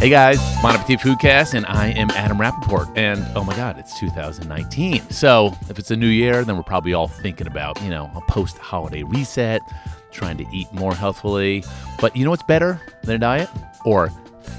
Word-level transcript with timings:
Hey 0.00 0.08
guys, 0.08 0.38
Bon 0.62 0.74
Appetit 0.74 0.98
Foodcast, 1.00 1.52
and 1.52 1.66
I 1.66 1.88
am 1.88 2.08
Adam 2.12 2.40
Rapoport. 2.40 2.88
And 2.96 3.22
oh 3.36 3.44
my 3.44 3.54
God, 3.54 3.78
it's 3.78 3.98
2019. 3.98 5.10
So 5.10 5.54
if 5.68 5.78
it's 5.78 5.90
a 5.90 5.96
new 5.96 6.06
year, 6.06 6.42
then 6.42 6.56
we're 6.56 6.62
probably 6.62 6.94
all 6.94 7.06
thinking 7.06 7.46
about, 7.46 7.78
you 7.82 7.90
know, 7.90 8.10
a 8.14 8.22
post 8.22 8.56
holiday 8.56 9.02
reset, 9.02 9.60
trying 10.10 10.38
to 10.38 10.46
eat 10.54 10.72
more 10.72 10.94
healthfully. 10.94 11.64
But 12.00 12.16
you 12.16 12.24
know 12.24 12.30
what's 12.30 12.42
better 12.42 12.80
than 13.02 13.16
a 13.16 13.18
diet? 13.18 13.50
Or 13.84 14.10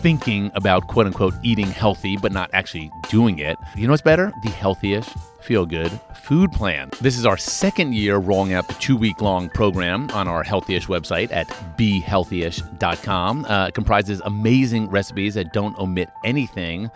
thinking 0.02 0.52
about 0.56 0.88
quote 0.88 1.06
unquote 1.06 1.34
eating 1.44 1.68
healthy, 1.68 2.18
but 2.18 2.32
not 2.32 2.50
actually 2.54 2.92
doing 3.10 3.40
it. 3.40 3.58
You 3.76 3.88
know 3.88 3.94
what's 3.94 4.02
better? 4.02 4.34
The 4.44 4.50
Healthyish 4.50 5.08
feel 5.42 5.66
good 5.66 5.92
food 6.16 6.52
plan. 6.52 6.90
This 7.02 7.18
is 7.18 7.26
our 7.26 7.38
second 7.38 7.96
year 7.96 8.18
rolling 8.18 8.54
out 8.54 8.68
the 8.68 8.76
two 8.76 8.96
week 8.96 9.22
long 9.22 9.50
program 9.50 10.10
on 10.12 10.28
our 10.28 10.44
Healthyish 10.44 10.86
website 10.86 11.32
at 11.32 11.48
behealthyish.com. 11.78 13.46
Uh, 13.46 13.68
it 13.68 13.74
comprises 13.74 14.22
amazing 14.26 14.90
recipes 14.90 15.34
that 15.34 15.52
don't 15.52 15.78
omit 15.78 16.10
anything 16.24 16.92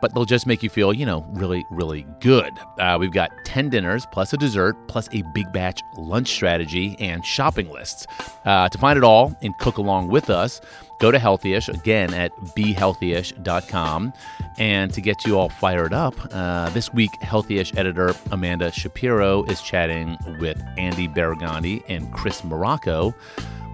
but 0.00 0.14
they'll 0.14 0.24
just 0.24 0.46
make 0.46 0.62
you 0.62 0.70
feel, 0.70 0.92
you 0.92 1.06
know, 1.06 1.24
really, 1.30 1.64
really 1.70 2.06
good. 2.20 2.52
Uh, 2.78 2.96
we've 3.00 3.12
got 3.12 3.30
10 3.44 3.68
dinners 3.70 4.06
plus 4.12 4.32
a 4.32 4.36
dessert 4.36 4.76
plus 4.88 5.08
a 5.12 5.22
big 5.34 5.52
batch 5.52 5.80
lunch 5.96 6.28
strategy 6.28 6.96
and 6.98 7.24
shopping 7.24 7.70
lists. 7.70 8.06
Uh, 8.44 8.68
to 8.68 8.78
find 8.78 8.96
it 8.96 9.04
all 9.04 9.36
and 9.42 9.56
cook 9.58 9.78
along 9.78 10.08
with 10.08 10.30
us, 10.30 10.60
go 10.98 11.10
to 11.10 11.18
Healthyish 11.18 11.68
again 11.72 12.12
at 12.14 12.34
behealthyish.com. 12.56 14.12
And 14.58 14.92
to 14.92 15.00
get 15.00 15.24
you 15.24 15.38
all 15.38 15.48
fired 15.48 15.92
up, 15.92 16.14
uh, 16.32 16.70
this 16.70 16.92
week, 16.92 17.12
Healthyish 17.22 17.76
editor 17.78 18.14
Amanda 18.32 18.72
Shapiro 18.72 19.44
is 19.44 19.62
chatting 19.62 20.16
with 20.40 20.60
Andy 20.76 21.08
Baraghani 21.08 21.82
and 21.88 22.12
Chris 22.12 22.42
Morocco 22.44 23.14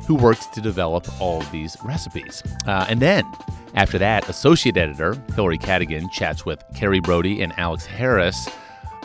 who 0.06 0.14
works 0.14 0.47
to 0.47 0.60
develop 0.60 1.06
all 1.20 1.41
these 1.45 1.77
recipes. 1.83 2.42
Uh, 2.66 2.86
and 2.89 3.00
then 3.00 3.25
after 3.75 3.98
that, 3.98 4.28
associate 4.28 4.77
editor 4.77 5.16
Hilary 5.34 5.59
Cadigan 5.59 6.11
chats 6.11 6.44
with 6.44 6.62
Kerry 6.75 7.00
Brodie 7.00 7.42
and 7.42 7.59
Alex 7.59 7.86
Harris 7.86 8.48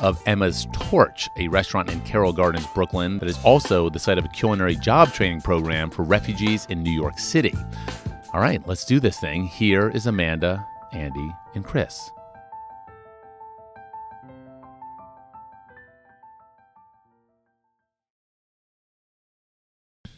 of 0.01 0.21
Emma's 0.25 0.67
Torch, 0.73 1.29
a 1.37 1.47
restaurant 1.49 1.91
in 1.91 1.99
Carroll 2.01 2.31
Gardens, 2.31 2.65
Brooklyn, 2.73 3.19
that 3.19 3.27
is 3.27 3.37
also 3.43 3.89
the 3.89 3.99
site 3.99 4.17
of 4.17 4.25
a 4.25 4.29
culinary 4.29 4.75
job 4.75 5.11
training 5.11 5.41
program 5.41 5.89
for 5.89 6.03
refugees 6.03 6.65
in 6.69 6.83
New 6.83 6.91
York 6.91 7.19
City. 7.19 7.53
All 8.31 8.41
right, 8.41 8.61
let's 8.67 8.85
do 8.85 8.99
this 8.99 9.19
thing. 9.19 9.45
Here 9.45 9.89
is 9.89 10.05
Amanda, 10.05 10.63
Andy, 10.91 11.33
and 11.55 11.65
Chris. 11.65 12.11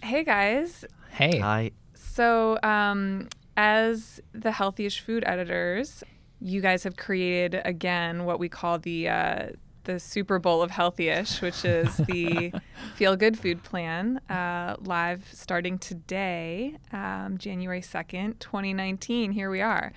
Hey 0.01 0.25
guys. 0.25 0.83
Hey. 1.09 1.39
Hi. 1.39 1.71
So, 1.93 2.59
um, 2.63 3.29
as 3.55 4.19
the 4.33 4.49
Healthyish 4.49 4.99
food 4.99 5.23
editors, 5.25 6.03
you 6.41 6.59
guys 6.59 6.83
have 6.83 6.97
created 6.97 7.61
again 7.63 8.25
what 8.25 8.39
we 8.39 8.49
call 8.49 8.77
the 8.77 9.07
uh, 9.07 9.47
the 9.83 9.99
Super 9.99 10.39
Bowl 10.39 10.61
of 10.61 10.71
Healthyish, 10.71 11.41
which 11.41 11.65
is 11.65 11.97
the 11.97 12.53
Feel 12.95 13.15
Good 13.15 13.37
Food 13.37 13.63
Plan, 13.63 14.17
uh, 14.29 14.75
live 14.79 15.27
starting 15.33 15.77
today, 15.79 16.77
um, 16.91 17.37
January 17.37 17.81
second, 17.81 18.39
twenty 18.39 18.73
nineteen. 18.73 19.31
Here 19.31 19.49
we 19.49 19.61
are. 19.61 19.93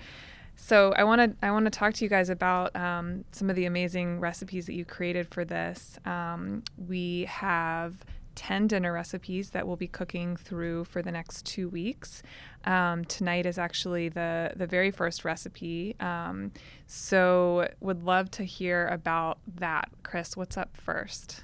So 0.55 0.93
I 0.95 1.03
want 1.03 1.21
to 1.21 1.45
I 1.45 1.51
want 1.51 1.65
to 1.65 1.71
talk 1.71 1.93
to 1.95 2.05
you 2.05 2.09
guys 2.09 2.29
about 2.29 2.75
um, 2.75 3.25
some 3.31 3.49
of 3.49 3.55
the 3.55 3.65
amazing 3.65 4.19
recipes 4.19 4.65
that 4.67 4.73
you 4.73 4.85
created 4.85 5.27
for 5.33 5.45
this. 5.45 5.99
Um, 6.05 6.63
we 6.77 7.25
have 7.25 7.97
10 8.35 8.67
dinner 8.67 8.93
recipes 8.93 9.51
that 9.51 9.67
we'll 9.67 9.75
be 9.75 9.87
cooking 9.87 10.35
through 10.35 10.85
for 10.85 11.01
the 11.01 11.11
next 11.11 11.45
two 11.45 11.69
weeks. 11.69 12.23
Um, 12.65 13.05
tonight 13.05 13.45
is 13.45 13.57
actually 13.57 14.09
the, 14.09 14.51
the 14.55 14.67
very 14.67 14.91
first 14.91 15.25
recipe. 15.25 15.95
Um, 15.99 16.51
so, 16.87 17.69
would 17.79 18.03
love 18.03 18.31
to 18.31 18.43
hear 18.43 18.87
about 18.87 19.39
that. 19.55 19.89
Chris, 20.03 20.35
what's 20.35 20.57
up 20.57 20.75
first? 20.75 21.43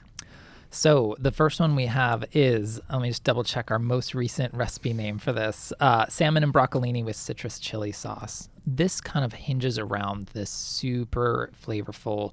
So 0.73 1.17
the 1.19 1.31
first 1.31 1.59
one 1.59 1.75
we 1.75 1.87
have 1.87 2.23
is 2.31 2.79
let 2.89 3.01
me 3.01 3.09
just 3.09 3.25
double 3.25 3.43
check 3.43 3.71
our 3.71 3.77
most 3.77 4.15
recent 4.15 4.53
recipe 4.53 4.93
name 4.93 5.19
for 5.19 5.33
this: 5.33 5.73
uh, 5.81 6.05
salmon 6.07 6.43
and 6.43 6.53
broccolini 6.53 7.03
with 7.03 7.17
citrus 7.17 7.59
chili 7.59 7.91
sauce. 7.91 8.47
This 8.65 9.01
kind 9.01 9.25
of 9.25 9.33
hinges 9.33 9.77
around 9.77 10.27
this 10.27 10.49
super 10.49 11.51
flavorful 11.61 12.31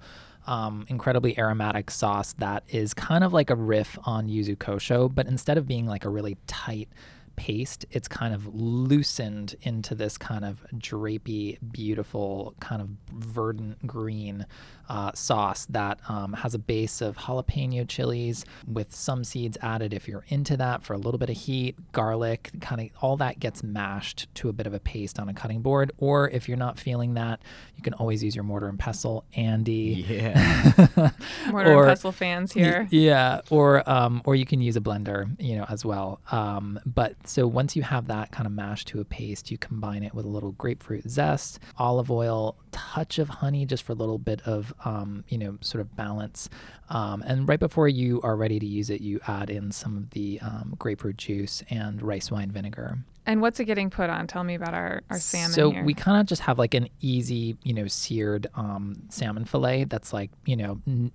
um, 0.48 0.86
incredibly 0.88 1.38
aromatic 1.38 1.90
sauce 1.90 2.32
that 2.38 2.64
is 2.68 2.94
kind 2.94 3.22
of 3.22 3.34
like 3.34 3.50
a 3.50 3.54
riff 3.54 3.98
on 4.04 4.28
yuzu 4.28 4.56
kosho, 4.56 5.14
but 5.14 5.26
instead 5.26 5.58
of 5.58 5.68
being 5.68 5.86
like 5.86 6.06
a 6.06 6.08
really 6.08 6.38
tight 6.46 6.88
paste, 7.36 7.84
it's 7.90 8.08
kind 8.08 8.34
of 8.34 8.52
loosened 8.54 9.54
into 9.62 9.94
this 9.94 10.16
kind 10.16 10.46
of 10.46 10.66
drapey, 10.74 11.58
beautiful, 11.70 12.54
kind 12.60 12.80
of 12.80 12.88
verdant 13.12 13.86
green 13.86 14.46
uh, 14.88 15.12
sauce 15.14 15.66
that 15.66 15.98
um, 16.08 16.32
has 16.32 16.54
a 16.54 16.58
base 16.58 17.00
of 17.00 17.16
jalapeno 17.16 17.86
chilies 17.86 18.44
with 18.66 18.94
some 18.94 19.24
seeds 19.24 19.58
added 19.62 19.92
if 19.92 20.08
you're 20.08 20.24
into 20.28 20.56
that 20.56 20.82
for 20.82 20.94
a 20.94 20.98
little 20.98 21.18
bit 21.18 21.30
of 21.30 21.36
heat, 21.36 21.76
garlic, 21.92 22.50
kind 22.60 22.80
of 22.80 22.88
all 23.02 23.16
that 23.16 23.38
gets 23.40 23.62
mashed 23.62 24.26
to 24.34 24.48
a 24.48 24.52
bit 24.52 24.66
of 24.66 24.74
a 24.74 24.80
paste 24.80 25.18
on 25.18 25.28
a 25.28 25.34
cutting 25.34 25.60
board. 25.60 25.92
Or 25.98 26.28
if 26.30 26.48
you're 26.48 26.58
not 26.58 26.78
feeling 26.78 27.14
that, 27.14 27.40
you 27.76 27.82
can 27.82 27.94
always 27.94 28.22
use 28.24 28.34
your 28.34 28.44
mortar 28.44 28.68
and 28.68 28.78
pestle. 28.78 29.24
Andy. 29.34 30.04
Yeah. 30.08 30.72
mortar 31.50 31.72
or, 31.72 31.84
and 31.84 31.90
pestle 31.90 32.12
fans 32.12 32.52
here. 32.52 32.88
Yeah. 32.90 33.40
Or, 33.50 33.88
um, 33.88 34.22
or 34.24 34.34
you 34.34 34.46
can 34.46 34.60
use 34.60 34.76
a 34.76 34.80
blender, 34.80 35.28
you 35.40 35.56
know, 35.56 35.66
as 35.68 35.84
well. 35.84 36.20
Um, 36.32 36.80
but 36.86 37.14
so 37.28 37.46
once 37.46 37.76
you 37.76 37.82
have 37.82 38.08
that 38.08 38.30
kind 38.32 38.46
of 38.46 38.52
mashed 38.52 38.88
to 38.88 39.00
a 39.00 39.04
paste, 39.04 39.50
you 39.50 39.58
combine 39.58 40.02
it 40.02 40.14
with 40.14 40.24
a 40.24 40.28
little 40.28 40.52
grapefruit 40.52 41.08
zest, 41.08 41.60
olive 41.76 42.10
oil, 42.10 42.56
touch 42.72 43.18
of 43.18 43.28
honey 43.28 43.66
just 43.66 43.82
for 43.82 43.92
a 43.92 43.96
little 43.96 44.18
bit 44.18 44.40
of 44.42 44.74
um, 44.84 45.24
you 45.28 45.38
know 45.38 45.58
sort 45.60 45.80
of 45.80 45.96
balance. 45.96 46.48
Um, 46.90 47.22
and 47.26 47.48
right 47.48 47.60
before 47.60 47.88
you 47.88 48.20
are 48.22 48.36
ready 48.36 48.58
to 48.58 48.66
use 48.66 48.88
it 48.88 49.00
you 49.02 49.20
add 49.26 49.50
in 49.50 49.72
some 49.72 49.96
of 49.96 50.10
the 50.10 50.40
um, 50.40 50.74
grapefruit 50.78 51.18
juice 51.18 51.62
and 51.68 52.02
rice 52.02 52.30
wine 52.30 52.50
vinegar 52.50 52.98
and 53.28 53.42
what's 53.42 53.60
it 53.60 53.66
getting 53.66 53.90
put 53.90 54.08
on? 54.08 54.26
Tell 54.26 54.42
me 54.42 54.54
about 54.54 54.72
our, 54.72 55.02
our 55.10 55.18
salmon. 55.18 55.52
So 55.52 55.70
here. 55.70 55.84
we 55.84 55.92
kind 55.92 56.18
of 56.18 56.24
just 56.24 56.40
have 56.42 56.58
like 56.58 56.72
an 56.72 56.88
easy, 57.02 57.58
you 57.62 57.74
know, 57.74 57.86
seared 57.86 58.46
um, 58.54 59.02
salmon 59.10 59.44
fillet 59.44 59.84
that's 59.84 60.14
like, 60.14 60.30
you 60.46 60.56
know, 60.56 60.80
n- 60.86 61.12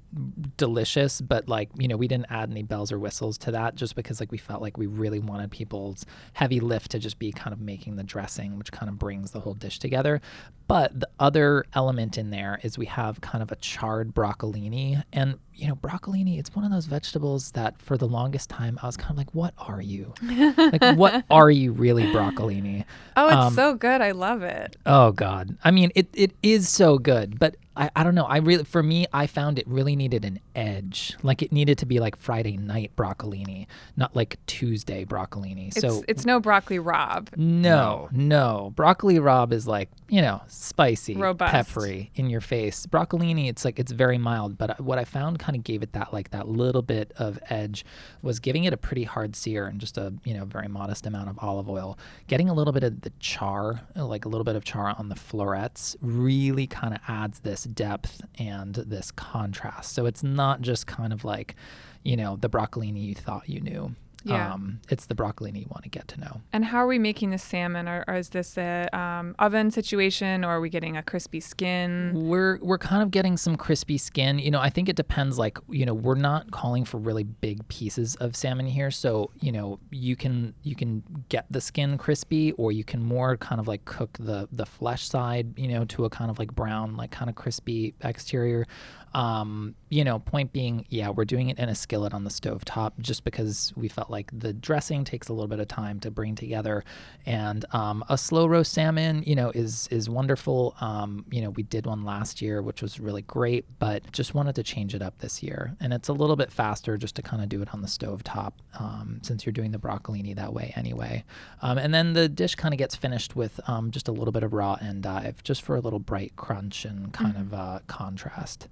delicious, 0.56 1.22
but 1.22 1.50
like, 1.50 1.70
you 1.76 1.88
know, 1.88 1.98
we 1.98 2.08
didn't 2.08 2.28
add 2.30 2.52
any 2.52 2.62
bells 2.62 2.92
or 2.92 3.00
whistles 3.00 3.40
to 3.40 3.52
that 3.52 3.74
just 3.74 3.96
because 3.96 4.20
like 4.20 4.32
we 4.32 4.38
felt 4.38 4.62
like 4.62 4.78
we 4.78 4.86
really 4.86 5.18
wanted 5.18 5.50
people's 5.50 6.06
heavy 6.34 6.60
lift 6.60 6.92
to 6.92 7.00
just 7.00 7.18
be 7.18 7.32
kind 7.32 7.52
of 7.52 7.60
making 7.60 7.96
the 7.96 8.04
dressing, 8.04 8.60
which 8.60 8.72
kind 8.72 8.90
of 8.90 9.00
brings 9.00 9.32
the 9.32 9.40
whole 9.40 9.56
dish 9.56 9.80
together. 9.80 10.22
But 10.68 11.00
the 11.00 11.10
other 11.20 11.66
element 11.74 12.20
in 12.20 12.30
there 12.30 12.60
is 12.62 12.78
we 12.78 12.86
have 12.86 13.22
kind 13.22 13.42
of 13.42 13.52
a 13.52 13.56
charred 13.56 14.14
broccolini. 14.14 15.04
And, 15.12 15.40
you 15.54 15.68
know, 15.68 15.76
broccolini, 15.76 16.38
it's 16.38 16.56
one 16.56 16.64
of 16.64 16.72
those 16.72 16.86
vegetables 16.86 17.52
that 17.52 17.82
for 17.82 17.98
the 17.98 18.08
longest 18.08 18.52
time 18.52 18.78
I 18.84 18.86
was 18.86 18.98
kind 18.98 19.12
of 19.12 19.18
like, 19.18 19.34
what 19.34 19.56
are 19.58 19.82
you? 19.82 20.14
like, 20.22 20.96
what 20.96 21.24
are 21.30 21.50
you 21.50 21.72
really, 21.72 22.03
broccolini? 22.12 22.86
Oh, 23.16 23.28
it's 23.28 23.36
um, 23.36 23.54
so 23.54 23.76
good. 23.76 24.02
I 24.02 24.12
love 24.12 24.42
it. 24.42 24.76
Oh, 24.86 25.12
God. 25.12 25.56
I 25.64 25.72
mean, 25.72 25.92
it, 25.96 26.08
it 26.14 26.32
is 26.42 26.70
so 26.70 26.98
good. 26.98 27.40
But 27.40 27.56
I, 27.76 27.90
I 27.96 28.04
don't 28.04 28.16
know. 28.16 28.26
I 28.26 28.38
really, 28.38 28.64
for 28.64 28.84
me, 28.84 29.08
I 29.12 29.28
found 29.28 29.58
it 29.58 29.68
really 29.68 29.96
needed 29.96 30.26
an 30.26 30.40
edge. 30.56 31.16
Like 31.24 31.42
it 31.42 31.52
needed 31.52 31.78
to 31.80 31.86
be 31.86 32.00
like 32.00 32.16
Friday 32.16 32.58
night 32.58 32.92
broccolini, 32.96 33.68
not 33.98 34.16
like 34.16 34.38
Tuesday 34.46 35.06
broccolini. 35.06 35.70
It's, 35.70 35.82
so 35.82 36.04
it's 36.08 36.26
no 36.26 36.40
broccoli 36.40 36.78
rabe. 36.78 37.36
No, 37.36 38.10
no. 38.12 38.72
Broccoli 38.76 39.16
rabe 39.16 39.54
is 39.54 39.68
like, 39.68 39.90
you 40.10 40.22
know, 40.22 40.42
spicy, 40.48 41.16
Robust. 41.16 41.52
peppery 41.52 42.12
in 42.16 42.30
your 42.30 42.42
face. 42.42 42.86
Broccolini, 42.86 43.50
it's 43.50 43.66
like, 43.66 43.80
it's 43.80 43.92
very 43.92 44.18
mild. 44.18 44.58
But 44.58 44.80
what 44.80 45.00
I 45.00 45.06
found 45.06 45.40
kind 45.40 45.56
of 45.56 45.64
gave 45.64 45.82
it 45.82 45.94
that, 45.94 46.14
like, 46.14 46.30
that 46.32 46.48
little 46.48 46.84
bit 46.84 47.12
of 47.18 47.40
edge 47.50 47.86
was 48.22 48.40
giving 48.40 48.66
it 48.66 48.74
a 48.74 48.78
pretty 48.78 49.04
hard 49.04 49.36
sear 49.36 49.66
and 49.66 49.80
just 49.80 49.98
a, 49.98 50.14
you 50.24 50.36
know, 50.36 50.46
very 50.46 50.68
modest 50.68 51.08
amount 51.08 51.30
of 51.30 51.40
olive 51.40 51.70
oil. 51.70 51.98
Getting 52.28 52.50
a 52.50 52.54
little 52.54 52.74
bit 52.74 52.84
of 52.84 53.02
the 53.02 53.12
char, 53.20 53.82
like 53.96 54.26
a 54.26 54.30
little 54.30 54.44
bit 54.44 54.56
of 54.56 54.64
char 54.64 54.96
on 55.00 55.10
the 55.10 55.16
florets, 55.16 55.96
really 56.02 56.68
kind 56.68 56.94
of 56.94 57.00
adds 57.08 57.40
this 57.40 57.63
depth 57.66 58.22
and 58.38 58.76
this 58.76 59.12
contrast. 59.12 59.94
So 59.94 60.06
it's 60.06 60.24
not 60.24 60.62
just 60.62 60.88
kind 60.88 61.14
of 61.14 61.24
like, 61.26 61.56
you 62.04 62.18
know, 62.18 62.38
the 62.38 62.50
broccolini 62.50 63.04
you 63.04 63.16
thought 63.16 63.50
you 63.50 63.62
knew. 63.62 63.96
Yeah. 64.26 64.54
Um, 64.54 64.80
it's 64.90 65.06
the 65.06 65.16
broccolini 65.16 65.62
you 65.62 65.68
want 65.70 65.84
to 65.84 65.90
get 65.90 66.08
to 66.10 66.20
know. 66.20 66.42
And 66.52 66.66
how 66.66 66.78
are 66.78 66.88
we 66.88 67.00
making 67.00 67.32
the 67.32 67.38
salmon? 67.38 67.88
Or, 67.88 68.06
or 68.08 68.16
is 68.16 68.30
this 68.30 68.58
a 68.58 68.88
um, 68.98 69.36
oven 69.40 69.72
situation, 69.72 70.46
or 70.46 70.50
are 70.50 70.62
we 70.62 70.70
getting 70.70 70.96
a 70.96 71.04
crispy 71.04 71.40
skin? 71.40 72.12
We're 72.14 72.60
we're 72.62 72.78
kind 72.78 73.04
of 73.04 73.12
getting 73.12 73.38
some 73.38 73.56
crispy 73.56 73.98
skin. 73.98 74.40
You 74.40 74.52
know, 74.52 74.60
I 74.60 74.70
think 74.70 74.88
it 74.90 74.96
depends. 74.96 75.38
Like, 75.38 75.58
you 75.70 75.86
know, 75.86 75.94
we're 75.94 76.16
not 76.16 76.52
calling 76.52 76.86
for 76.86 76.98
really 76.98 77.24
big 77.24 77.68
pieces 77.68 78.16
of 78.16 78.36
salmon 78.36 78.66
here, 78.66 78.92
so 78.92 79.32
you 79.42 79.52
know, 79.52 79.80
you 79.92 80.16
can 80.16 80.54
you 80.64 80.76
can 80.76 81.04
get 81.30 81.46
the 81.50 81.62
skin 81.62 81.98
crispy, 81.98 82.54
or 82.54 82.72
you 82.72 82.84
can 82.84 83.04
more 83.04 83.36
kind 83.38 83.60
of 83.60 83.68
like 83.68 83.84
cook 83.86 84.18
the 84.20 84.48
the 84.52 84.66
flesh 84.66 85.08
side, 85.08 85.58
you 85.58 85.68
know, 85.68 85.86
to 85.86 86.06
a 86.06 86.10
kind 86.10 86.32
of 86.32 86.40
like 86.40 86.54
brown, 86.54 86.96
like 86.96 87.12
kind 87.12 87.30
of 87.30 87.36
crispy 87.36 87.94
exterior. 88.02 88.66
Um, 89.14 89.76
you 89.90 90.04
know, 90.04 90.18
point 90.20 90.52
being, 90.54 90.86
yeah, 90.90 91.10
we're 91.10 91.26
doing 91.26 91.50
it 91.50 91.60
in 91.60 91.70
a 91.70 91.76
skillet 91.76 92.14
on 92.16 92.24
the 92.24 92.32
stove 92.32 92.66
top 92.66 92.96
just 93.00 93.24
because 93.24 93.72
we 93.76 93.88
felt 93.88 94.10
like 94.10 94.32
the 94.38 94.54
dressing 94.54 95.04
takes 95.04 95.28
a 95.30 95.34
little 95.34 95.48
bit 95.48 95.60
of 95.60 95.68
time 95.68 96.00
to 96.00 96.10
bring 96.10 96.34
together, 96.36 96.84
and 97.26 97.64
um, 97.74 98.04
a 98.10 98.18
slow 98.18 98.48
roast 98.48 98.74
salmon, 98.74 99.24
you 99.28 99.36
know, 99.36 99.52
is 99.52 99.88
is 99.92 100.10
wonderful. 100.10 100.76
Um, 100.82 101.26
you 101.32 101.42
know, 101.42 101.52
we 101.52 101.62
did 101.64 101.86
one 101.86 102.04
last 102.04 102.42
year, 102.42 102.62
which 102.62 102.82
was 102.82 103.00
really 103.00 103.22
great, 103.22 103.66
but 103.78 104.12
just 104.12 104.34
wanted 104.34 104.56
to 104.56 104.64
change 104.64 104.96
it 104.96 105.02
up 105.04 105.20
this 105.20 105.44
year, 105.44 105.76
and 105.80 105.94
it's 105.94 106.08
a 106.10 106.14
little 106.14 106.36
bit 106.36 106.52
faster 106.52 106.98
just 106.98 107.16
to 107.18 107.22
kind 107.22 107.44
of 107.44 107.50
do 107.50 107.62
it 107.62 107.72
on 107.74 107.82
the 107.82 107.88
stove 107.88 108.24
top 108.24 108.56
um, 108.80 109.20
since 109.22 109.46
you're 109.46 109.54
doing 109.54 109.72
the 109.72 109.78
broccolini 109.80 110.36
that 110.36 110.54
way 110.54 110.74
anyway. 110.76 111.24
Um, 111.62 111.78
and 111.78 111.94
then 111.94 112.14
the 112.14 112.28
dish 112.28 112.56
kind 112.56 112.74
of 112.74 112.78
gets 112.80 112.96
finished 112.96 113.36
with 113.36 113.60
um, 113.68 113.92
just 113.92 114.08
a 114.08 114.12
little 114.12 114.32
bit 114.32 114.44
of 114.44 114.54
raw 114.54 114.76
endive, 114.82 115.44
just 115.44 115.62
for 115.62 115.76
a 115.76 115.80
little 115.80 116.00
bright 116.00 116.36
crunch 116.36 116.86
and 116.86 117.14
kind 117.14 117.34
Mm-hmm. 117.36 117.54
of 117.54 117.54
uh, 117.54 117.80
contrast. 117.88 118.68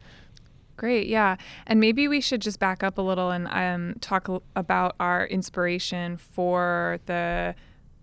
Great, 0.81 1.05
yeah. 1.05 1.35
And 1.67 1.79
maybe 1.79 2.07
we 2.07 2.19
should 2.21 2.41
just 2.41 2.59
back 2.59 2.81
up 2.81 2.97
a 2.97 3.03
little 3.03 3.29
and 3.29 3.47
um, 3.51 3.99
talk 4.01 4.27
about 4.55 4.95
our 4.99 5.27
inspiration 5.27 6.17
for 6.17 6.97
the 7.05 7.53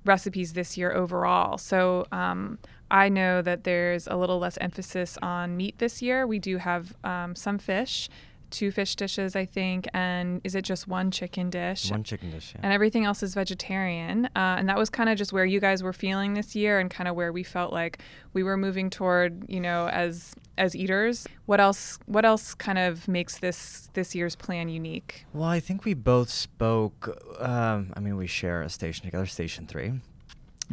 recipes 0.05 0.53
this 0.53 0.79
year 0.79 0.93
overall. 0.93 1.59
So 1.59 2.07
um, 2.13 2.61
I 2.89 3.09
know 3.09 3.43
that 3.43 3.65
there's 3.65 4.07
a 4.07 4.15
little 4.15 4.39
less 4.39 4.57
emphasis 4.61 5.19
on 5.21 5.57
meat 5.57 5.79
this 5.79 6.01
year. 6.03 6.25
We 6.25 6.39
do 6.39 6.59
have 6.59 6.95
um, 7.03 7.35
some 7.35 7.59
fish, 7.59 8.09
two 8.50 8.71
fish 8.71 8.97
dishes, 8.97 9.37
I 9.37 9.45
think, 9.45 9.89
and 9.95 10.41
is 10.45 10.55
it 10.55 10.62
just 10.65 10.87
one 10.89 11.11
chicken 11.11 11.50
dish? 11.50 11.91
One 11.91 12.03
chicken 12.05 12.31
dish. 12.31 12.53
Yeah. 12.55 12.61
and 12.65 12.73
everything 12.73 13.05
else 13.05 13.23
is 13.23 13.35
vegetarian. 13.35 14.27
Uh, 14.27 14.56
and 14.59 14.69
that 14.69 14.77
was 14.79 14.91
kind 14.91 15.09
of 15.09 15.17
just 15.19 15.33
where 15.33 15.45
you 15.45 15.61
guys 15.61 15.83
were 15.83 15.93
feeling 15.93 16.35
this 16.35 16.55
year, 16.56 16.79
and 16.79 16.91
kind 16.91 17.09
of 17.09 17.15
where 17.15 17.33
we 17.33 17.43
felt 17.43 17.73
like 17.73 18.00
we 18.33 18.43
were 18.43 18.56
moving 18.56 18.91
toward, 18.91 19.45
you 19.49 19.61
know, 19.61 19.89
as 19.89 20.35
as 20.56 20.75
eaters. 20.75 21.27
What 21.47 21.61
else? 21.61 21.99
What 22.06 22.25
else 22.25 22.55
kind 22.55 22.79
of 22.79 23.06
makes 23.09 23.39
this 23.39 23.89
this 23.95 24.15
year's 24.15 24.37
plan 24.37 24.69
unique? 24.69 25.25
Well, 25.33 25.49
I 25.49 25.61
think 25.61 25.85
we 25.85 25.94
both 25.94 26.31
spoke. 26.31 27.19
Um, 27.39 27.93
I 27.97 28.01
mean, 28.01 28.17
we 28.17 28.27
share 28.27 28.62
a 28.62 28.69
station 28.69 29.05
together, 29.05 29.27
Station 29.27 29.67
Three. 29.67 29.93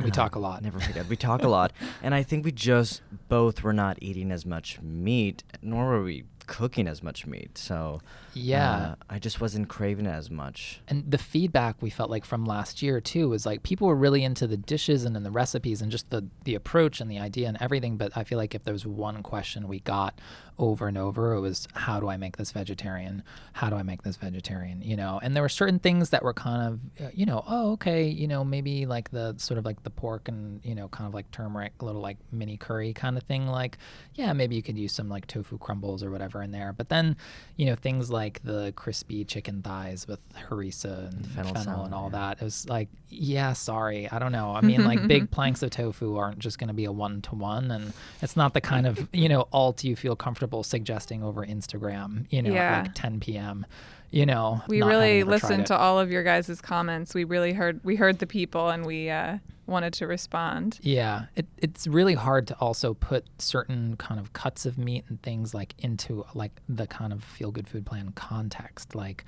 We 0.04 0.12
talk 0.12 0.36
a 0.36 0.39
lot. 0.39 0.62
Never 0.62 0.78
forget. 0.78 1.07
We 1.07 1.16
talk 1.30 1.44
a 1.44 1.48
lot, 1.48 1.71
and 2.04 2.13
I 2.13 2.21
think 2.21 2.44
we 2.44 2.51
just 2.51 3.01
both 3.30 3.63
were 3.63 3.71
not 3.71 3.98
eating 4.01 4.30
as 4.30 4.45
much 4.45 4.81
meat, 4.81 5.44
nor 5.62 5.86
were 5.86 6.04
we 6.04 6.25
cooking 6.47 6.88
as 6.88 7.01
much 7.03 7.25
meat. 7.25 7.57
So 7.57 8.01
Yeah. 8.33 8.71
uh, 8.75 8.95
I 9.09 9.19
just 9.19 9.39
wasn't 9.42 9.68
craving 9.69 10.06
it 10.06 10.09
as 10.12 10.30
much. 10.30 10.81
And 10.88 11.09
the 11.09 11.18
feedback 11.18 11.81
we 11.81 11.89
felt 11.89 12.09
like 12.09 12.25
from 12.25 12.45
last 12.45 12.81
year 12.81 13.00
too 13.01 13.30
was 13.30 13.45
like 13.45 13.63
people 13.63 13.88
were 13.88 13.95
really 13.95 14.24
into 14.24 14.47
the 14.47 14.57
dishes 14.57 15.06
and 15.06 15.15
in 15.15 15.24
the 15.24 15.31
recipes 15.31 15.81
and 15.81 15.92
just 15.92 16.09
the 16.09 16.25
the 16.44 16.56
approach 16.56 17.01
and 17.01 17.09
the 17.09 17.19
idea 17.19 17.47
and 17.47 17.57
everything. 17.59 17.97
But 17.97 18.15
I 18.15 18.24
feel 18.24 18.38
like 18.38 18.53
if 18.56 18.63
there 18.63 18.74
was 18.74 18.86
one 18.86 19.24
question 19.24 19.68
we 19.68 19.80
got 19.80 20.19
over 20.57 20.88
and 20.88 20.98
over, 20.98 21.34
it 21.34 21.42
was 21.42 21.68
how 21.74 22.00
do 22.00 22.07
I 22.07 22.18
make 22.18 22.38
this 22.38 22.52
vegetarian? 22.52 23.24
How 23.54 23.69
do 23.69 23.75
I 23.75 23.84
make 23.84 24.04
this 24.04 24.16
vegetarian? 24.16 24.81
You 24.81 24.96
know, 24.96 25.19
and 25.22 25.36
there 25.36 25.44
were 25.44 25.50
certain 25.50 25.80
things 25.80 26.12
that 26.12 26.24
were 26.24 26.34
kind 26.34 26.80
of 27.00 27.06
uh, 27.06 27.10
you 27.13 27.25
know 27.25 27.44
oh 27.48 27.74
okay 27.74 28.07
you 28.07 28.28
know 28.28 28.44
maybe 28.44 28.86
like 28.86 29.12
the 29.12 29.36
sort 29.38 29.57
of 29.57 29.66
like 29.66 29.84
the 29.84 29.90
pork 29.90 30.28
and 30.28 30.63
you 30.63 30.75
know 30.75 30.88
kind 30.88 31.07
of 31.07 31.13
like 31.13 31.30
turmeric 31.31 31.74
little 31.81 32.02
like 32.02 32.18
mini 32.31 32.57
curry 32.57 32.94
kind 32.94 33.18
of 33.18 33.24
thing 33.24 33.48
like 33.48 33.78
yeah 34.13 34.34
maybe 34.34 34.56
you 34.56 34.63
could 34.63 34.78
use 34.78 34.94
some 34.94 35.10
like 35.10 35.28
tofu 35.28 35.57
crumbles 35.57 36.04
or 36.04 36.12
whatever 36.12 36.42
in 36.42 36.52
there. 36.52 36.74
But 36.74 36.90
then 36.90 37.18
you 37.57 37.66
know 37.66 37.75
things 37.75 38.10
like 38.10 38.42
the 38.44 38.74
crispy 38.75 39.25
chicken 39.25 39.62
thighs 39.62 40.07
with 40.07 40.19
harissa 40.50 41.10
and 41.10 41.28
Fennel 41.28 41.54
fennel, 41.54 41.63
salad, 41.63 41.86
and 41.88 41.94
all 41.94 42.10
yeah. 42.12 42.19
that. 42.19 42.42
It 42.42 42.46
was 42.46 42.68
like, 42.69 42.90
yeah, 43.10 43.54
sorry, 43.54 44.10
I 44.10 44.19
don't 44.19 44.31
know. 44.31 44.52
I 44.52 44.62
mean, 44.62 44.86
like 44.86 45.06
big 45.07 45.31
planks 45.36 45.63
of 45.63 45.72
tofu 45.72 46.16
aren't 46.18 46.40
just 46.40 46.60
going 46.60 46.68
to 46.69 46.74
be 46.74 46.86
a 46.86 46.92
one 46.92 47.22
to 47.24 47.36
one, 47.36 47.72
and 47.72 47.94
it's 48.22 48.36
not 48.36 48.54
the 48.54 48.62
kind 48.62 48.88
of 48.88 49.07
you 49.12 49.30
know 49.30 49.48
alt 49.52 49.84
you 49.84 49.96
feel 49.96 50.16
comfortable 50.16 50.44
suggesting 50.63 51.24
over 51.24 51.45
Instagram. 51.45 52.25
You 52.30 52.42
know, 52.42 52.53
Yeah. 52.53 52.77
at 52.80 52.83
like 52.83 52.92
10 52.95 53.19
p.m. 53.19 53.65
You 54.12 54.25
know, 54.25 54.62
We 54.68 54.81
really 54.81 55.18
having 55.19 55.21
ever 55.21 55.39
tried 55.39 55.50
listened 55.50 55.65
to 55.68 55.77
all 55.77 56.00
of 56.00 56.12
your 56.12 56.24
guys' 56.24 56.62
comments. 56.62 57.13
We 57.13 57.24
really 57.25 57.53
heard 57.53 57.81
we 57.83 57.95
heard 57.97 58.19
the 58.19 58.27
people, 58.27 58.69
and 58.69 58.86
we 58.86 59.09
uh, 59.09 59.39
wanted 59.65 59.94
to 59.95 60.07
respond. 60.07 60.80
Yeah, 60.81 61.25
it, 61.36 61.47
it's 61.57 61.86
really 61.88 62.13
hard 62.13 62.47
to 62.47 62.56
also 62.62 62.94
put 62.94 63.25
certain 63.39 63.97
kind 63.97 64.19
of 64.19 64.31
cuts 64.31 64.65
of 64.65 64.77
meat 64.77 65.03
and 65.09 65.21
things 65.21 65.53
like 65.53 65.74
into 65.80 66.24
like 66.33 66.51
the 66.69 66.88
kind 66.88 67.12
of 67.12 67.24
feel 67.24 67.51
good 67.51 67.68
food 67.68 67.86
plan 67.86 68.13
context. 68.15 68.95
Like, 68.95 69.25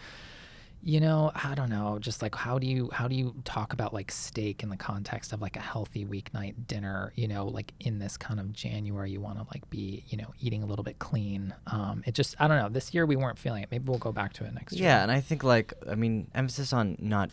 you 0.87 1.01
know, 1.01 1.33
I 1.35 1.53
don't 1.53 1.69
know, 1.69 1.99
just 1.99 2.21
like 2.21 2.33
how 2.33 2.59
do 2.59 2.65
you 2.65 2.89
how 2.93 3.09
do 3.09 3.15
you 3.15 3.35
talk 3.43 3.73
about 3.73 3.93
like 3.93 4.09
steak 4.09 4.63
in 4.63 4.69
the 4.69 4.77
context 4.77 5.33
of 5.33 5.41
like 5.41 5.57
a 5.57 5.59
healthy 5.59 6.05
weeknight 6.05 6.65
dinner? 6.65 7.11
You 7.15 7.27
know, 7.27 7.45
like 7.45 7.73
in 7.81 7.99
this 7.99 8.15
kind 8.15 8.39
of 8.39 8.53
January, 8.53 9.11
you 9.11 9.19
want 9.19 9.37
to 9.37 9.45
like 9.53 9.69
be 9.69 10.05
you 10.07 10.17
know 10.17 10.33
eating 10.39 10.63
a 10.63 10.65
little 10.65 10.85
bit 10.85 10.97
clean. 10.97 11.53
Um, 11.67 12.03
it 12.05 12.13
just 12.13 12.37
I 12.39 12.47
don't 12.47 12.57
know. 12.57 12.69
This 12.69 12.93
year 12.93 13.05
we 13.05 13.17
weren't 13.17 13.37
feeling 13.37 13.63
it. 13.63 13.69
Maybe 13.69 13.83
we'll 13.83 13.97
go 13.97 14.13
back 14.13 14.31
to 14.35 14.45
it 14.45 14.53
next 14.53 14.77
year. 14.77 14.85
Yeah, 14.85 15.03
and 15.03 15.11
I 15.11 15.19
think 15.19 15.43
like 15.43 15.73
I 15.91 15.95
mean 15.95 16.31
emphasis 16.33 16.71
on 16.71 16.95
not 17.01 17.31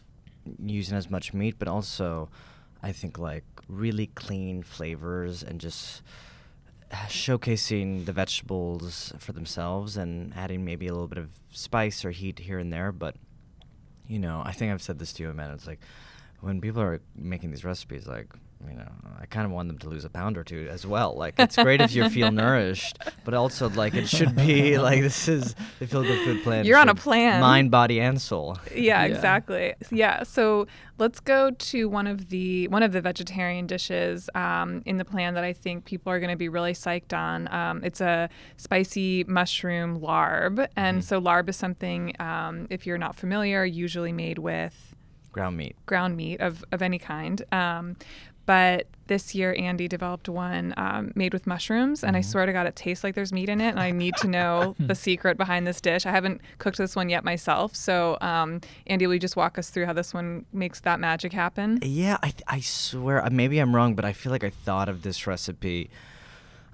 using 0.60 0.98
as 0.98 1.08
much 1.08 1.32
meat, 1.32 1.54
but 1.56 1.68
also 1.68 2.30
I 2.82 2.90
think 2.90 3.20
like 3.20 3.44
really 3.68 4.08
clean 4.16 4.64
flavors 4.64 5.44
and 5.44 5.60
just 5.60 6.02
showcasing 6.90 8.04
the 8.04 8.12
vegetables 8.12 9.12
for 9.20 9.30
themselves 9.30 9.96
and 9.96 10.32
adding 10.34 10.64
maybe 10.64 10.88
a 10.88 10.92
little 10.92 11.06
bit 11.06 11.18
of 11.18 11.28
spice 11.52 12.04
or 12.04 12.10
heat 12.10 12.40
here 12.40 12.58
and 12.58 12.72
there. 12.72 12.90
But 12.90 13.14
you 14.06 14.18
know, 14.18 14.42
I 14.44 14.52
think 14.52 14.72
I've 14.72 14.82
said 14.82 14.98
this 14.98 15.12
to 15.14 15.22
you, 15.22 15.32
man. 15.32 15.50
It's 15.50 15.66
like 15.66 15.80
when 16.40 16.60
people 16.60 16.82
are 16.82 17.00
making 17.16 17.50
these 17.50 17.64
recipes, 17.64 18.06
like 18.06 18.28
you 18.68 18.76
know, 18.76 18.88
I 19.20 19.26
kind 19.26 19.46
of 19.46 19.52
want 19.52 19.68
them 19.68 19.78
to 19.78 19.88
lose 19.88 20.04
a 20.04 20.10
pound 20.10 20.36
or 20.36 20.44
two 20.44 20.68
as 20.70 20.86
well. 20.86 21.14
Like 21.16 21.34
it's 21.38 21.56
great 21.56 21.80
if 21.80 21.94
you 21.94 22.08
feel 22.10 22.30
nourished, 22.44 22.98
but 23.24 23.34
also 23.34 23.68
like 23.70 23.94
it 23.94 24.08
should 24.08 24.36
be 24.36 24.78
like 24.88 25.00
this 25.00 25.28
is 25.28 25.54
the 25.78 25.86
feel 25.86 26.02
good 26.02 26.18
food 26.24 26.42
plan. 26.42 26.64
You're 26.66 26.78
on 26.78 26.88
a 26.88 26.94
plan. 26.94 27.40
mind, 27.40 27.70
body, 27.70 28.00
and 28.00 28.20
soul. 28.20 28.58
Yeah, 28.74 29.04
Yeah. 29.04 29.14
exactly. 29.14 29.74
Yeah. 29.90 30.22
So 30.24 30.66
let's 30.98 31.20
go 31.20 31.50
to 31.50 31.88
one 31.88 32.06
of 32.06 32.28
the 32.28 32.68
one 32.68 32.82
of 32.82 32.92
the 32.92 33.00
vegetarian 33.00 33.66
dishes 33.66 34.28
um, 34.34 34.82
in 34.84 34.98
the 34.98 35.04
plan 35.04 35.34
that 35.34 35.44
I 35.44 35.52
think 35.52 35.84
people 35.84 36.12
are 36.12 36.20
going 36.20 36.30
to 36.30 36.36
be 36.36 36.48
really 36.48 36.72
psyched 36.72 37.16
on. 37.16 37.52
Um, 37.52 37.82
it's 37.82 38.00
a 38.00 38.28
spicy 38.56 39.24
mushroom 39.24 40.00
larb, 40.00 40.66
and 40.76 41.04
so 41.04 41.20
larb 41.20 41.48
is 41.48 41.56
something 41.56 42.14
um, 42.20 42.66
if 42.70 42.86
you're 42.86 42.98
not 42.98 43.14
familiar, 43.16 43.64
usually 43.64 44.12
made 44.12 44.38
with 44.38 44.90
Ground 45.32 45.56
meat. 45.56 45.74
ground 45.86 46.16
meat 46.16 46.40
of, 46.40 46.64
of 46.70 46.80
any 46.80 46.98
kind. 46.98 47.42
Um, 47.52 47.96
but 48.46 48.86
this 49.06 49.34
year, 49.34 49.54
Andy 49.58 49.86
developed 49.86 50.28
one 50.28 50.72
um, 50.76 51.12
made 51.14 51.32
with 51.32 51.46
mushrooms, 51.46 52.02
and 52.02 52.16
I 52.16 52.20
swear 52.22 52.46
to 52.46 52.52
God, 52.52 52.66
it 52.66 52.76
tastes 52.76 53.04
like 53.04 53.14
there's 53.14 53.32
meat 53.32 53.48
in 53.48 53.60
it. 53.60 53.68
And 53.68 53.80
I 53.80 53.90
need 53.90 54.16
to 54.16 54.28
know 54.28 54.74
the 54.80 54.94
secret 54.94 55.36
behind 55.36 55.66
this 55.66 55.80
dish. 55.80 56.06
I 56.06 56.10
haven't 56.10 56.40
cooked 56.58 56.78
this 56.78 56.96
one 56.96 57.08
yet 57.08 57.24
myself. 57.24 57.74
So, 57.76 58.16
um, 58.20 58.60
Andy, 58.86 59.06
will 59.06 59.14
you 59.14 59.20
just 59.20 59.36
walk 59.36 59.58
us 59.58 59.70
through 59.70 59.86
how 59.86 59.92
this 59.92 60.14
one 60.14 60.46
makes 60.52 60.80
that 60.80 61.00
magic 61.00 61.32
happen? 61.32 61.78
Yeah, 61.82 62.18
I, 62.22 62.32
I 62.46 62.60
swear, 62.60 63.26
maybe 63.30 63.58
I'm 63.58 63.74
wrong, 63.74 63.94
but 63.94 64.04
I 64.04 64.12
feel 64.12 64.32
like 64.32 64.44
I 64.44 64.50
thought 64.50 64.88
of 64.88 65.02
this 65.02 65.26
recipe. 65.26 65.90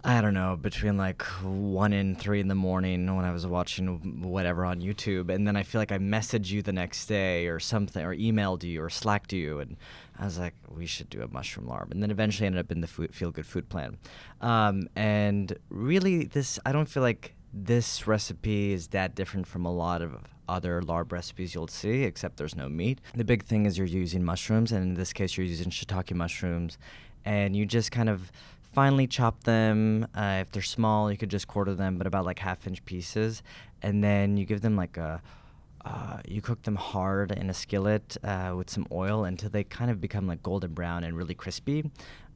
I 0.02 0.22
don't 0.22 0.32
know, 0.32 0.56
between 0.56 0.96
like 0.96 1.22
one 1.42 1.92
and 1.92 2.18
three 2.18 2.40
in 2.40 2.48
the 2.48 2.54
morning 2.54 3.14
when 3.14 3.26
I 3.26 3.32
was 3.32 3.46
watching 3.46 4.22
whatever 4.22 4.64
on 4.64 4.80
YouTube, 4.80 5.28
and 5.28 5.46
then 5.46 5.56
I 5.56 5.62
feel 5.62 5.78
like 5.78 5.92
I 5.92 5.98
messaged 5.98 6.50
you 6.50 6.62
the 6.62 6.72
next 6.72 7.04
day 7.04 7.48
or 7.48 7.60
something, 7.60 8.02
or 8.02 8.16
emailed 8.16 8.62
you 8.62 8.82
or 8.82 8.88
slacked 8.88 9.34
you, 9.34 9.60
and 9.60 9.76
I 10.20 10.24
was 10.26 10.38
like, 10.38 10.54
we 10.68 10.84
should 10.84 11.08
do 11.08 11.22
a 11.22 11.28
mushroom 11.28 11.66
larb, 11.66 11.90
and 11.90 12.02
then 12.02 12.10
eventually 12.10 12.46
ended 12.46 12.60
up 12.60 12.70
in 12.70 12.82
the 12.82 12.86
food, 12.86 13.14
feel 13.14 13.30
good 13.30 13.46
food 13.46 13.70
plan. 13.70 13.96
Um, 14.42 14.86
and 14.94 15.56
really, 15.70 16.24
this 16.24 16.60
I 16.66 16.72
don't 16.72 16.88
feel 16.88 17.02
like 17.02 17.34
this 17.54 18.06
recipe 18.06 18.72
is 18.72 18.88
that 18.88 19.14
different 19.14 19.46
from 19.46 19.64
a 19.64 19.72
lot 19.72 20.02
of 20.02 20.18
other 20.46 20.82
larb 20.82 21.10
recipes 21.10 21.54
you'll 21.54 21.68
see, 21.68 22.02
except 22.04 22.36
there's 22.36 22.54
no 22.54 22.68
meat. 22.68 23.00
The 23.14 23.24
big 23.24 23.44
thing 23.44 23.64
is 23.64 23.78
you're 23.78 23.86
using 23.86 24.22
mushrooms, 24.22 24.72
and 24.72 24.82
in 24.82 24.94
this 24.94 25.14
case, 25.14 25.38
you're 25.38 25.46
using 25.46 25.70
shiitake 25.70 26.14
mushrooms, 26.14 26.76
and 27.24 27.56
you 27.56 27.64
just 27.64 27.90
kind 27.90 28.10
of 28.10 28.30
finely 28.74 29.06
chop 29.06 29.44
them. 29.44 30.06
Uh, 30.14 30.38
if 30.42 30.52
they're 30.52 30.60
small, 30.62 31.10
you 31.10 31.16
could 31.16 31.30
just 31.30 31.48
quarter 31.48 31.74
them, 31.74 31.96
but 31.96 32.06
about 32.06 32.26
like 32.26 32.40
half 32.40 32.66
inch 32.66 32.84
pieces, 32.84 33.42
and 33.80 34.04
then 34.04 34.36
you 34.36 34.44
give 34.44 34.60
them 34.60 34.76
like 34.76 34.98
a. 34.98 35.22
Uh, 35.84 36.18
you 36.26 36.42
cook 36.42 36.62
them 36.62 36.76
hard 36.76 37.32
in 37.32 37.48
a 37.48 37.54
skillet 37.54 38.16
uh, 38.22 38.54
with 38.56 38.68
some 38.68 38.86
oil 38.92 39.24
until 39.24 39.50
they 39.50 39.64
kind 39.64 39.90
of 39.90 40.00
become 40.00 40.26
like 40.26 40.42
golden 40.42 40.72
brown 40.72 41.04
and 41.04 41.16
really 41.16 41.34
crispy. 41.34 41.90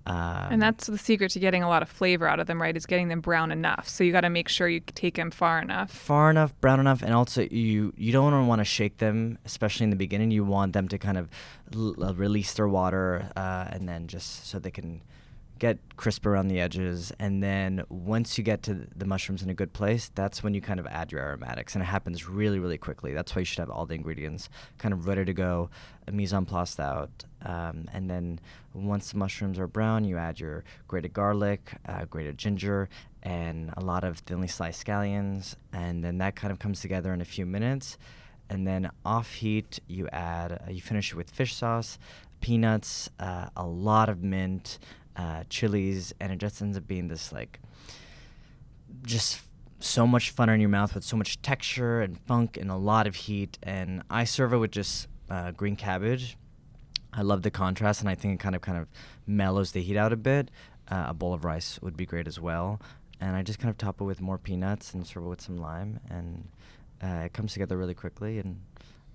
Um, 0.07 0.49
and 0.51 0.63
that's 0.63 0.87
the 0.87 0.99
secret 0.99 1.31
to 1.31 1.39
getting 1.39 1.63
a 1.63 1.69
lot 1.69 1.83
of 1.83 1.89
flavor 1.89 2.29
out 2.29 2.39
of 2.39 2.47
them, 2.47 2.61
right? 2.61 2.77
Is 2.77 2.85
getting 2.85 3.09
them 3.09 3.21
brown 3.21 3.51
enough. 3.51 3.89
So 3.89 4.05
you 4.05 4.13
got 4.13 4.21
to 4.21 4.31
make 4.31 4.49
sure 4.49 4.69
you 4.69 4.81
take 4.81 5.15
them 5.15 5.31
far 5.31 5.61
enough. 5.61 5.91
far 5.91 6.31
enough, 6.31 6.59
brown 6.61 6.79
enough, 6.79 7.03
and 7.03 7.15
also 7.15 7.47
you 7.51 7.95
you 7.97 8.13
don't 8.13 8.47
want 8.47 8.61
to 8.61 8.65
shake 8.65 8.99
them, 8.99 9.39
especially 9.47 9.85
in 9.85 9.91
the 9.91 9.97
beginning. 9.97 10.31
You 10.31 10.45
want 10.45 10.75
them 10.75 10.89
to 10.89 10.99
kind 10.99 11.17
of 11.17 11.31
l- 11.75 12.15
release 12.15 12.53
their 12.53 12.69
water, 12.69 13.31
uh, 13.35 13.69
and 13.71 13.89
then 13.89 14.07
just 14.07 14.47
so 14.47 14.59
they 14.59 14.71
can 14.71 15.01
get 15.59 15.79
crisp 15.97 16.27
around 16.27 16.49
the 16.49 16.61
edges, 16.61 17.13
and 17.19 17.43
then 17.43 17.85
once 17.89 18.37
you 18.37 18.45
get 18.45 18.63
to 18.65 18.87
the 18.97 19.07
mushrooms 19.07 19.43
in 19.43 19.51
a 19.51 19.55
good 19.55 19.73
place, 19.73 20.11
that's 20.15 20.43
when 20.43 20.53
you 20.53 20.61
kind 20.61 20.81
of 20.81 20.87
add 20.87 21.13
your 21.13 21.21
aromatics, 21.21 21.75
and 21.75 21.83
it 21.83 21.87
happens 21.87 22.29
really, 22.29 22.59
really 22.59 22.79
quickly. 22.79 23.15
That's 23.15 23.35
why 23.35 23.41
you 23.41 23.45
should 23.45 23.61
have 23.61 23.71
all 23.71 23.87
the 23.87 23.95
ingredients 23.95 24.49
kind 24.79 24.93
of 24.93 25.07
ready 25.07 25.25
to 25.25 25.33
go, 25.33 25.71
mise 26.11 26.35
en 26.35 26.45
place 26.45 26.79
out, 26.81 27.25
um, 27.43 27.89
and 27.93 28.11
then 28.11 28.41
once 28.73 29.13
the 29.13 29.19
mushrooms 29.19 29.59
are 29.59 29.69
brown, 29.69 30.05
you 30.05 30.19
add 30.19 30.41
your 30.41 30.65
grated 30.89 31.13
garlic, 31.13 31.75
uh, 31.87 32.05
grated 32.07 32.37
ginger, 32.37 32.89
and 33.23 33.73
a 33.77 33.81
lot 33.81 34.03
of 34.03 34.19
thinly 34.19 34.49
sliced 34.49 34.85
scallions, 34.85 35.55
and 35.73 36.05
then 36.05 36.19
that 36.19 36.35
kind 36.35 36.53
of 36.53 36.59
comes 36.59 36.81
together 36.81 37.15
in 37.15 37.21
a 37.21 37.25
few 37.25 37.47
minutes. 37.47 37.97
And 38.51 38.67
then 38.67 38.91
off 39.07 39.33
heat, 39.35 39.81
you 39.87 40.07
add, 40.09 40.53
uh, 40.53 40.71
you 40.71 40.83
finish 40.83 41.13
it 41.13 41.17
with 41.17 41.31
fish 41.31 41.55
sauce, 41.55 41.99
peanuts, 42.43 43.09
uh, 43.19 43.49
a 43.57 43.65
lot 43.65 44.11
of 44.11 44.23
mint, 44.23 44.79
uh, 45.17 45.45
chilies, 45.49 46.15
and 46.21 46.33
it 46.33 46.39
just 46.39 46.61
ends 46.61 46.77
up 46.77 46.87
being 46.87 47.09
this 47.09 47.33
like 47.33 47.61
just 49.03 49.41
so 49.81 50.07
much 50.07 50.31
fun 50.31 50.49
in 50.49 50.61
your 50.61 50.71
mouth 50.71 50.95
with 50.95 51.05
so 51.05 51.17
much 51.17 51.41
texture 51.43 52.01
and 52.01 52.19
funk 52.21 52.57
and 52.57 52.71
a 52.71 52.77
lot 52.77 53.07
of 53.07 53.15
heat. 53.15 53.59
And 53.63 54.03
I 54.09 54.25
serve 54.25 54.53
it 54.53 54.57
with 54.59 54.71
just 54.71 55.09
uh, 55.29 55.51
green 55.51 55.77
cabbage. 55.77 56.37
I 57.13 57.23
love 57.23 57.43
the 57.43 57.51
contrast, 57.51 58.01
and 58.01 58.09
I 58.09 58.15
think 58.15 58.35
it 58.35 58.43
kind 58.43 58.55
of 58.55 58.61
kind 58.61 58.79
of 58.79 58.89
mellows 59.27 59.73
the 59.73 59.83
heat 59.83 59.97
out 59.97 60.13
a 60.13 60.17
bit. 60.17 60.51
Uh, 60.89 61.07
a 61.09 61.15
bowl 61.15 61.33
of 61.33 61.45
rice 61.45 61.79
would 61.81 61.97
be 61.97 62.07
great 62.07 62.27
as 62.27 62.41
well. 62.41 62.81
And 63.21 63.37
I 63.37 63.43
just 63.43 63.59
kind 63.59 63.71
of 63.71 63.79
top 63.79 64.01
it 64.01 64.05
with 64.05 64.21
more 64.21 64.37
peanuts 64.37 64.93
and 64.93 65.07
serve 65.07 65.25
it 65.25 65.29
with 65.29 65.41
some 65.41 65.57
lime, 65.57 66.01
and 66.11 66.49
uh, 67.03 67.25
it 67.25 67.33
comes 67.33 67.53
together 67.53 67.77
really 67.77 67.95
quickly. 67.95 68.39
And 68.39 68.61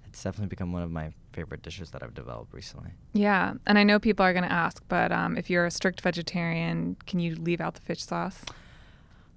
it's 0.08 0.24
definitely 0.24 0.48
become 0.48 0.72
one 0.72 0.82
of 0.82 0.91
my 0.91 1.12
favorite 1.32 1.62
dishes 1.62 1.92
that 1.92 2.04
I've 2.04 2.14
developed 2.14 2.54
recently. 2.54 2.92
Yeah, 3.14 3.54
and 3.66 3.78
I 3.78 3.84
know 3.84 4.00
people 4.00 4.26
are 4.26 4.34
going 4.34 4.44
to 4.44 4.52
ask, 4.52 4.84
but 4.88 5.12
um, 5.12 5.38
if 5.38 5.50
you're 5.50 5.66
a 5.66 5.72
strict 5.72 6.02
vegetarian, 6.02 6.98
can 7.06 7.20
you 7.20 7.36
leave 7.36 7.62
out 7.62 7.76
the 7.76 7.82
fish 7.82 8.04
sauce? 8.04 8.44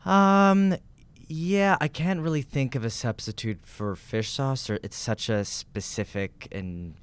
Um, 0.04 0.76
yeah, 1.28 1.76
I 1.80 1.88
can't 1.88 2.20
really 2.20 2.42
think 2.42 2.74
of 2.74 2.84
a 2.84 2.90
substitute 2.90 3.60
for 3.62 3.96
fish 3.96 4.30
sauce. 4.30 4.68
Or 4.68 4.78
it's 4.82 4.96
such 4.96 5.28
a 5.28 5.44
specific 5.44 6.48
and 6.52 6.94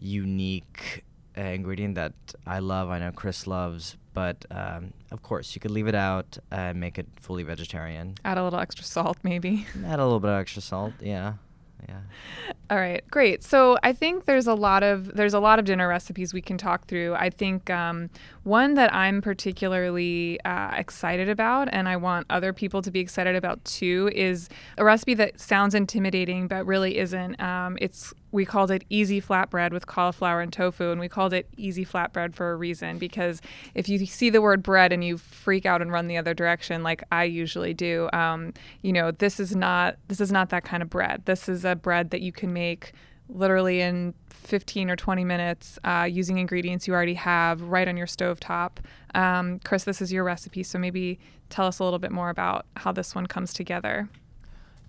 unique 0.00 1.04
uh, 1.36 1.42
ingredient 1.42 1.94
that 1.94 2.12
I 2.46 2.58
love. 2.58 2.90
I 2.90 2.98
know 2.98 3.12
Chris 3.12 3.46
loves, 3.46 3.96
but 4.12 4.44
um, 4.50 4.92
of 5.10 5.22
course, 5.22 5.54
you 5.54 5.60
could 5.60 5.70
leave 5.70 5.86
it 5.86 5.94
out 5.94 6.38
and 6.50 6.80
make 6.80 6.98
it 6.98 7.06
fully 7.20 7.42
vegetarian. 7.42 8.14
Add 8.24 8.38
a 8.38 8.44
little 8.44 8.58
extra 8.58 8.84
salt, 8.84 9.18
maybe. 9.22 9.66
Add 9.86 10.00
a 10.00 10.04
little 10.04 10.20
bit 10.20 10.30
of 10.30 10.40
extra 10.40 10.62
salt. 10.62 10.92
Yeah, 11.00 11.34
yeah. 11.88 12.00
All 12.70 12.76
right, 12.76 13.02
great. 13.10 13.42
So 13.42 13.78
I 13.82 13.92
think 13.92 14.26
there's 14.26 14.46
a 14.46 14.54
lot 14.54 14.84
of 14.84 15.16
there's 15.16 15.34
a 15.34 15.40
lot 15.40 15.58
of 15.58 15.64
dinner 15.64 15.88
recipes 15.88 16.32
we 16.32 16.40
can 16.40 16.56
talk 16.56 16.86
through. 16.86 17.16
I 17.16 17.28
think 17.28 17.68
um, 17.68 18.10
one 18.44 18.74
that 18.74 18.94
I'm 18.94 19.20
particularly 19.20 20.38
uh, 20.44 20.70
excited 20.76 21.28
about, 21.28 21.68
and 21.72 21.88
I 21.88 21.96
want 21.96 22.28
other 22.30 22.52
people 22.52 22.80
to 22.82 22.92
be 22.92 23.00
excited 23.00 23.34
about 23.34 23.64
too, 23.64 24.08
is 24.14 24.48
a 24.78 24.84
recipe 24.84 25.14
that 25.14 25.40
sounds 25.40 25.74
intimidating 25.74 26.46
but 26.46 26.64
really 26.64 26.98
isn't. 26.98 27.40
Um, 27.42 27.76
it's 27.80 28.14
we 28.30 28.44
called 28.44 28.70
it 28.70 28.84
easy 28.88 29.20
flatbread 29.20 29.72
with 29.72 29.88
cauliflower 29.88 30.40
and 30.40 30.52
tofu, 30.52 30.92
and 30.92 31.00
we 31.00 31.08
called 31.08 31.32
it 31.32 31.48
easy 31.56 31.84
flatbread 31.84 32.36
for 32.36 32.52
a 32.52 32.56
reason 32.56 32.98
because 32.98 33.42
if 33.74 33.88
you 33.88 34.06
see 34.06 34.30
the 34.30 34.40
word 34.40 34.62
bread 34.62 34.92
and 34.92 35.02
you 35.02 35.18
freak 35.18 35.66
out 35.66 35.82
and 35.82 35.90
run 35.90 36.06
the 36.06 36.16
other 36.16 36.34
direction, 36.34 36.84
like 36.84 37.02
I 37.10 37.24
usually 37.24 37.74
do, 37.74 38.08
um, 38.12 38.52
you 38.82 38.92
know, 38.92 39.10
this 39.10 39.40
is 39.40 39.56
not 39.56 39.96
this 40.06 40.20
is 40.20 40.30
not 40.30 40.50
that 40.50 40.62
kind 40.62 40.84
of 40.84 40.88
bread. 40.88 41.22
This 41.24 41.48
is 41.48 41.64
a 41.64 41.74
bread 41.74 42.10
that 42.10 42.20
you 42.20 42.30
can 42.30 42.52
make 42.52 42.59
literally 43.28 43.80
in 43.80 44.14
15 44.30 44.90
or 44.90 44.96
20 44.96 45.24
minutes 45.24 45.78
uh, 45.84 46.08
using 46.10 46.38
ingredients 46.38 46.88
you 46.88 46.94
already 46.94 47.14
have 47.14 47.62
right 47.62 47.86
on 47.86 47.96
your 47.96 48.06
stove 48.06 48.40
top. 48.40 48.80
Um, 49.14 49.60
Chris, 49.60 49.84
this 49.84 50.02
is 50.02 50.12
your 50.12 50.24
recipe, 50.24 50.62
so 50.62 50.78
maybe 50.78 51.18
tell 51.48 51.66
us 51.66 51.78
a 51.78 51.84
little 51.84 51.98
bit 51.98 52.10
more 52.12 52.30
about 52.30 52.66
how 52.76 52.92
this 52.92 53.14
one 53.14 53.26
comes 53.26 53.52
together. 53.52 54.08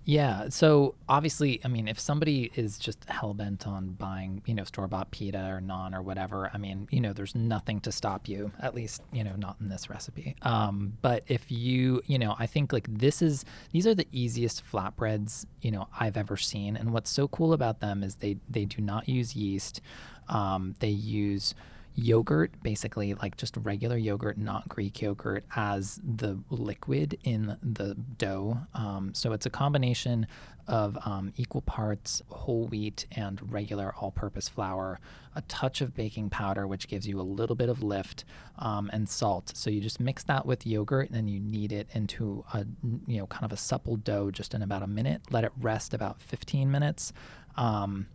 Yeah. 0.04 0.48
So 0.48 0.94
obviously, 1.08 1.60
I 1.64 1.68
mean, 1.68 1.86
if 1.86 1.98
somebody 2.00 2.50
is 2.56 2.78
just 2.78 3.04
hell 3.08 3.34
bent 3.34 3.66
on 3.66 3.90
buying, 3.90 4.42
you 4.46 4.54
know, 4.54 4.64
store 4.64 4.88
bought 4.88 5.10
pita 5.12 5.38
or 5.38 5.60
naan 5.60 5.94
or 5.94 6.02
whatever, 6.02 6.50
I 6.52 6.58
mean, 6.58 6.88
you 6.90 7.00
know, 7.00 7.12
there's 7.12 7.34
nothing 7.34 7.80
to 7.80 7.92
stop 7.92 8.28
you. 8.28 8.50
At 8.60 8.74
least, 8.74 9.02
you 9.12 9.22
know, 9.22 9.34
not 9.36 9.56
in 9.60 9.68
this 9.68 9.88
recipe. 9.88 10.34
Um, 10.42 10.94
but 11.02 11.22
if 11.28 11.50
you, 11.52 12.02
you 12.06 12.18
know, 12.18 12.34
I 12.38 12.46
think 12.46 12.72
like 12.72 12.88
this 12.88 13.22
is 13.22 13.44
these 13.70 13.86
are 13.86 13.94
the 13.94 14.08
easiest 14.10 14.64
flatbreads 14.70 15.46
you 15.62 15.70
know 15.70 15.88
I've 15.98 16.16
ever 16.16 16.36
seen. 16.36 16.76
And 16.76 16.92
what's 16.92 17.10
so 17.10 17.28
cool 17.28 17.52
about 17.52 17.80
them 17.80 18.02
is 18.02 18.16
they 18.16 18.36
they 18.50 18.64
do 18.64 18.82
not 18.82 19.08
use 19.08 19.34
yeast. 19.34 19.80
Um, 20.28 20.74
they 20.80 20.88
use 20.88 21.54
yogurt, 21.94 22.52
basically 22.62 23.14
like 23.14 23.36
just 23.36 23.56
regular 23.56 23.96
yogurt, 23.96 24.38
not 24.38 24.68
Greek 24.68 25.00
yogurt, 25.02 25.44
as 25.54 26.00
the 26.02 26.38
liquid 26.48 27.18
in 27.22 27.56
the 27.62 27.94
dough. 27.94 28.58
Um, 28.74 29.12
so 29.14 29.32
it's 29.32 29.46
a 29.46 29.50
combination 29.50 30.26
of 30.68 30.96
um, 31.04 31.32
equal 31.36 31.60
parts 31.62 32.22
whole 32.28 32.66
wheat 32.68 33.06
and 33.12 33.52
regular 33.52 33.92
all 33.98 34.10
purpose 34.10 34.48
flour, 34.48 35.00
a 35.34 35.42
touch 35.42 35.80
of 35.80 35.94
baking 35.94 36.30
powder, 36.30 36.66
which 36.66 36.88
gives 36.88 37.06
you 37.06 37.20
a 37.20 37.22
little 37.22 37.56
bit 37.56 37.68
of 37.68 37.82
lift, 37.82 38.24
um, 38.58 38.88
and 38.92 39.08
salt. 39.08 39.52
So 39.54 39.70
you 39.70 39.80
just 39.80 40.00
mix 40.00 40.22
that 40.24 40.46
with 40.46 40.66
yogurt 40.66 41.08
and 41.08 41.16
then 41.16 41.28
you 41.28 41.40
knead 41.40 41.72
it 41.72 41.88
into 41.92 42.44
a, 42.52 42.64
you 43.06 43.18
know, 43.18 43.26
kind 43.26 43.44
of 43.44 43.52
a 43.52 43.56
supple 43.56 43.96
dough 43.96 44.30
just 44.30 44.54
in 44.54 44.62
about 44.62 44.82
a 44.82 44.86
minute. 44.86 45.22
Let 45.30 45.44
it 45.44 45.52
rest 45.60 45.94
about 45.94 46.20
15 46.20 46.70
minutes. 46.70 47.12
Um, 47.56 48.06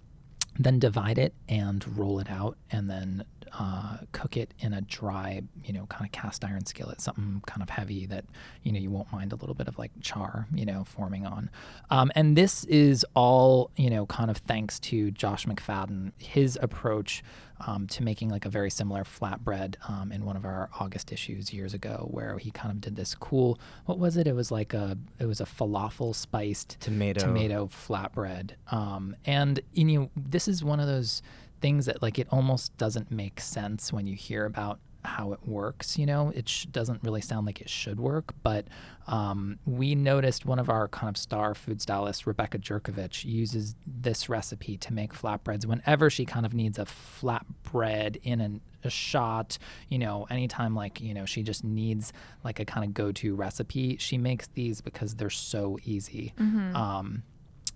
then 0.60 0.80
divide 0.80 1.18
it 1.20 1.34
and 1.48 1.98
roll 1.98 2.20
it 2.20 2.32
out 2.32 2.58
and 2.72 2.90
then 2.90 3.24
uh, 3.58 3.98
cook 4.12 4.38
it 4.38 4.54
in 4.60 4.74
a 4.74 4.82
dry, 4.82 5.42
you 5.64 5.74
know, 5.74 5.86
kind 5.88 6.06
of 6.06 6.12
cast 6.12 6.44
iron 6.44 6.66
skillet, 6.66 7.02
something 7.02 7.42
kind 7.46 7.62
of 7.62 7.70
heavy 7.70 8.06
that, 8.08 8.26
you 8.64 8.72
know, 8.72 8.80
you 8.80 8.90
won't 8.90 9.12
mind 9.12 9.34
a 9.34 9.36
little 9.36 9.56
bit 9.56 9.68
of 9.68 9.78
like 9.78 9.92
char, 10.02 10.48
you 10.54 10.66
know, 10.66 10.84
forming 10.84 11.26
on. 11.26 11.50
Um, 11.90 12.12
and 12.16 12.36
this 12.38 12.64
is 12.66 13.06
all, 13.14 13.72
you 13.76 13.90
know, 13.90 14.06
kind 14.06 14.30
of 14.30 14.38
thanks 14.38 14.80
to 14.82 15.12
Josh 15.12 15.46
McFadden, 15.46 16.12
his 16.18 16.58
approach 16.62 17.24
um, 17.66 17.88
to 17.88 18.04
making 18.04 18.30
like 18.30 18.46
a 18.46 18.50
very 18.50 18.70
similar 18.70 19.04
flatbread 19.04 19.76
um, 19.90 20.12
in 20.12 20.26
one 20.26 20.36
of 20.36 20.46
our 20.46 20.70
August 20.80 21.12
issues 21.12 21.54
years 21.54 21.74
ago, 21.74 22.08
where 22.12 22.38
he 22.38 22.52
kind 22.52 22.72
of 22.72 22.82
did 22.82 22.96
this 22.96 23.16
cool. 23.16 23.60
What 23.86 24.00
was 24.00 24.18
it? 24.18 24.28
It 24.28 24.36
was 24.36 24.52
like 24.52 24.74
a 24.74 24.98
it 25.20 25.26
was 25.26 25.42
a 25.42 25.46
falafel 25.46 26.14
spiced 26.14 26.80
Tomato. 26.80 27.22
tomato 27.22 27.68
flatbread. 27.68 28.52
Um, 28.72 29.16
and 29.26 29.60
you 29.74 29.86
know, 29.86 30.10
this 30.16 30.48
is 30.48 30.64
one 30.64 30.80
of 30.80 30.88
those 30.88 31.22
things 31.62 31.86
that 31.86 32.02
like 32.02 32.20
it 32.20 32.28
almost 32.32 32.76
doesn't 32.78 33.12
make 33.12 33.40
sense 33.40 33.92
when 33.92 34.08
you 34.08 34.16
hear 34.16 34.46
about 34.46 34.80
how 35.04 35.32
it 35.32 35.40
works. 35.48 35.98
You 35.98 36.06
know, 36.06 36.32
it 36.36 36.50
sh- 36.50 36.66
doesn't 36.66 37.02
really 37.04 37.22
sound 37.22 37.46
like 37.46 37.62
it 37.62 37.70
should 37.70 38.00
work, 38.00 38.34
but 38.44 38.66
um, 39.08 39.58
we 39.66 39.96
noticed 39.96 40.46
one 40.46 40.60
of 40.60 40.70
our 40.70 40.90
kind 40.90 41.08
of 41.10 41.18
star 41.18 41.56
food 41.56 41.82
stylists, 41.82 42.28
Rebecca 42.28 42.60
Jurkevich, 42.60 43.24
uses 43.24 43.76
this 43.86 44.28
recipe 44.28 44.76
to 44.78 44.94
make 44.94 45.14
flatbreads 45.14 45.66
whenever 45.66 46.10
she 46.10 46.26
kind 46.26 46.46
of 46.46 46.54
needs 46.54 46.78
a 46.78 46.86
flatbread 46.86 48.18
in 48.24 48.42
an, 48.42 48.62
a 48.84 48.90
shot. 48.90 49.58
You 49.90 50.00
know, 50.00 50.28
anytime 50.30 50.76
like 50.76 51.00
you 51.00 51.14
know 51.14 51.26
she 51.26 51.42
just 51.44 51.64
needs 51.64 52.12
like 52.44 52.60
a 52.60 52.66
kind 52.66 52.86
of 52.86 52.94
go-to 52.94 53.34
recipe, 53.36 53.98
she 53.98 54.18
makes 54.18 54.48
these 54.48 54.82
because 54.82 55.16
they're 55.16 55.30
so 55.30 55.80
easy. 55.86 56.34
Um, 56.76 57.24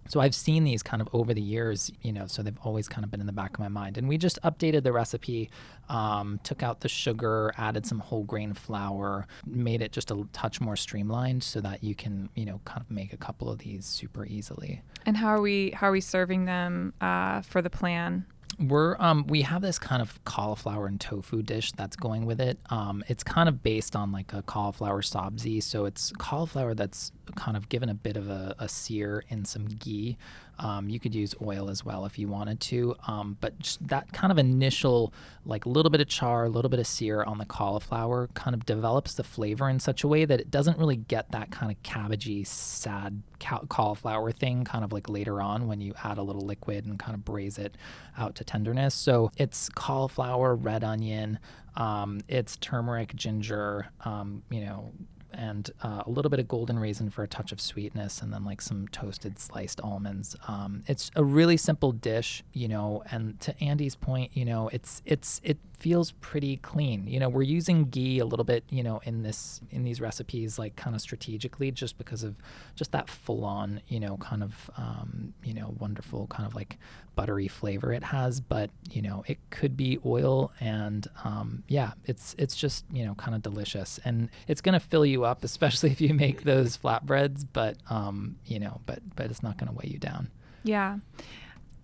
so 0.07 0.19
I've 0.19 0.35
seen 0.35 0.63
these 0.63 0.83
kind 0.83 1.01
of 1.01 1.07
over 1.13 1.33
the 1.33 1.41
years, 1.41 1.91
you 2.01 2.11
know, 2.11 2.27
so 2.27 2.41
they've 2.43 2.57
always 2.63 2.87
kind 2.87 3.03
of 3.03 3.11
been 3.11 3.21
in 3.21 3.27
the 3.27 3.33
back 3.33 3.53
of 3.53 3.59
my 3.59 3.67
mind. 3.67 3.97
And 3.97 4.07
we 4.09 4.17
just 4.17 4.41
updated 4.43 4.83
the 4.83 4.91
recipe, 4.91 5.49
um, 5.89 6.39
took 6.43 6.63
out 6.63 6.81
the 6.81 6.89
sugar, 6.89 7.53
added 7.57 7.85
some 7.85 7.99
whole 7.99 8.23
grain 8.23 8.53
flour, 8.53 9.27
made 9.45 9.81
it 9.81 9.91
just 9.91 10.11
a 10.11 10.27
touch 10.33 10.59
more 10.59 10.75
streamlined 10.75 11.43
so 11.43 11.61
that 11.61 11.83
you 11.83 11.95
can, 11.95 12.29
you 12.35 12.45
know, 12.45 12.59
kind 12.65 12.81
of 12.81 12.91
make 12.91 13.13
a 13.13 13.17
couple 13.17 13.49
of 13.49 13.59
these 13.59 13.85
super 13.85 14.25
easily. 14.25 14.81
And 15.05 15.17
how 15.17 15.29
are 15.29 15.41
we 15.41 15.71
how 15.71 15.89
are 15.89 15.91
we 15.91 16.01
serving 16.01 16.45
them 16.45 16.93
uh, 17.01 17.41
for 17.41 17.61
the 17.61 17.69
plan? 17.69 18.25
We're 18.61 18.95
um 18.99 19.25
we 19.27 19.41
have 19.41 19.61
this 19.61 19.79
kind 19.79 20.01
of 20.01 20.23
cauliflower 20.23 20.85
and 20.85 20.99
tofu 20.99 21.41
dish 21.41 21.71
that's 21.71 21.95
going 21.95 22.25
with 22.25 22.39
it. 22.39 22.59
Um, 22.69 23.03
it's 23.07 23.23
kind 23.23 23.49
of 23.49 23.63
based 23.63 23.95
on 23.95 24.11
like 24.11 24.33
a 24.33 24.41
cauliflower 24.43 25.01
sabzi, 25.01 25.61
so 25.63 25.85
it's 25.85 26.11
cauliflower 26.17 26.73
that's 26.73 27.11
kind 27.35 27.57
of 27.57 27.69
given 27.69 27.89
a 27.89 27.93
bit 27.93 28.17
of 28.17 28.29
a, 28.29 28.55
a 28.59 28.69
sear 28.69 29.23
in 29.29 29.45
some 29.45 29.65
ghee. 29.65 30.17
Um, 30.61 30.89
you 30.89 30.99
could 30.99 31.15
use 31.15 31.33
oil 31.41 31.69
as 31.69 31.83
well 31.83 32.05
if 32.05 32.19
you 32.19 32.27
wanted 32.27 32.59
to, 32.61 32.95
um, 33.07 33.37
but 33.41 33.57
just 33.59 33.85
that 33.87 34.13
kind 34.13 34.31
of 34.31 34.37
initial 34.37 35.11
like 35.43 35.65
little 35.65 35.89
bit 35.89 36.01
of 36.01 36.07
char, 36.07 36.45
a 36.45 36.49
little 36.49 36.69
bit 36.69 36.79
of 36.79 36.85
sear 36.85 37.23
on 37.23 37.39
the 37.39 37.45
cauliflower 37.45 38.29
kind 38.35 38.53
of 38.53 38.65
develops 38.65 39.15
the 39.15 39.23
flavor 39.23 39.67
in 39.69 39.79
such 39.79 40.03
a 40.03 40.07
way 40.07 40.23
that 40.23 40.39
it 40.39 40.51
doesn't 40.51 40.77
really 40.77 40.97
get 40.97 41.31
that 41.31 41.49
kind 41.49 41.71
of 41.71 41.81
cabbagey, 41.81 42.45
sad 42.45 43.23
ca- 43.39 43.65
cauliflower 43.69 44.31
thing 44.31 44.63
kind 44.63 44.83
of 44.83 44.93
like 44.93 45.09
later 45.09 45.41
on 45.41 45.67
when 45.67 45.81
you 45.81 45.93
add 46.03 46.19
a 46.19 46.23
little 46.23 46.45
liquid 46.45 46.85
and 46.85 46.99
kind 46.99 47.15
of 47.15 47.25
braise 47.25 47.57
it 47.57 47.75
out 48.17 48.35
to 48.35 48.43
tenderness. 48.43 48.93
So 48.93 49.31
it's 49.37 49.67
cauliflower, 49.69 50.55
red 50.55 50.83
onion, 50.83 51.39
um, 51.75 52.21
it's 52.27 52.57
turmeric, 52.57 53.15
ginger, 53.15 53.87
um, 54.03 54.43
you 54.49 54.61
know, 54.61 54.91
and 55.33 55.69
uh, 55.83 56.03
a 56.05 56.09
little 56.09 56.29
bit 56.29 56.39
of 56.39 56.47
golden 56.47 56.79
raisin 56.79 57.09
for 57.09 57.23
a 57.23 57.27
touch 57.27 57.51
of 57.51 57.61
sweetness, 57.61 58.21
and 58.21 58.33
then 58.33 58.43
like 58.43 58.61
some 58.61 58.87
toasted 58.89 59.39
sliced 59.39 59.81
almonds. 59.81 60.35
Um, 60.47 60.83
it's 60.87 61.11
a 61.15 61.23
really 61.23 61.57
simple 61.57 61.91
dish, 61.91 62.43
you 62.53 62.67
know. 62.67 63.03
And 63.11 63.39
to 63.41 63.63
Andy's 63.63 63.95
point, 63.95 64.31
you 64.33 64.45
know, 64.45 64.69
it's 64.71 65.01
it's 65.05 65.41
it 65.43 65.57
feels 65.81 66.11
pretty 66.11 66.57
clean. 66.57 67.07
You 67.07 67.19
know, 67.19 67.27
we're 67.27 67.41
using 67.41 67.85
ghee 67.85 68.19
a 68.19 68.25
little 68.25 68.45
bit, 68.45 68.63
you 68.69 68.83
know, 68.83 69.01
in 69.03 69.23
this 69.23 69.59
in 69.71 69.83
these 69.83 69.99
recipes, 69.99 70.59
like 70.59 70.75
kind 70.75 70.95
of 70.95 71.01
strategically, 71.01 71.71
just 71.71 71.97
because 71.97 72.23
of 72.23 72.35
just 72.75 72.91
that 72.91 73.09
full 73.09 73.43
on, 73.43 73.81
you 73.87 73.99
know, 73.99 74.15
kind 74.17 74.43
of 74.43 74.69
um, 74.77 75.33
you 75.43 75.55
know 75.55 75.73
wonderful 75.79 76.27
kind 76.27 76.45
of 76.45 76.53
like 76.53 76.77
buttery 77.15 77.47
flavor 77.47 77.91
it 77.91 78.03
has. 78.03 78.39
But 78.39 78.69
you 78.91 79.01
know, 79.01 79.23
it 79.25 79.39
could 79.49 79.75
be 79.75 79.97
oil, 80.05 80.51
and 80.59 81.07
um, 81.23 81.63
yeah, 81.67 81.93
it's 82.05 82.35
it's 82.37 82.55
just 82.55 82.85
you 82.93 83.03
know 83.03 83.15
kind 83.15 83.33
of 83.33 83.41
delicious, 83.41 83.99
and 84.05 84.29
it's 84.47 84.61
gonna 84.61 84.79
fill 84.79 85.05
you 85.05 85.23
up, 85.23 85.43
especially 85.51 85.89
if 85.89 85.99
you 85.99 86.13
make 86.13 86.43
those 86.43 86.77
flatbreads. 86.77 87.43
But 87.51 87.77
um, 87.89 88.37
you 88.45 88.59
know, 88.59 88.81
but 88.85 88.99
but 89.15 89.31
it's 89.31 89.41
not 89.41 89.57
gonna 89.57 89.73
weigh 89.73 89.89
you 89.89 89.97
down. 89.97 90.29
Yeah. 90.63 90.99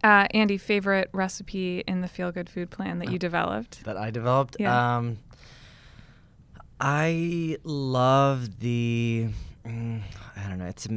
Uh, 0.04 0.28
Andy, 0.32 0.58
favorite 0.58 1.10
recipe 1.12 1.84
in 1.88 2.02
the 2.02 2.08
Feel 2.08 2.32
Good 2.32 2.50
Food 2.50 2.70
Plan 2.70 3.00
that 3.00 3.12
you 3.12 3.18
developed? 3.20 3.84
that 3.86 3.98
I 3.98 4.12
developed. 4.12 4.58
Yeah. 4.60 4.98
Um, 4.98 5.18
I 6.80 7.58
love 7.64 8.60
the. 8.60 9.30
Mm, 9.66 10.02
I 10.36 10.50
don't 10.50 10.60
know. 10.60 10.66
It's 10.66 10.88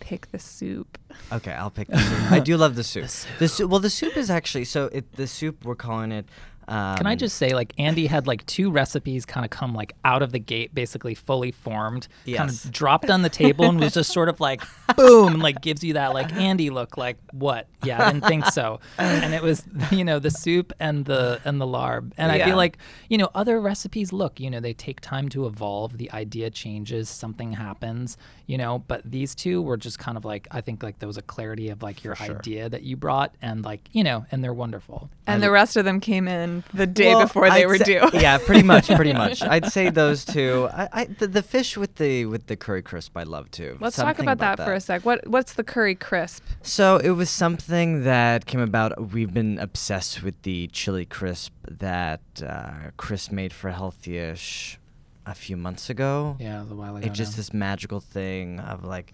Pick 0.00 0.30
the 0.32 0.38
soup. 0.40 0.98
okay. 1.32 1.52
I'll 1.52 1.70
pick 1.70 1.86
the 1.86 1.98
soup. 1.98 2.32
I 2.32 2.40
do 2.40 2.56
love 2.56 2.74
the 2.80 2.82
soup. 2.82 3.06
The 3.38 3.46
soup. 3.48 3.70
Well, 3.70 3.78
the 3.78 3.88
soup 3.90 4.16
is 4.16 4.30
actually 4.30 4.64
so. 4.64 4.86
It 4.86 5.12
the 5.12 5.28
soup 5.28 5.64
we're 5.64 5.76
calling 5.76 6.10
it. 6.10 6.26
Um, 6.68 6.96
Can 6.96 7.06
I 7.06 7.16
just 7.16 7.36
say, 7.36 7.54
like, 7.54 7.72
Andy 7.78 8.06
had 8.06 8.26
like 8.26 8.46
two 8.46 8.70
recipes 8.70 9.26
kind 9.26 9.44
of 9.44 9.50
come 9.50 9.74
like 9.74 9.94
out 10.04 10.22
of 10.22 10.32
the 10.32 10.38
gate, 10.38 10.74
basically 10.74 11.14
fully 11.14 11.50
formed, 11.50 12.08
kind 12.26 12.48
of 12.48 12.70
dropped 12.70 13.10
on 13.10 13.22
the 13.22 13.28
table 13.42 13.64
and 13.64 13.80
was 13.80 13.94
just 13.94 14.12
sort 14.12 14.28
of 14.28 14.40
like, 14.40 14.62
boom, 14.96 15.34
and 15.34 15.42
like 15.42 15.60
gives 15.60 15.82
you 15.82 15.94
that 15.94 16.14
like 16.14 16.32
Andy 16.34 16.70
look, 16.70 16.96
like 16.96 17.18
what? 17.32 17.66
Yeah, 17.84 18.06
I 18.06 18.12
didn't 18.12 18.26
think 18.26 18.46
so. 18.46 18.80
And 18.98 19.34
it 19.34 19.42
was, 19.42 19.64
you 19.90 20.04
know, 20.04 20.18
the 20.18 20.30
soup 20.30 20.72
and 20.78 21.04
the 21.04 21.40
and 21.44 21.60
the 21.60 21.66
larb. 21.66 22.12
And 22.16 22.30
I 22.30 22.44
feel 22.44 22.56
like, 22.56 22.78
you 23.08 23.18
know, 23.18 23.30
other 23.34 23.60
recipes 23.60 24.12
look, 24.12 24.38
you 24.38 24.50
know, 24.50 24.60
they 24.60 24.72
take 24.72 25.00
time 25.00 25.28
to 25.30 25.46
evolve. 25.46 25.98
The 25.98 26.10
idea 26.12 26.50
changes, 26.50 27.08
something 27.08 27.52
happens, 27.52 28.16
you 28.46 28.56
know. 28.56 28.78
But 28.86 29.10
these 29.10 29.34
two 29.34 29.62
were 29.62 29.76
just 29.76 29.98
kind 29.98 30.16
of 30.16 30.24
like, 30.24 30.46
I 30.50 30.60
think 30.60 30.82
like 30.82 31.00
there 31.00 31.08
was 31.08 31.16
a 31.16 31.22
clarity 31.22 31.70
of 31.70 31.82
like 31.82 32.04
your 32.04 32.14
sure. 32.14 32.36
idea 32.36 32.68
that 32.68 32.82
you 32.82 32.96
brought, 32.96 33.34
and 33.42 33.64
like, 33.64 33.88
you 33.92 34.04
know, 34.04 34.26
and 34.30 34.44
they're 34.44 34.54
wonderful. 34.54 35.10
And 35.26 35.42
the 35.42 35.50
rest 35.50 35.76
of 35.76 35.84
them 35.84 36.00
came 36.00 36.28
in 36.28 36.51
the 36.74 36.86
day 36.86 37.14
Well, 37.14 37.22
before 37.26 37.48
they 37.50 37.62
I'd 37.64 37.66
were 37.66 37.78
say- 37.78 37.84
due. 38.00 38.10
yeah, 38.18 38.38
pretty 38.38 38.62
much, 38.62 38.86
pretty 38.88 39.12
much. 39.24 39.42
I'd 39.42 39.66
say 39.72 39.90
those 39.90 40.24
two. 40.24 40.68
I, 40.72 40.88
I 40.92 41.04
the, 41.06 41.26
the 41.26 41.42
fish 41.42 41.76
with 41.76 41.96
the 41.96 42.26
with 42.26 42.46
the 42.46 42.56
curry 42.56 42.82
crisp, 42.82 43.16
I 43.16 43.22
love 43.24 43.50
too. 43.50 43.76
Let's 43.80 43.96
talk 43.96 44.16
Something 44.16 44.28
about, 44.28 44.56
that, 44.58 44.64
for 44.66 44.72
a 44.74 44.80
sec. 44.80 45.04
What 45.04 45.26
What's 45.26 45.54
the 45.54 45.64
curry 45.64 45.94
crisp? 45.94 46.42
So 46.62 46.96
it 46.98 47.10
was 47.10 47.30
something 47.30 48.04
that 48.04 48.46
came 48.46 48.60
about. 48.60 49.12
We've 49.12 49.32
been 49.32 49.58
obsessed 49.58 50.22
with 50.22 50.40
the 50.42 50.68
chili 50.68 51.06
crisp 51.06 51.52
that 51.68 52.20
uh, 52.46 52.72
Chris 52.96 53.30
made 53.32 53.52
for 53.52 53.70
Healthyish 53.70 54.76
a 55.24 55.34
few 55.34 55.56
months 55.56 55.88
ago. 55.88 56.36
Yeah, 56.40 56.62
it 56.62 56.70
a 56.72 56.74
while 56.74 56.96
ago. 56.96 57.06
It's 57.06 57.16
just 57.16 57.32
now. 57.32 57.36
this 57.36 57.52
magical 57.54 58.00
thing 58.00 58.58
of 58.60 58.84
like 58.84 59.12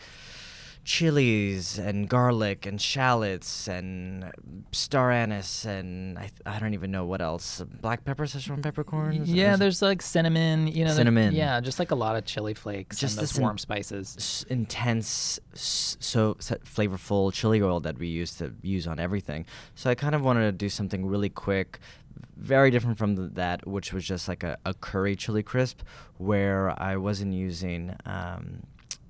chilies 0.88 1.78
and 1.78 2.09
garlic 2.09 2.64
and 2.64 2.80
shallots 2.80 3.68
and 3.68 4.33
star 4.73 5.12
anise 5.12 5.66
and 5.66 6.18
I, 6.18 6.30
I 6.47 6.59
don't 6.59 6.73
even 6.73 6.90
know 6.90 7.04
what 7.04 7.21
else. 7.21 7.62
Black 7.83 8.07
pepper, 8.07 8.25
Szechuan 8.25 8.62
peppercorns. 8.62 9.28
Yeah, 9.30 9.57
there's 9.57 9.83
like 9.83 10.00
cinnamon, 10.00 10.66
you 10.66 10.87
know. 10.87 10.95
Cinnamon. 10.95 11.35
yeah, 11.35 11.61
just 11.61 11.78
like 11.78 11.90
a 11.90 11.95
lot 11.95 12.16
of 12.16 12.25
chili 12.25 12.54
flakes 12.54 12.99
Just 12.99 13.16
and 13.18 13.23
those 13.23 13.30
this 13.33 13.37
in- 13.37 13.42
warm 13.42 13.59
spices. 13.59 14.14
s- 14.16 14.47
intense, 14.49 15.38
s- 15.52 15.99
so 16.00 16.37
s- 16.38 16.52
flavorful 16.64 17.30
chili 17.35 17.61
oil 17.61 17.80
that 17.80 17.99
we 17.99 18.07
used 18.09 18.38
to 18.38 18.54
use 18.62 18.87
on 18.87 18.99
everything. 18.99 19.45
So 19.75 19.90
I 19.90 19.95
kind 19.95 20.14
of 20.14 20.23
wanted 20.23 20.45
to 20.47 20.52
do 20.52 20.71
something 20.71 21.04
really 21.04 21.28
quick, 21.28 21.80
very 22.38 22.71
different 22.71 22.97
from 22.97 23.14
th- 23.14 23.30
that, 23.35 23.66
which 23.68 23.92
was 23.92 24.07
just 24.07 24.26
like 24.26 24.42
a, 24.42 24.57
a 24.64 24.73
curry 24.73 25.16
chili 25.16 25.42
crisp, 25.42 25.83
where 26.16 26.75
I 26.83 26.97
wasn't 26.97 27.35
using. 27.35 27.95
Um, 28.07 28.62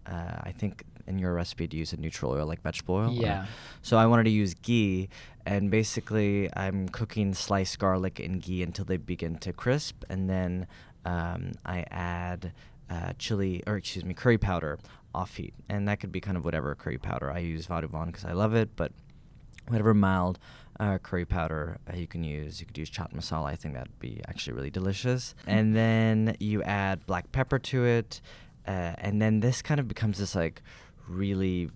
uh, 0.07 0.41
I 0.43 0.53
think 0.53 0.83
in 1.09 1.19
your 1.19 1.33
recipe 1.35 1.67
to 1.67 1.77
use 1.77 1.93
a 1.93 1.97
neutral 1.97 2.33
oil 2.33 2.47
like 2.47 2.63
vegetable 2.63 2.97
oil. 2.97 3.09
or- 3.11 3.23
Yeah. 3.23 3.47
So 3.83 3.97
I 3.97 4.07
wanted 4.07 4.25
to 4.25 4.31
use 4.31 4.55
ghee, 4.55 5.09
and 5.47 5.71
basically 5.71 6.49
I'm 6.55 6.89
cooking 6.89 7.35
sliced 7.35 7.79
garlic 7.79 8.21
in 8.21 8.39
ghee 8.39 8.63
until 8.63 8.85
they 8.85 8.97
begin 8.99 9.37
to 9.39 9.53
crisp, 9.53 10.05
and 10.11 10.29
then 10.29 10.67
um, 11.05 11.53
I 11.65 11.85
add 11.91 12.53
uh, 12.91 13.13
chili 13.19 13.63
or 13.67 13.77
excuse 13.77 14.05
me 14.05 14.15
curry 14.15 14.39
powder 14.39 14.79
off 15.15 15.37
heat, 15.37 15.55
and 15.69 15.89
that 15.89 16.01
could 16.01 16.13
be 16.13 16.21
kind 16.21 16.37
of 16.37 16.45
whatever 16.45 16.75
curry 16.75 16.99
powder 16.99 17.31
I 17.31 17.39
use 17.39 17.67
Vadouvan 17.67 18.07
because 18.07 18.25
I 18.25 18.33
love 18.33 18.55
it, 18.55 18.77
but 18.77 18.93
whatever 19.69 19.93
mild 19.95 20.39
uh, 20.81 20.97
curry 20.99 21.25
powder 21.25 21.79
uh, 21.93 21.97
you 21.97 22.07
can 22.07 22.23
use. 22.25 22.61
You 22.61 22.67
could 22.67 22.79
use 22.79 22.91
chaat 22.91 23.13
masala. 23.15 23.47
I 23.47 23.57
think 23.57 23.75
that'd 23.75 23.99
be 23.99 24.21
actually 24.29 24.55
really 24.55 24.71
delicious. 24.71 25.35
And 25.47 25.75
then 25.75 26.37
you 26.41 26.63
add 26.63 27.05
black 27.07 27.33
pepper 27.33 27.59
to 27.59 27.85
it, 27.85 28.21
uh, 28.67 28.95
and 28.99 29.21
then 29.21 29.41
this 29.41 29.61
kind 29.63 29.81
of 29.81 29.89
becomes 29.89 30.19
this 30.19 30.35
like 30.35 30.63
really 31.09 31.71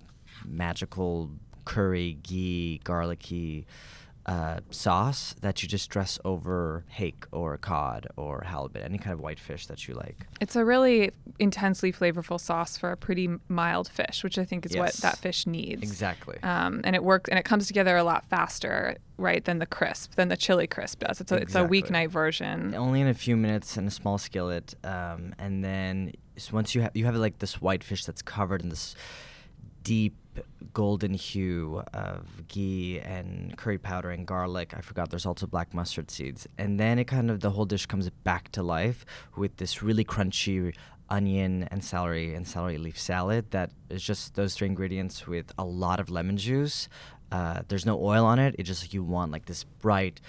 magical 0.44 1.30
curry, 1.64 2.18
ghee, 2.22 2.80
garlicky 2.84 3.66
uh, 4.26 4.60
sauce 4.70 5.34
that 5.40 5.62
you 5.62 5.68
just 5.68 5.90
dress 5.90 6.18
over 6.24 6.84
hake 6.88 7.24
or 7.32 7.58
cod 7.58 8.06
or 8.16 8.42
halibut, 8.46 8.84
any 8.84 8.98
kind 8.98 9.12
of 9.12 9.20
white 9.20 9.40
fish 9.40 9.66
that 9.66 9.88
you 9.88 9.94
like. 9.94 10.26
It's 10.40 10.54
a 10.54 10.64
really 10.64 11.10
intensely 11.38 11.92
flavorful 11.92 12.38
sauce 12.38 12.76
for 12.76 12.92
a 12.92 12.96
pretty 12.96 13.28
mild 13.48 13.88
fish, 13.88 14.22
which 14.22 14.38
I 14.38 14.44
think 14.44 14.64
is 14.66 14.76
what 14.76 14.92
that 14.94 15.18
fish 15.18 15.46
needs. 15.46 15.82
Exactly. 15.82 16.38
Um, 16.42 16.82
and 16.84 16.94
it 16.94 17.02
works, 17.02 17.30
and 17.30 17.38
it 17.38 17.44
comes 17.44 17.66
together 17.66 17.96
a 17.96 18.04
lot 18.04 18.24
faster, 18.26 18.96
right, 19.16 19.44
than 19.44 19.58
the 19.58 19.66
crisp, 19.66 20.14
than 20.14 20.28
the 20.28 20.36
chili 20.36 20.68
crisp 20.68 21.00
does. 21.00 21.20
It's 21.20 21.32
a 21.32 21.36
it's 21.36 21.54
a 21.56 21.64
weeknight 21.64 22.10
version. 22.10 22.74
only 22.76 23.00
in 23.00 23.08
a 23.08 23.14
few 23.14 23.36
minutes 23.36 23.76
in 23.76 23.88
a 23.88 23.90
small 23.90 24.18
skillet, 24.18 24.74
um, 24.84 25.34
and 25.38 25.64
then 25.64 26.12
s 26.36 26.52
once 26.52 26.74
you 26.74 26.82
have 26.82 26.92
you 26.94 27.04
have 27.04 27.16
like 27.16 27.38
this 27.38 27.60
white 27.60 27.84
fish 27.84 28.04
that's 28.04 28.22
covered 28.22 28.62
in 28.62 28.68
this 28.68 28.94
deep 29.82 30.14
golden 30.72 31.12
hue 31.12 31.82
of 31.92 32.48
ghee 32.48 32.98
and 33.00 33.56
curry 33.56 33.78
powder 33.78 34.10
and 34.10 34.26
garlic. 34.26 34.72
I 34.74 34.80
forgot 34.80 35.10
there's 35.10 35.26
also 35.26 35.46
black 35.46 35.74
mustard 35.74 36.10
seeds, 36.10 36.46
and 36.56 36.80
then 36.80 36.98
it 36.98 37.04
kind 37.04 37.30
of 37.30 37.40
the 37.40 37.50
whole 37.50 37.66
dish 37.66 37.86
comes 37.86 38.08
back 38.24 38.50
to 38.52 38.62
life 38.62 39.04
with 39.36 39.56
this 39.56 39.82
really 39.82 40.04
crunchy 40.04 40.74
onion 41.10 41.68
and 41.70 41.84
celery 41.84 42.34
and 42.34 42.46
celery 42.48 42.78
leaf 42.78 42.98
salad 42.98 43.50
that 43.50 43.70
is 43.90 44.02
just 44.02 44.34
those 44.34 44.54
three 44.54 44.66
ingredients 44.66 45.26
with 45.26 45.52
a 45.58 45.64
lot 45.64 46.00
of 46.00 46.08
lemon 46.08 46.38
juice. 46.38 46.88
Uh, 47.30 47.62
there's 47.68 47.86
no 47.86 48.02
oil 48.02 48.24
on 48.24 48.38
it. 48.38 48.54
It's 48.58 48.68
just 48.68 48.82
like 48.82 48.94
you 48.94 49.02
want 49.02 49.32
like 49.32 49.46
this 49.46 49.64
bright 49.64 50.20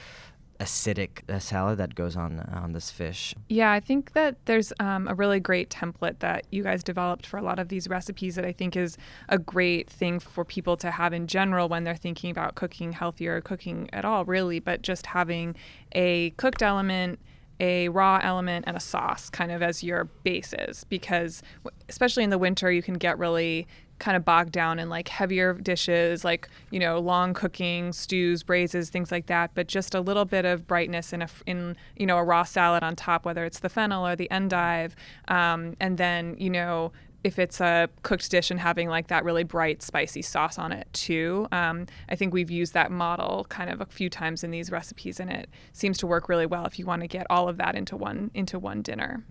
acidic 0.63 1.30
uh, 1.30 1.39
salad 1.39 1.78
that 1.78 1.93
goes 1.95 2.15
on 2.15 2.39
on 2.39 2.71
this 2.71 2.89
fish. 2.89 3.36
Yeah, 3.49 3.71
I 3.71 3.80
think 3.80 4.13
that 4.13 4.38
there's 4.45 4.71
um, 4.80 5.08
a 5.08 5.13
really 5.13 5.39
great 5.39 5.69
template 5.69 6.19
that 6.19 6.45
you 6.52 6.63
guys 6.63 6.84
developed 6.84 7.26
for 7.28 7.38
a 7.38 7.41
lot 7.41 7.60
of 7.60 7.67
these 7.67 7.88
recipes 7.89 8.36
that 8.36 8.45
I 8.45 8.54
think 8.54 8.76
is 8.76 8.97
a 9.30 9.38
great 9.38 9.89
thing 9.89 10.19
for 10.19 10.45
people 10.45 10.78
to 10.78 10.91
have 10.91 11.12
in 11.13 11.28
general 11.28 11.67
when 11.67 11.84
they're 11.84 11.95
thinking 11.95 12.32
about 12.32 12.56
cooking 12.56 12.93
healthier 12.93 13.41
cooking 13.41 13.89
at 13.91 14.06
all, 14.06 14.23
really, 14.26 14.60
but 14.60 14.82
just 14.82 15.08
having 15.08 15.56
a 15.93 16.32
cooked 16.32 16.62
element. 16.63 17.19
A 17.60 17.88
raw 17.89 18.19
element 18.21 18.65
and 18.67 18.76
a 18.76 18.80
sauce 18.80 19.30
kind 19.30 19.52
of 19.52 19.62
as 19.62 19.84
your 19.84 20.06
bases 20.23 20.86
because, 20.86 21.43
especially 21.88 22.23
in 22.23 22.32
the 22.32 22.39
winter, 22.39 22.71
you 22.71 22.82
can 22.82 22.95
get 22.95 23.17
really 23.19 23.67
kind 24.04 24.18
of 24.18 24.26
bogged 24.26 24.52
down 24.52 24.80
in 24.80 24.89
like 24.89 25.08
heavier 25.08 25.54
dishes, 25.54 26.26
like, 26.26 26.50
you 26.72 26.80
know, 26.80 27.00
long 27.00 27.34
cooking, 27.34 27.94
stews, 27.94 28.44
braises, 28.44 28.89
things 28.89 29.13
like 29.13 29.28
that. 29.28 29.52
But 29.54 29.68
just 29.68 29.96
a 29.96 30.02
little 30.02 30.26
bit 30.26 30.44
of 30.44 30.68
brightness 30.68 31.13
in 31.13 31.22
a, 31.22 31.30
in, 31.46 31.78
you 31.96 32.06
know, 32.06 32.18
a 32.18 32.24
raw 32.24 32.44
salad 32.44 32.84
on 32.84 32.98
top, 32.98 33.26
whether 33.26 33.46
it's 33.46 33.60
the 33.60 33.70
fennel 33.70 34.06
or 34.06 34.18
the 34.18 34.30
endive. 34.30 34.94
Um, 35.30 35.78
and 35.80 35.98
then, 35.98 36.36
you 36.38 36.50
know, 36.50 36.92
if 37.24 37.39
it's 37.39 37.62
a 37.62 37.88
cooked 38.02 38.30
dish 38.30 38.52
and 38.52 38.60
having 38.60 38.89
like 38.89 39.08
that 39.08 39.24
really 39.24 39.46
bright 39.46 39.82
spicy 39.82 40.22
sauce 40.22 40.60
on 40.60 40.74
it 40.74 40.89
too. 40.92 41.48
Um, 41.54 41.86
I 42.10 42.16
think 42.18 42.34
we've 42.34 42.52
used 42.52 42.74
that 42.74 42.92
model 42.92 43.46
kind 43.48 43.70
of 43.70 43.80
a 43.80 43.86
few 43.86 44.10
times 44.10 44.44
in 44.44 44.52
these 44.52 44.70
recipes, 44.70 45.22
and 45.22 45.32
it 45.32 45.50
seems 45.72 45.98
to 46.00 46.08
work 46.08 46.28
really 46.28 46.46
well 46.46 46.66
if 46.66 46.78
you 46.78 46.86
want 46.86 47.02
to 47.02 47.08
get 47.08 47.26
all 47.30 47.48
of 47.48 47.56
that 47.56 47.76
into 47.76 47.96
one 47.96 48.30
into 48.34 48.60
one 48.60 48.82
dinner. 48.82 49.24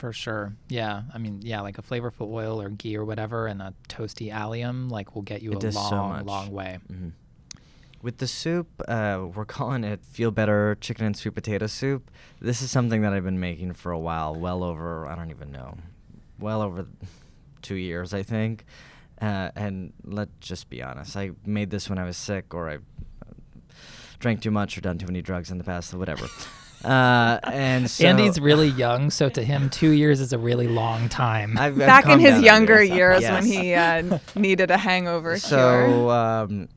For 0.00 0.14
sure. 0.14 0.54
Yeah. 0.70 1.02
I 1.12 1.18
mean, 1.18 1.40
yeah, 1.42 1.60
like 1.60 1.76
a 1.76 1.82
flavorful 1.82 2.32
oil 2.32 2.58
or 2.62 2.70
ghee 2.70 2.96
or 2.96 3.04
whatever 3.04 3.46
and 3.46 3.60
a 3.60 3.74
toasty 3.90 4.32
allium, 4.32 4.88
like 4.88 5.14
will 5.14 5.20
get 5.20 5.42
you 5.42 5.50
It 5.52 5.56
a 5.56 5.60
does 5.60 5.74
so 5.74 5.80
long, 5.90 6.24
long 6.24 6.50
way. 6.50 6.78
Mhm. 6.90 7.12
With 8.00 8.16
the 8.16 8.26
soup, 8.26 8.66
uh, 8.88 9.26
we're 9.34 9.44
calling 9.44 9.84
it 9.84 10.00
Feel 10.06 10.30
Better 10.30 10.74
Chicken 10.80 11.04
and 11.04 11.14
Sweet 11.14 11.34
Potato 11.34 11.66
Soup. 11.66 12.10
This 12.40 12.62
is 12.62 12.70
something 12.70 13.02
that 13.02 13.12
I've 13.12 13.24
been 13.24 13.38
making 13.40 13.74
for 13.74 13.92
a 13.92 13.98
while, 13.98 14.34
well 14.34 14.64
over, 14.64 15.06
I 15.06 15.14
don't 15.14 15.28
even 15.30 15.52
know, 15.52 15.76
well 16.38 16.62
over 16.62 16.86
two 17.60 17.74
years, 17.74 18.14
I 18.14 18.22
think. 18.22 18.64
Uh, 19.20 19.50
and 19.54 19.92
let's 20.02 20.30
just 20.40 20.70
be 20.70 20.82
honest, 20.82 21.14
I 21.14 21.32
made 21.44 21.68
this 21.68 21.90
when 21.90 21.98
I 21.98 22.04
was 22.04 22.16
sick 22.16 22.54
or 22.54 22.70
I 22.70 22.78
drank 24.18 24.40
too 24.40 24.50
much 24.50 24.78
or 24.78 24.80
done 24.80 24.96
too 24.96 25.04
many 25.06 25.20
drugs 25.20 25.50
in 25.50 25.58
the 25.58 25.64
past 25.64 25.92
or 25.92 25.98
whatever. 25.98 26.26
Uh, 26.84 27.38
and 27.44 27.90
so 27.90 28.06
Andy's 28.06 28.40
really 28.40 28.68
young, 28.68 29.10
so 29.10 29.28
to 29.28 29.42
him, 29.42 29.68
two 29.70 29.90
years 29.90 30.20
is 30.20 30.32
a 30.32 30.38
really 30.38 30.66
long 30.68 31.08
time. 31.08 31.58
I've, 31.58 31.74
I've 31.80 31.86
Back 31.86 32.06
in 32.08 32.20
his 32.20 32.40
younger 32.42 32.78
this. 32.78 32.90
years 32.90 33.22
Yes. 33.22 33.32
when 33.32 33.52
he 33.52 33.74
uh, 33.74 34.18
needed 34.34 34.70
a 34.70 34.78
hangover. 34.78 35.38
So 35.38 36.10
um, 36.10 36.68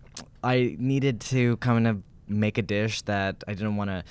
I 0.44 0.76
needed 0.78 1.22
to 1.22 1.58
kind 1.58 1.88
of 1.88 2.02
make 2.28 2.58
a 2.58 2.62
dish 2.62 3.02
that 3.04 3.44
I 3.48 3.54
didn't 3.54 3.78
want 3.78 3.90
to 3.92 4.04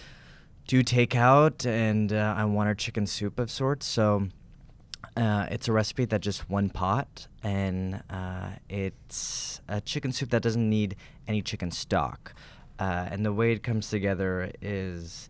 do 0.67 0.83
takeout, 0.83 1.67
and 1.67 2.13
uh, 2.13 2.35
I 2.37 2.45
wanted 2.47 2.79
chicken 2.79 3.07
soup 3.07 3.39
of 3.39 3.51
sorts. 3.51 3.85
So 3.85 4.29
uh, 5.17 5.47
it's 5.51 5.69
a 5.69 5.73
recipe 5.73 6.07
that 6.07 6.23
just 6.23 6.49
one 6.49 6.71
pot, 6.71 7.27
and 7.43 8.03
uh, 8.09 8.51
it's 8.71 9.61
a 9.69 9.81
chicken 9.83 10.13
soup 10.13 10.31
that 10.31 10.41
doesn't 10.43 10.69
need 10.71 10.97
any 11.29 11.43
chicken 11.43 11.71
stock. 11.71 12.33
Uh, 12.79 13.09
and 13.11 13.27
the 13.27 13.33
way 13.33 13.53
it 13.53 13.63
comes 13.63 13.91
together 13.91 14.51
is 14.63 15.29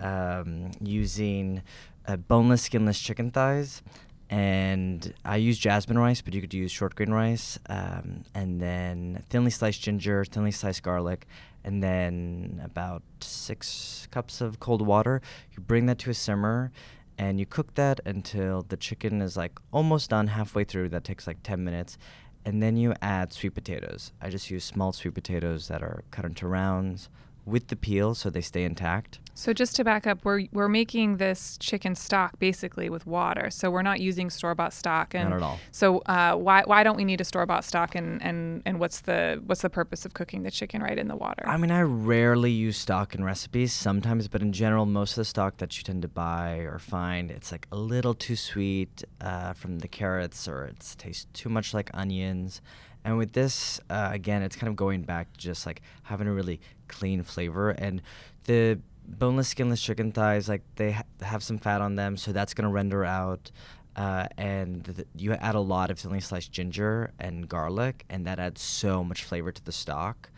um, 0.00 0.70
using 0.80 1.62
uh, 2.06 2.16
boneless, 2.16 2.62
skinless 2.62 3.00
chicken 3.00 3.30
thighs. 3.30 3.82
And 4.28 5.12
I 5.24 5.36
use 5.36 5.58
jasmine 5.58 5.98
rice, 5.98 6.20
but 6.20 6.34
you 6.34 6.40
could 6.40 6.54
use 6.54 6.70
short 6.70 6.94
grain 6.94 7.10
rice. 7.10 7.58
Um, 7.68 8.24
and 8.34 8.60
then 8.60 9.24
thinly 9.28 9.50
sliced 9.50 9.82
ginger, 9.82 10.24
thinly 10.24 10.52
sliced 10.52 10.84
garlic, 10.84 11.26
and 11.64 11.82
then 11.82 12.60
about 12.64 13.02
six 13.20 14.06
cups 14.10 14.40
of 14.40 14.60
cold 14.60 14.86
water. 14.86 15.20
You 15.56 15.62
bring 15.62 15.86
that 15.86 15.98
to 16.00 16.10
a 16.10 16.14
simmer 16.14 16.70
and 17.18 17.38
you 17.38 17.44
cook 17.44 17.74
that 17.74 18.00
until 18.06 18.62
the 18.62 18.76
chicken 18.78 19.20
is 19.20 19.36
like 19.36 19.58
almost 19.72 20.10
done 20.10 20.28
halfway 20.28 20.64
through. 20.64 20.88
That 20.88 21.04
takes 21.04 21.26
like 21.26 21.42
10 21.42 21.62
minutes. 21.62 21.98
And 22.44 22.62
then 22.62 22.76
you 22.76 22.94
add 23.02 23.34
sweet 23.34 23.54
potatoes. 23.54 24.12
I 24.22 24.30
just 24.30 24.50
use 24.50 24.64
small 24.64 24.92
sweet 24.92 25.12
potatoes 25.12 25.68
that 25.68 25.82
are 25.82 26.04
cut 26.10 26.24
into 26.24 26.46
rounds 26.46 27.10
with 27.44 27.68
the 27.68 27.76
peel 27.76 28.14
so 28.14 28.30
they 28.30 28.40
stay 28.40 28.64
intact. 28.64 29.18
So 29.40 29.54
just 29.54 29.74
to 29.76 29.84
back 29.84 30.06
up, 30.06 30.22
we're 30.22 30.48
we're 30.52 30.68
making 30.68 31.16
this 31.16 31.56
chicken 31.56 31.94
stock 31.94 32.38
basically 32.38 32.90
with 32.90 33.06
water. 33.06 33.48
So 33.48 33.70
we're 33.70 33.80
not 33.80 33.98
using 33.98 34.28
store 34.28 34.54
bought 34.54 34.74
stock. 34.74 35.14
And 35.14 35.30
Not 35.30 35.36
at 35.36 35.42
all. 35.42 35.58
So 35.72 36.00
uh, 36.00 36.34
why 36.34 36.62
why 36.66 36.82
don't 36.82 36.98
we 36.98 37.06
need 37.06 37.22
a 37.22 37.24
store 37.24 37.46
bought 37.46 37.64
stock? 37.64 37.94
And, 37.94 38.22
and 38.22 38.60
and 38.66 38.78
what's 38.78 39.00
the 39.00 39.42
what's 39.46 39.62
the 39.62 39.70
purpose 39.70 40.04
of 40.04 40.12
cooking 40.12 40.42
the 40.42 40.50
chicken 40.50 40.82
right 40.82 40.98
in 40.98 41.08
the 41.08 41.16
water? 41.16 41.42
I 41.46 41.56
mean, 41.56 41.70
I 41.70 41.80
rarely 41.80 42.50
use 42.50 42.76
stock 42.76 43.14
in 43.14 43.24
recipes 43.24 43.72
sometimes, 43.72 44.28
but 44.28 44.42
in 44.42 44.52
general, 44.52 44.84
most 44.84 45.12
of 45.12 45.16
the 45.16 45.24
stock 45.24 45.56
that 45.56 45.74
you 45.78 45.84
tend 45.84 46.02
to 46.02 46.08
buy 46.08 46.56
or 46.56 46.78
find, 46.78 47.30
it's 47.30 47.50
like 47.50 47.66
a 47.72 47.76
little 47.76 48.12
too 48.12 48.36
sweet 48.36 49.04
uh, 49.22 49.54
from 49.54 49.78
the 49.78 49.88
carrots 49.88 50.48
or 50.48 50.66
it 50.66 50.94
tastes 50.98 51.26
too 51.32 51.48
much 51.48 51.72
like 51.72 51.88
onions. 51.94 52.60
And 53.06 53.16
with 53.16 53.32
this, 53.32 53.80
uh, 53.88 54.10
again, 54.12 54.42
it's 54.42 54.56
kind 54.56 54.68
of 54.68 54.76
going 54.76 55.00
back 55.00 55.32
to 55.32 55.38
just 55.38 55.64
like 55.64 55.80
having 56.02 56.28
a 56.28 56.32
really 56.34 56.60
clean 56.88 57.22
flavor. 57.22 57.70
And 57.70 58.02
the 58.44 58.80
boneless, 59.18 59.48
skinless 59.48 59.82
chicken 59.82 60.12
thighs, 60.12 60.48
like 60.48 60.62
they 60.76 60.92
ha- 60.92 61.02
have 61.22 61.42
some 61.42 61.58
fat 61.58 61.80
on 61.80 61.96
them, 61.96 62.16
so 62.16 62.32
that's 62.32 62.54
going 62.54 62.68
to 62.68 62.72
render 62.72 63.04
out. 63.04 63.50
Uh, 63.96 64.26
and 64.38 64.84
th- 64.84 65.08
you 65.16 65.32
add 65.32 65.54
a 65.54 65.60
lot 65.60 65.90
of 65.90 65.98
thinly 65.98 66.20
sliced 66.20 66.52
ginger 66.52 67.12
and 67.18 67.48
garlic, 67.48 68.04
and 68.08 68.26
that 68.26 68.38
adds 68.38 68.60
so 68.62 69.02
much 69.04 69.24
flavor 69.24 69.50
to 69.52 69.64
the 69.64 69.72
stock. 69.72 70.30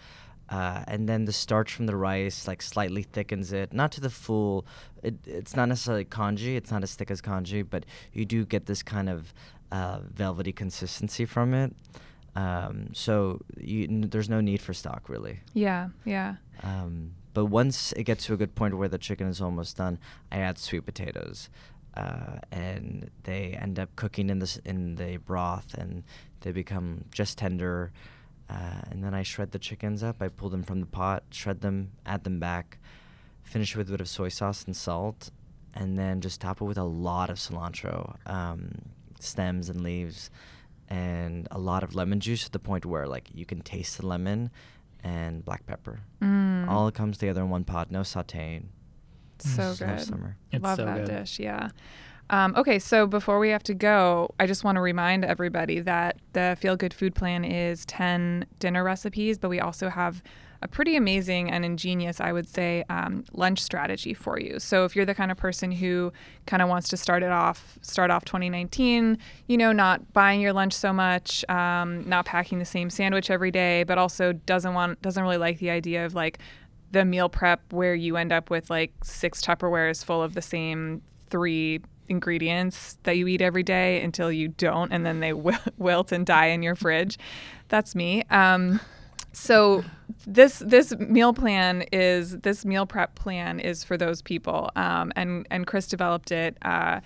Uh, 0.49 0.85
and 0.89 1.09
then 1.09 1.25
the 1.25 1.33
starch 1.33 1.73
from 1.75 1.87
the 1.87 1.97
rice 1.97 2.47
like 2.47 2.61
slightly 2.61 3.03
thickens 3.03 3.53
it, 3.53 3.73
not 3.73 3.93
to 3.93 4.01
the 4.01 4.11
full. 4.11 4.67
It, 5.03 5.15
it's 5.27 5.55
not 5.57 5.69
necessarily 5.69 6.05
congee. 6.05 6.57
It's 6.57 6.71
not 6.71 6.83
as 6.83 6.95
thick 6.95 7.11
as 7.11 7.21
congee, 7.21 7.63
but 7.63 7.85
you 8.13 8.25
do 8.25 8.45
get 8.45 8.67
this 8.67 8.83
kind 8.83 9.09
of 9.09 9.33
uh, 9.71 10.01
velvety 10.13 10.53
consistency 10.53 11.25
from 11.25 11.55
it. 11.55 11.75
Um, 12.35 12.89
so 12.95 13.41
you, 13.59 13.85
n- 13.85 14.09
there's 14.11 14.29
no 14.29 14.41
need 14.41 14.61
for 14.63 14.73
stock 14.75 15.09
really. 15.09 15.41
yeah, 15.55 15.89
yeah. 16.05 16.37
Um, 16.63 17.13
but 17.35 17.47
once 17.47 17.93
it 17.93 18.05
gets 18.05 18.27
to 18.27 18.35
a 18.35 18.37
good 18.37 18.55
point 18.55 18.77
where 18.77 18.89
the 18.89 18.99
chicken 18.99 19.27
is 19.27 19.41
almost 19.41 19.77
done, 19.77 19.99
I 20.31 20.39
add 20.39 20.59
sweet 20.59 20.85
potatoes, 20.85 21.49
uh, 21.95 22.39
and 22.51 23.11
they 23.25 23.57
end 23.61 23.79
up 23.79 23.95
cooking 23.97 24.31
in 24.31 24.39
this 24.39 24.59
in 24.59 24.97
the 24.97 25.17
broth, 25.19 25.75
and 25.75 26.05
they 26.41 26.53
become 26.53 27.05
just 27.11 27.39
tender. 27.39 27.93
Uh, 28.51 28.83
and 28.91 29.03
then 29.03 29.15
I 29.15 29.23
shred 29.23 29.53
the 29.53 29.59
chickens 29.59 30.03
up. 30.03 30.21
I 30.21 30.29
pull 30.29 30.51
them 30.51 30.63
from 30.63 30.81
the 30.81 30.87
pot, 30.87 31.23
shred 31.31 31.63
them, 31.63 31.93
add 32.05 32.25
them 32.25 32.39
back, 32.39 32.79
finish 33.43 33.75
with 33.75 33.89
a 33.89 33.93
bit 33.93 34.01
of 34.03 34.09
soy 34.09 34.29
sauce 34.29 34.65
and 34.65 34.77
salt, 34.77 35.31
and 35.75 35.99
then 35.99 36.21
just 36.21 36.41
top 36.41 36.61
it 36.61 36.65
with 36.65 36.77
a 36.77 36.85
lot 36.85 37.31
of 37.31 37.39
cilantro, 37.39 38.17
um, 38.29 38.73
stems 39.21 39.71
and 39.71 39.81
leaves, 39.81 40.31
and 40.89 41.49
a 41.51 41.59
lot 41.59 41.83
of 41.83 41.95
lemon 41.95 42.21
juice 42.21 42.45
to 42.45 42.51
the 42.51 42.59
point 42.59 42.85
where 42.85 43.07
like 43.07 43.31
you 43.33 43.47
can 43.47 43.63
taste 43.63 43.97
the 43.97 44.07
lemon 44.07 44.51
and 45.03 45.45
black 45.45 45.67
pepper. 45.67 46.01
Mm. 46.21 46.69
All 46.69 46.91
comes 46.91 47.19
together 47.19 47.43
in 47.43 47.51
one 47.51 47.65
pot, 47.65 47.91
no 47.91 48.01
sauteing. 48.01 48.67
so 49.39 49.49
Just 49.49 49.81
love 49.81 49.97
good. 49.99 50.01
summer. 50.07 50.37
It's 50.51 50.63
Love 50.63 50.77
so 50.77 50.85
that 50.85 50.97
good. 50.99 51.07
dish. 51.09 51.39
Yeah. 51.41 51.71
Um, 52.31 52.55
okay, 52.57 52.79
so 52.79 53.07
before 53.07 53.39
we 53.39 53.51
have 53.51 53.63
to 53.65 53.75
go, 53.75 54.35
I 54.41 54.47
just 54.47 54.65
want 54.65 54.77
to 54.77 54.81
remind 54.81 55.25
everybody 55.25 55.81
that 55.81 56.19
the 56.33 56.57
Feel 56.61 56.77
Good 56.77 56.95
Food 56.95 57.15
Plan 57.15 57.45
is 57.45 57.85
10 57.87 58.47
dinner 58.59 58.83
recipes, 58.85 59.37
but 59.39 59.51
we 59.51 59.61
also 59.61 59.89
have 59.91 60.23
a 60.63 60.69
pretty 60.69 60.97
amazing 60.97 61.51
and 61.51 61.65
ingenious, 61.65 62.21
I 62.21 62.33
would 62.33 62.49
say, 62.49 62.85
um, 62.89 63.25
lunch 63.33 63.61
strategy 63.61 64.15
for 64.15 64.39
you. 64.39 64.61
So 64.61 64.85
if 64.85 64.95
you're 64.95 65.05
the 65.05 65.15
kind 65.15 65.33
of 65.33 65.37
person 65.37 65.73
who 65.73 66.13
kind 66.47 66.63
of 66.63 66.69
wants 66.69 66.89
to 66.91 66.97
start 66.97 67.25
it 67.25 67.31
off, 67.31 67.79
start 67.83 68.11
off 68.11 68.25
2019, 68.25 69.19
you 69.49 69.57
know, 69.57 69.73
not 69.73 70.13
buying 70.13 70.41
your 70.41 70.53
lunch 70.53 70.73
so 70.73 70.93
much, 70.93 71.45
um, 71.49 72.09
not 72.09 72.27
packing 72.27 72.61
the 72.61 72.65
same 72.65 72.91
sandwich 72.91 73.29
every 73.29 73.51
day, 73.51 73.83
but 73.83 73.99
also 73.99 74.33
doesn't 74.33 74.73
want, 74.73 75.03
doesn't 75.03 75.23
really 75.23 75.37
like 75.37 75.59
the 75.59 75.71
idea 75.71 76.07
of 76.07 76.15
like 76.15 76.39
the 76.93 77.05
meal 77.05 77.29
prep 77.29 77.61
where 77.73 77.95
you 77.95 78.17
end 78.17 78.33
up 78.33 78.49
with 78.49 78.71
like 78.71 78.93
six 79.03 79.43
Tupperwares 79.43 80.05
full 80.05 80.23
of 80.23 80.35
the 80.35 80.43
same 80.43 81.03
three 81.29 81.81
ingredients 82.09 82.99
that 83.03 83.17
you 83.17 83.27
eat 83.27 83.43
every 83.43 83.63
day 83.63 84.01
until 84.03 84.31
you 84.31 84.49
don't, 84.49 84.93
and 84.93 85.05
then 85.05 85.19
they 85.19 85.33
wilt 85.77 86.13
and 86.13 86.25
die 86.25 86.47
in 86.47 86.63
your 86.63 86.77
fridge. 86.77 87.19
That's 87.69 87.97
me. 87.97 88.23
Um, 88.31 88.81
so 89.33 89.85
this 90.27 90.59
this 90.61 90.97
meal 90.99 91.33
plan 91.33 91.83
is 91.93 92.39
this 92.41 92.65
meal 92.65 92.87
prep 92.87 93.15
plan 93.15 93.61
is 93.61 93.83
for 93.85 93.97
those 93.97 94.23
people, 94.23 94.71
um, 94.77 95.13
and 95.17 95.47
and 95.51 95.67
Chris 95.67 95.87
developed 95.87 96.31
it. 96.31 96.57
Uh, 96.63 97.01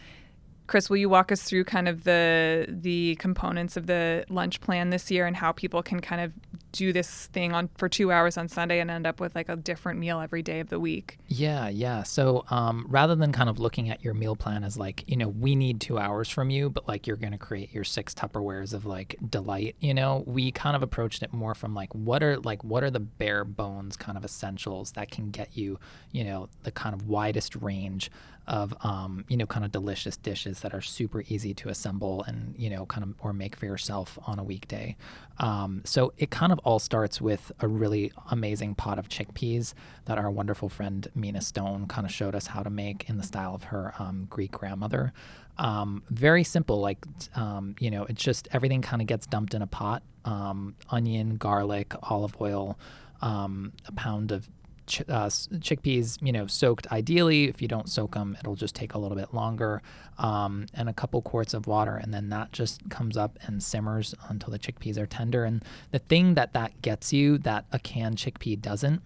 Chris, 0.67 0.91
will 0.91 0.97
you 0.97 1.09
walk 1.09 1.31
us 1.31 1.43
through 1.43 1.65
kind 1.65 1.89
of 1.89 2.05
the 2.05 2.67
the 2.69 3.17
components 3.17 3.77
of 3.77 3.87
the 3.87 4.25
lunch 4.29 4.61
plan 4.61 4.91
this 4.91 5.11
year 5.11 5.27
and 5.27 5.37
how 5.37 5.53
people 5.53 5.83
can 5.83 6.01
kind 6.01 6.21
of 6.21 6.33
do 6.77 6.93
this 6.93 7.27
thing 7.29 7.53
on 7.53 7.69
for 7.77 7.89
two 7.89 8.13
hours 8.13 8.37
on 8.37 8.49
Sunday 8.49 8.81
and 8.81 8.91
end 8.91 9.07
up 9.07 9.19
with 9.19 9.35
like 9.35 9.49
a 9.49 9.57
different 9.57 9.99
meal 9.99 10.21
every 10.21 10.43
day 10.43 10.61
of 10.61 10.69
the 10.69 10.79
week? 10.79 11.19
Yeah, 11.27 11.69
yeah. 11.69 12.03
So 12.03 12.45
um, 12.51 12.87
rather 12.89 13.15
than 13.15 13.33
kind 13.33 13.49
of 13.49 13.59
looking 13.59 13.91
at 13.91 14.05
your 14.05 14.15
meal 14.15 14.37
plan 14.37 14.63
as 14.63 14.77
like, 14.77 15.03
you 15.07 15.17
know, 15.17 15.29
we 15.29 15.57
need 15.57 15.81
two 15.81 15.99
hours 15.99 16.29
from 16.29 16.51
you, 16.51 16.69
but 16.69 16.87
like 16.87 17.07
you're 17.07 17.17
going 17.17 17.33
to 17.33 17.39
create 17.39 17.73
your 17.73 17.85
six 17.85 18.13
Tupperwares 18.15 18.75
of 18.75 18.85
like 18.85 19.17
delight, 19.29 19.77
you 19.81 19.95
know, 19.95 20.23
we 20.27 20.51
kind 20.53 20.77
of 20.77 20.83
approached 20.83 21.23
it 21.23 21.33
more 21.33 21.55
from 21.55 21.75
like, 21.75 21.95
what 21.95 22.23
are 22.23 22.39
like, 22.41 22.63
what 22.63 22.85
are 22.85 22.91
the 22.91 23.01
bare 23.01 23.45
bones 23.45 23.97
kind 23.97 24.19
of 24.19 24.25
essentials 24.25 24.93
that 24.93 25.11
can 25.11 25.31
get 25.31 25.57
you, 25.57 25.79
you 26.13 26.25
know, 26.25 26.49
the 26.65 26.71
kind 26.71 26.95
of 26.95 27.09
widest 27.09 27.57
range 27.57 28.11
of, 28.47 28.75
um, 28.83 29.25
you 29.29 29.37
know, 29.37 29.47
kind 29.47 29.65
of 29.65 29.73
delicious 29.73 30.17
dishes 30.17 30.61
that 30.61 30.73
are 30.75 30.81
super 30.81 31.23
easy 31.29 31.55
to 31.55 31.69
assemble 31.69 32.23
and, 32.25 32.55
you 32.57 32.71
know, 32.71 32.87
kind 32.87 33.05
of 33.05 33.15
or 33.21 33.33
make 33.33 33.57
for 33.57 33.67
yourself 33.67 34.19
on 34.27 34.39
a 34.39 34.45
weekday. 34.45 34.97
Um, 35.39 35.83
so 35.85 36.13
it 36.19 36.31
kind 36.31 36.53
of 36.53 36.59
all 36.61 36.79
starts 36.79 37.21
with 37.21 37.53
a 37.61 37.69
really 37.69 38.13
amazing 38.31 38.75
pot 38.75 38.99
of 38.99 39.09
chickpeas 39.09 39.75
that 40.05 40.19
our 40.19 40.31
wonderful 40.31 40.69
friend 40.69 41.09
Mina 41.15 41.41
Stone 41.41 41.87
kind 41.87 42.07
of 42.07 42.13
showed 42.13 42.35
us 42.35 42.49
how 42.49 42.63
to 42.63 42.71
make 42.71 43.09
in 43.09 43.17
the 43.17 43.25
style 43.25 43.55
of 43.55 43.65
her 43.65 43.95
um, 43.99 44.27
Greek 44.31 44.53
grandmother. 44.53 45.13
Um, 45.59 46.03
very 46.11 46.45
simple, 46.45 46.81
like, 46.81 47.05
um, 47.35 47.75
you 47.81 47.91
know, 47.91 48.05
it's 48.05 48.23
just 48.23 48.47
everything 48.53 48.83
kind 48.83 49.01
of 49.01 49.09
gets 49.09 49.27
dumped 49.27 49.55
in 49.55 49.63
a 49.63 49.67
pot 49.67 50.03
um, 50.27 50.75
onion, 50.91 51.37
garlic, 51.37 51.95
olive 52.03 52.35
oil, 52.41 52.79
um, 53.23 53.73
a 53.87 53.93
pound 53.93 54.33
of 54.33 54.49
ch- 54.87 55.03
uh, 55.09 55.27
chickpeas, 55.27 56.19
you 56.23 56.33
know, 56.33 56.47
soaked 56.47 56.87
ideally. 56.93 57.45
If 57.45 57.61
you 57.61 57.69
don't 57.69 57.89
soak 57.89 58.15
them, 58.15 58.37
it'll 58.41 58.55
just 58.55 58.75
take 58.75 58.95
a 58.95 58.99
little 58.99 59.17
bit 59.17 59.35
longer. 59.35 59.83
Um, 60.19 60.67
and 60.73 60.89
a 60.89 60.95
couple 60.95 61.21
quarts 61.21 61.53
of 61.53 61.67
water, 61.67 61.97
and 61.97 62.15
then 62.15 62.31
that 62.31 62.53
just 62.53 62.89
comes 62.89 63.17
up 63.19 63.39
and 63.43 63.63
simmers 63.63 64.15
until 64.29 64.51
the 64.51 64.59
chickpeas 64.59 64.97
are 64.97 65.07
tender. 65.07 65.45
And 65.45 65.63
the 65.91 65.99
thing 65.99 66.35
that 66.35 66.55
that 66.55 66.81
gets 66.81 67.13
you 67.13 67.37
that 67.39 67.67
a 67.71 67.79
canned 67.79 68.17
chickpea 68.17 68.61
doesn't 68.61 69.03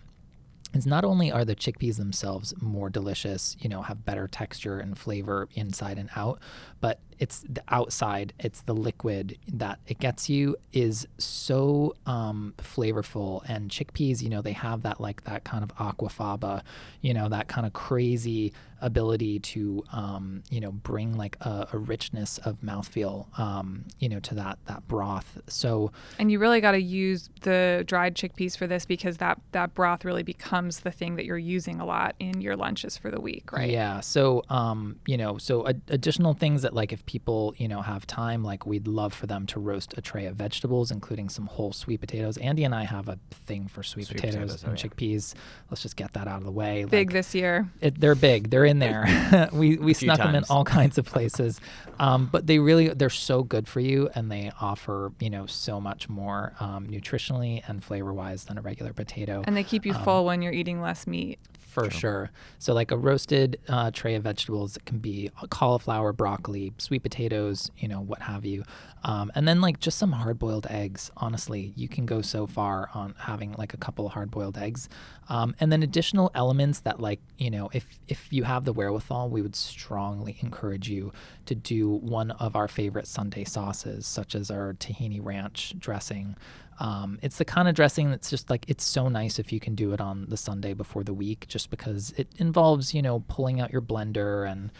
is 0.72 0.86
not 0.86 1.04
only 1.04 1.32
are 1.32 1.44
the 1.44 1.56
chickpeas 1.56 1.96
themselves 1.96 2.54
more 2.60 2.88
delicious, 2.88 3.56
you 3.60 3.68
know, 3.68 3.82
have 3.82 4.04
better 4.04 4.28
texture 4.28 4.78
and 4.78 4.96
flavor 4.96 5.48
inside 5.54 5.98
and 5.98 6.10
out, 6.14 6.38
but 6.80 7.00
it's 7.18 7.44
the 7.48 7.62
outside, 7.68 8.32
it's 8.38 8.62
the 8.62 8.74
liquid 8.74 9.36
that 9.52 9.78
it 9.86 9.98
gets 9.98 10.30
you 10.30 10.56
is 10.72 11.06
so 11.18 11.94
um, 12.06 12.54
flavorful. 12.56 13.42
And 13.46 13.70
chickpeas, 13.70 14.22
you 14.22 14.30
know, 14.30 14.40
they 14.40 14.52
have 14.52 14.82
that 14.82 15.00
like 15.00 15.24
that 15.24 15.44
kind 15.44 15.62
of 15.62 15.74
aquafaba, 15.76 16.62
you 17.02 17.12
know, 17.12 17.28
that 17.28 17.48
kind 17.48 17.66
of 17.66 17.74
crazy 17.74 18.54
ability 18.80 19.38
to 19.38 19.84
um, 19.92 20.42
you 20.50 20.60
know 20.60 20.72
bring 20.72 21.16
like 21.16 21.36
a, 21.40 21.68
a 21.72 21.78
richness 21.78 22.38
of 22.38 22.60
mouthfeel 22.60 23.38
um, 23.38 23.84
you 23.98 24.08
know 24.08 24.20
to 24.20 24.34
that 24.34 24.58
that 24.66 24.86
broth. 24.88 25.38
So 25.48 25.92
and 26.18 26.30
you 26.30 26.38
really 26.38 26.60
got 26.60 26.72
to 26.72 26.80
use 26.80 27.28
the 27.42 27.84
dried 27.86 28.14
chickpeas 28.14 28.56
for 28.56 28.66
this 28.66 28.86
because 28.86 29.18
that 29.18 29.38
that 29.52 29.74
broth 29.74 30.04
really 30.04 30.22
becomes 30.22 30.80
the 30.80 30.90
thing 30.90 31.16
that 31.16 31.24
you're 31.24 31.38
using 31.38 31.80
a 31.80 31.84
lot 31.84 32.14
in 32.18 32.40
your 32.40 32.56
lunches 32.56 32.96
for 32.96 33.10
the 33.10 33.20
week 33.20 33.52
right? 33.52 33.70
Yeah. 33.70 34.00
So 34.00 34.42
um, 34.48 34.96
you 35.06 35.16
know 35.16 35.38
so 35.38 35.68
ad- 35.68 35.82
additional 35.88 36.34
things 36.34 36.62
that 36.62 36.69
like 36.72 36.92
if 36.92 37.04
people 37.06 37.54
you 37.56 37.68
know 37.68 37.82
have 37.82 38.06
time 38.06 38.44
like 38.44 38.66
we'd 38.66 38.86
love 38.86 39.12
for 39.12 39.26
them 39.26 39.46
to 39.46 39.60
roast 39.60 39.94
a 39.96 40.00
tray 40.00 40.26
of 40.26 40.36
vegetables 40.36 40.90
including 40.90 41.28
some 41.28 41.46
whole 41.46 41.72
sweet 41.72 42.00
potatoes 42.00 42.36
andy 42.38 42.64
and 42.64 42.74
i 42.74 42.84
have 42.84 43.08
a 43.08 43.18
thing 43.46 43.66
for 43.66 43.82
sweet, 43.82 44.06
sweet 44.06 44.16
potatoes, 44.16 44.34
potatoes, 44.34 44.62
and 44.62 44.72
oh, 44.72 44.74
yeah. 44.74 44.82
chickpeas 44.82 45.34
let's 45.70 45.82
just 45.82 45.96
get 45.96 46.12
that 46.12 46.26
out 46.26 46.38
of 46.38 46.44
the 46.44 46.50
way 46.50 46.84
big 46.84 47.08
like, 47.08 47.12
this 47.12 47.34
year 47.34 47.68
it, 47.80 48.00
they're 48.00 48.14
big 48.14 48.50
they're 48.50 48.64
in 48.64 48.78
there. 48.78 49.48
we 49.52 49.76
we 49.76 49.94
snuck 49.94 50.18
times. 50.18 50.28
them 50.28 50.34
in 50.36 50.44
all 50.50 50.64
kinds 50.80 50.98
of 50.98 51.06
places, 51.06 51.60
um, 51.98 52.28
but 52.30 52.46
they 52.46 52.58
really 52.58 52.88
they're 52.88 53.10
so 53.10 53.42
good 53.42 53.68
for 53.68 53.80
you, 53.80 54.10
and 54.14 54.30
they 54.30 54.50
offer 54.60 55.12
you 55.20 55.30
know 55.30 55.46
so 55.46 55.80
much 55.80 56.08
more 56.08 56.52
um, 56.60 56.86
nutritionally 56.86 57.62
and 57.68 57.82
flavor 57.84 58.12
wise 58.12 58.44
than 58.44 58.58
a 58.58 58.62
regular 58.62 58.92
potato. 58.92 59.42
And 59.46 59.56
they 59.56 59.64
keep 59.64 59.86
you 59.86 59.94
um, 59.94 60.04
full 60.04 60.24
when 60.24 60.42
you're 60.42 60.52
eating 60.52 60.80
less 60.80 61.06
meat 61.06 61.38
for 61.70 61.82
True. 61.82 61.90
sure. 62.00 62.30
So 62.58 62.74
like 62.74 62.90
a 62.90 62.96
roasted 62.96 63.58
uh, 63.68 63.90
tray 63.92 64.14
of 64.16 64.24
vegetables, 64.24 64.76
it 64.76 64.84
can 64.84 64.98
be 64.98 65.30
cauliflower, 65.50 66.12
broccoli, 66.12 66.72
sweet 66.78 67.02
potatoes, 67.02 67.70
you 67.78 67.88
know, 67.88 68.00
what 68.00 68.22
have 68.22 68.44
you, 68.44 68.64
um, 69.04 69.30
and 69.34 69.46
then 69.46 69.60
like 69.60 69.80
just 69.80 69.98
some 69.98 70.12
hard 70.12 70.38
boiled 70.38 70.66
eggs. 70.68 71.10
Honestly, 71.16 71.72
you 71.76 71.88
can 71.88 72.06
go 72.06 72.20
so 72.20 72.46
far 72.46 72.90
on 72.92 73.14
having 73.18 73.52
like 73.52 73.72
a 73.72 73.76
couple 73.76 74.06
of 74.06 74.12
hard 74.12 74.30
boiled 74.30 74.58
eggs, 74.58 74.88
um, 75.28 75.54
and 75.60 75.70
then 75.70 75.82
additional 75.82 76.30
elements 76.34 76.80
that 76.80 77.00
like 77.00 77.20
you 77.38 77.50
know 77.50 77.70
if 77.72 77.86
if 78.08 78.26
you 78.30 78.44
have 78.44 78.64
the 78.64 78.72
wherewithal, 78.72 79.30
we 79.30 79.40
would 79.40 79.56
strongly 79.56 80.36
encourage 80.40 80.88
you 80.88 81.12
to 81.46 81.54
do 81.54 81.88
one 81.88 82.32
of 82.32 82.56
our 82.56 82.68
favorite 82.68 83.06
Sunday 83.06 83.44
sauces, 83.44 84.06
such 84.06 84.34
as 84.34 84.50
our 84.50 84.74
tahini 84.74 85.20
ranch 85.24 85.74
dressing. 85.78 86.36
Um, 86.80 87.18
it's 87.20 87.36
the 87.36 87.44
kind 87.44 87.68
of 87.68 87.74
dressing 87.74 88.10
that's 88.10 88.30
just 88.30 88.48
like 88.48 88.64
it's 88.66 88.84
so 88.84 89.08
nice 89.08 89.38
if 89.38 89.52
you 89.52 89.60
can 89.60 89.74
do 89.74 89.92
it 89.92 90.00
on 90.00 90.26
the 90.28 90.36
Sunday 90.36 90.72
before 90.72 91.04
the 91.04 91.12
week, 91.12 91.46
just 91.46 91.70
because 91.70 92.12
it 92.16 92.28
involves 92.38 92.94
you 92.94 93.02
know 93.02 93.22
pulling 93.28 93.60
out 93.60 93.70
your 93.70 93.82
blender 93.82 94.50
and 94.50 94.72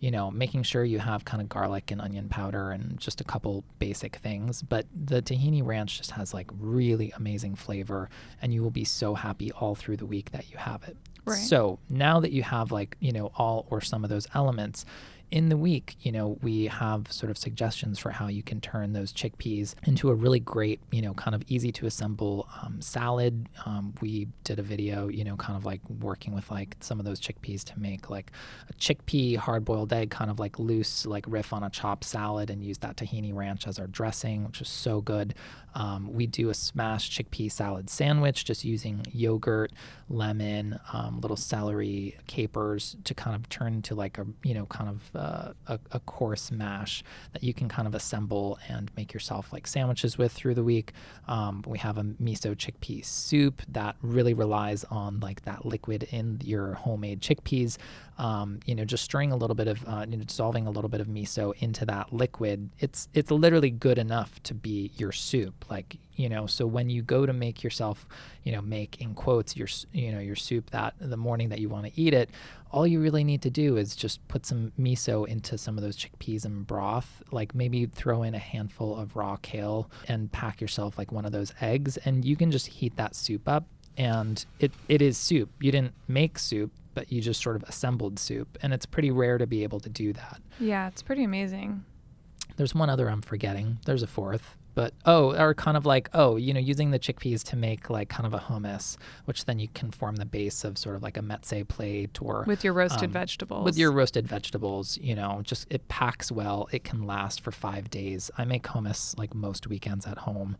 you 0.00 0.10
know 0.10 0.30
making 0.30 0.62
sure 0.62 0.82
you 0.82 0.98
have 0.98 1.26
kind 1.26 1.42
of 1.42 1.50
garlic 1.50 1.90
and 1.90 2.00
onion 2.00 2.30
powder 2.30 2.70
and 2.70 2.98
just 2.98 3.20
a 3.20 3.24
couple 3.24 3.64
basic 3.78 4.16
things. 4.16 4.62
But 4.62 4.86
the 4.94 5.20
tahini 5.20 5.64
ranch 5.64 5.98
just 5.98 6.12
has 6.12 6.32
like 6.32 6.50
really 6.58 7.12
amazing 7.16 7.56
flavor, 7.56 8.08
and 8.40 8.54
you 8.54 8.62
will 8.62 8.70
be 8.70 8.84
so 8.84 9.14
happy 9.14 9.52
all 9.52 9.74
through 9.74 9.98
the 9.98 10.06
week 10.06 10.30
that 10.30 10.50
you 10.50 10.56
have 10.56 10.82
it. 10.84 10.96
Right. 11.26 11.36
So 11.36 11.78
now 11.90 12.18
that 12.20 12.32
you 12.32 12.42
have 12.42 12.72
like 12.72 12.96
you 12.98 13.12
know 13.12 13.30
all 13.36 13.66
or 13.68 13.82
some 13.82 14.04
of 14.04 14.10
those 14.10 14.26
elements, 14.34 14.86
in 15.32 15.48
the 15.48 15.56
week, 15.56 15.96
you 16.02 16.12
know, 16.12 16.36
we 16.42 16.66
have 16.66 17.10
sort 17.10 17.30
of 17.30 17.38
suggestions 17.38 17.98
for 17.98 18.10
how 18.10 18.28
you 18.28 18.42
can 18.42 18.60
turn 18.60 18.92
those 18.92 19.14
chickpeas 19.14 19.74
into 19.84 20.10
a 20.10 20.14
really 20.14 20.38
great, 20.38 20.78
you 20.90 21.00
know, 21.00 21.14
kind 21.14 21.34
of 21.34 21.42
easy 21.48 21.72
to 21.72 21.86
assemble 21.86 22.46
um, 22.62 22.82
salad. 22.82 23.48
Um, 23.64 23.94
we 24.02 24.28
did 24.44 24.58
a 24.58 24.62
video, 24.62 25.08
you 25.08 25.24
know, 25.24 25.34
kind 25.36 25.56
of 25.56 25.64
like 25.64 25.80
working 25.88 26.34
with 26.34 26.50
like 26.50 26.76
some 26.80 26.98
of 26.98 27.06
those 27.06 27.18
chickpeas 27.18 27.64
to 27.64 27.80
make 27.80 28.10
like 28.10 28.30
a 28.68 28.74
chickpea 28.74 29.38
hard 29.38 29.64
boiled 29.64 29.90
egg, 29.90 30.10
kind 30.10 30.30
of 30.30 30.38
like 30.38 30.58
loose, 30.58 31.06
like 31.06 31.24
riff 31.26 31.54
on 31.54 31.62
a 31.62 31.70
chopped 31.70 32.04
salad 32.04 32.50
and 32.50 32.62
use 32.62 32.76
that 32.78 32.96
tahini 32.98 33.34
ranch 33.34 33.66
as 33.66 33.78
our 33.78 33.86
dressing, 33.86 34.44
which 34.44 34.60
is 34.60 34.68
so 34.68 35.00
good. 35.00 35.34
Um, 35.74 36.12
we 36.12 36.26
do 36.26 36.50
a 36.50 36.54
smashed 36.54 37.12
chickpea 37.12 37.50
salad 37.50 37.88
sandwich 37.88 38.44
just 38.44 38.64
using 38.64 39.06
yogurt, 39.10 39.72
lemon, 40.10 40.78
um, 40.92 41.22
little 41.22 41.38
celery, 41.38 42.18
capers 42.26 42.96
to 43.04 43.14
kind 43.14 43.34
of 43.34 43.48
turn 43.48 43.72
into 43.72 43.94
like 43.94 44.18
a, 44.18 44.26
you 44.42 44.52
know, 44.52 44.66
kind 44.66 44.90
of 44.90 45.16
a, 45.66 45.78
a, 45.92 46.00
coarse 46.00 46.50
mash 46.50 47.02
that 47.32 47.42
you 47.42 47.54
can 47.54 47.68
kind 47.68 47.86
of 47.86 47.94
assemble 47.94 48.58
and 48.68 48.90
make 48.96 49.12
yourself 49.12 49.52
like 49.52 49.66
sandwiches 49.66 50.18
with 50.18 50.32
through 50.32 50.54
the 50.54 50.62
week. 50.62 50.92
Um, 51.28 51.62
we 51.66 51.78
have 51.78 51.98
a 51.98 52.02
miso 52.02 52.54
chickpea 52.54 53.04
soup 53.04 53.62
that 53.68 53.96
really 54.02 54.34
relies 54.34 54.84
on 54.84 55.20
like 55.20 55.42
that 55.42 55.64
liquid 55.64 56.04
in 56.10 56.40
your 56.44 56.74
homemade 56.74 57.20
chickpeas. 57.20 57.78
Um, 58.18 58.60
you 58.66 58.74
know, 58.74 58.84
just 58.84 59.04
stirring 59.04 59.32
a 59.32 59.36
little 59.36 59.56
bit 59.56 59.68
of, 59.68 59.86
uh, 59.88 60.04
you 60.08 60.16
know, 60.16 60.24
dissolving 60.24 60.66
a 60.66 60.70
little 60.70 60.90
bit 60.90 61.00
of 61.00 61.06
miso 61.06 61.54
into 61.60 61.84
that 61.86 62.12
liquid. 62.12 62.70
It's 62.78 63.08
it's 63.14 63.30
literally 63.30 63.70
good 63.70 63.98
enough 63.98 64.42
to 64.44 64.54
be 64.54 64.92
your 64.96 65.12
soup. 65.12 65.64
Like 65.70 65.98
you 66.16 66.28
know 66.28 66.46
so 66.46 66.66
when 66.66 66.90
you 66.90 67.02
go 67.02 67.26
to 67.26 67.32
make 67.32 67.62
yourself 67.62 68.06
you 68.44 68.52
know 68.52 68.60
make 68.60 69.00
in 69.00 69.14
quotes 69.14 69.56
your 69.56 69.68
you 69.92 70.12
know 70.12 70.20
your 70.20 70.36
soup 70.36 70.70
that 70.70 70.94
the 71.00 71.16
morning 71.16 71.48
that 71.48 71.58
you 71.58 71.68
want 71.68 71.86
to 71.86 72.00
eat 72.00 72.12
it 72.12 72.30
all 72.72 72.86
you 72.86 73.00
really 73.00 73.22
need 73.22 73.42
to 73.42 73.50
do 73.50 73.76
is 73.76 73.94
just 73.94 74.26
put 74.28 74.46
some 74.46 74.72
miso 74.78 75.28
into 75.28 75.58
some 75.58 75.76
of 75.76 75.84
those 75.84 75.96
chickpeas 75.96 76.44
and 76.44 76.66
broth. 76.66 77.22
Like 77.30 77.54
maybe 77.54 77.86
throw 77.86 78.22
in 78.22 78.34
a 78.34 78.38
handful 78.38 78.96
of 78.96 79.14
raw 79.14 79.36
kale 79.36 79.90
and 80.08 80.32
pack 80.32 80.60
yourself 80.60 80.98
like 80.98 81.12
one 81.12 81.24
of 81.24 81.32
those 81.32 81.52
eggs 81.60 81.98
and 81.98 82.24
you 82.24 82.34
can 82.34 82.50
just 82.50 82.66
heat 82.66 82.96
that 82.96 83.14
soup 83.14 83.48
up. 83.48 83.66
And 83.98 84.44
it, 84.58 84.72
it 84.88 85.02
is 85.02 85.18
soup. 85.18 85.50
You 85.60 85.70
didn't 85.70 85.94
make 86.08 86.38
soup 86.38 86.72
but 86.94 87.10
you 87.10 87.22
just 87.22 87.42
sort 87.42 87.56
of 87.56 87.62
assembled 87.64 88.18
soup 88.18 88.58
and 88.62 88.74
it's 88.74 88.84
pretty 88.84 89.10
rare 89.10 89.38
to 89.38 89.46
be 89.46 89.62
able 89.62 89.80
to 89.80 89.88
do 89.88 90.12
that. 90.14 90.40
Yeah 90.58 90.88
it's 90.88 91.02
pretty 91.02 91.24
amazing. 91.24 91.84
There's 92.56 92.74
one 92.74 92.90
other 92.90 93.08
i'm 93.08 93.22
forgetting. 93.22 93.78
There's 93.84 94.02
a 94.02 94.06
fourth 94.06 94.56
but 94.74 94.94
oh, 95.04 95.34
or 95.36 95.54
kind 95.54 95.76
of 95.76 95.86
like 95.86 96.08
oh, 96.14 96.36
you 96.36 96.52
know, 96.54 96.60
using 96.60 96.90
the 96.90 96.98
chickpeas 96.98 97.42
to 97.44 97.56
make 97.56 97.90
like 97.90 98.08
kind 98.08 98.26
of 98.26 98.34
a 98.34 98.38
hummus, 98.38 98.96
which 99.24 99.44
then 99.44 99.58
you 99.58 99.68
can 99.68 99.90
form 99.90 100.16
the 100.16 100.24
base 100.24 100.64
of 100.64 100.78
sort 100.78 100.96
of 100.96 101.02
like 101.02 101.16
a 101.16 101.22
meze 101.22 101.66
plate 101.68 102.20
or 102.20 102.44
with 102.46 102.64
your 102.64 102.72
roasted 102.72 103.04
um, 103.04 103.12
vegetables. 103.12 103.64
With 103.64 103.78
your 103.78 103.92
roasted 103.92 104.26
vegetables, 104.26 104.98
you 104.98 105.14
know, 105.14 105.40
just 105.42 105.66
it 105.70 105.88
packs 105.88 106.32
well. 106.32 106.68
It 106.72 106.84
can 106.84 107.06
last 107.06 107.40
for 107.40 107.50
five 107.50 107.90
days. 107.90 108.30
I 108.38 108.44
make 108.44 108.64
hummus 108.64 109.18
like 109.18 109.34
most 109.34 109.66
weekends 109.66 110.06
at 110.06 110.18
home. 110.18 110.56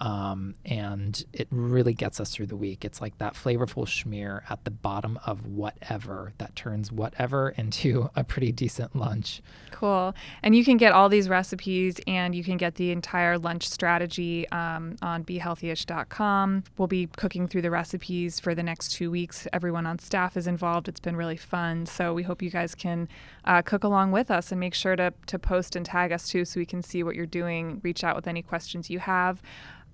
Um, 0.00 0.54
and 0.64 1.22
it 1.32 1.48
really 1.50 1.94
gets 1.94 2.20
us 2.20 2.30
through 2.30 2.46
the 2.46 2.56
week. 2.56 2.84
It's 2.84 3.00
like 3.00 3.18
that 3.18 3.34
flavorful 3.34 3.86
schmear 3.86 4.42
at 4.50 4.64
the 4.64 4.70
bottom 4.70 5.18
of 5.26 5.46
whatever 5.46 6.32
that 6.38 6.56
turns 6.56 6.90
whatever 6.90 7.48
into 7.56 8.10
a 8.16 8.24
pretty 8.24 8.52
decent 8.52 8.96
lunch. 8.96 9.40
Cool. 9.70 10.14
And 10.42 10.54
you 10.54 10.64
can 10.64 10.76
get 10.76 10.92
all 10.92 11.08
these 11.08 11.28
recipes 11.28 12.00
and 12.06 12.34
you 12.34 12.44
can 12.44 12.56
get 12.56 12.76
the 12.76 12.90
entire 12.90 13.38
lunch 13.38 13.68
strategy 13.68 14.48
um, 14.50 14.96
on 15.02 15.24
behealthyish.com. 15.24 16.64
We'll 16.78 16.88
be 16.88 17.08
cooking 17.16 17.46
through 17.46 17.62
the 17.62 17.70
recipes 17.70 18.40
for 18.40 18.54
the 18.54 18.62
next 18.62 18.92
two 18.92 19.10
weeks. 19.10 19.46
Everyone 19.52 19.86
on 19.86 19.98
staff 19.98 20.36
is 20.36 20.46
involved. 20.46 20.88
It's 20.88 21.00
been 21.00 21.16
really 21.16 21.36
fun. 21.36 21.86
So 21.86 22.14
we 22.14 22.22
hope 22.22 22.42
you 22.42 22.50
guys 22.50 22.74
can 22.74 23.08
uh, 23.44 23.62
cook 23.62 23.84
along 23.84 24.12
with 24.12 24.30
us 24.30 24.50
and 24.50 24.60
make 24.60 24.74
sure 24.74 24.96
to, 24.96 25.12
to 25.26 25.38
post 25.38 25.76
and 25.76 25.84
tag 25.84 26.12
us 26.12 26.28
too 26.28 26.44
so 26.44 26.60
we 26.60 26.66
can 26.66 26.82
see 26.82 27.02
what 27.02 27.14
you're 27.14 27.26
doing. 27.26 27.80
Reach 27.82 28.04
out 28.04 28.16
with 28.16 28.26
any 28.26 28.42
questions 28.42 28.90
you 28.90 28.98
have. 29.00 29.42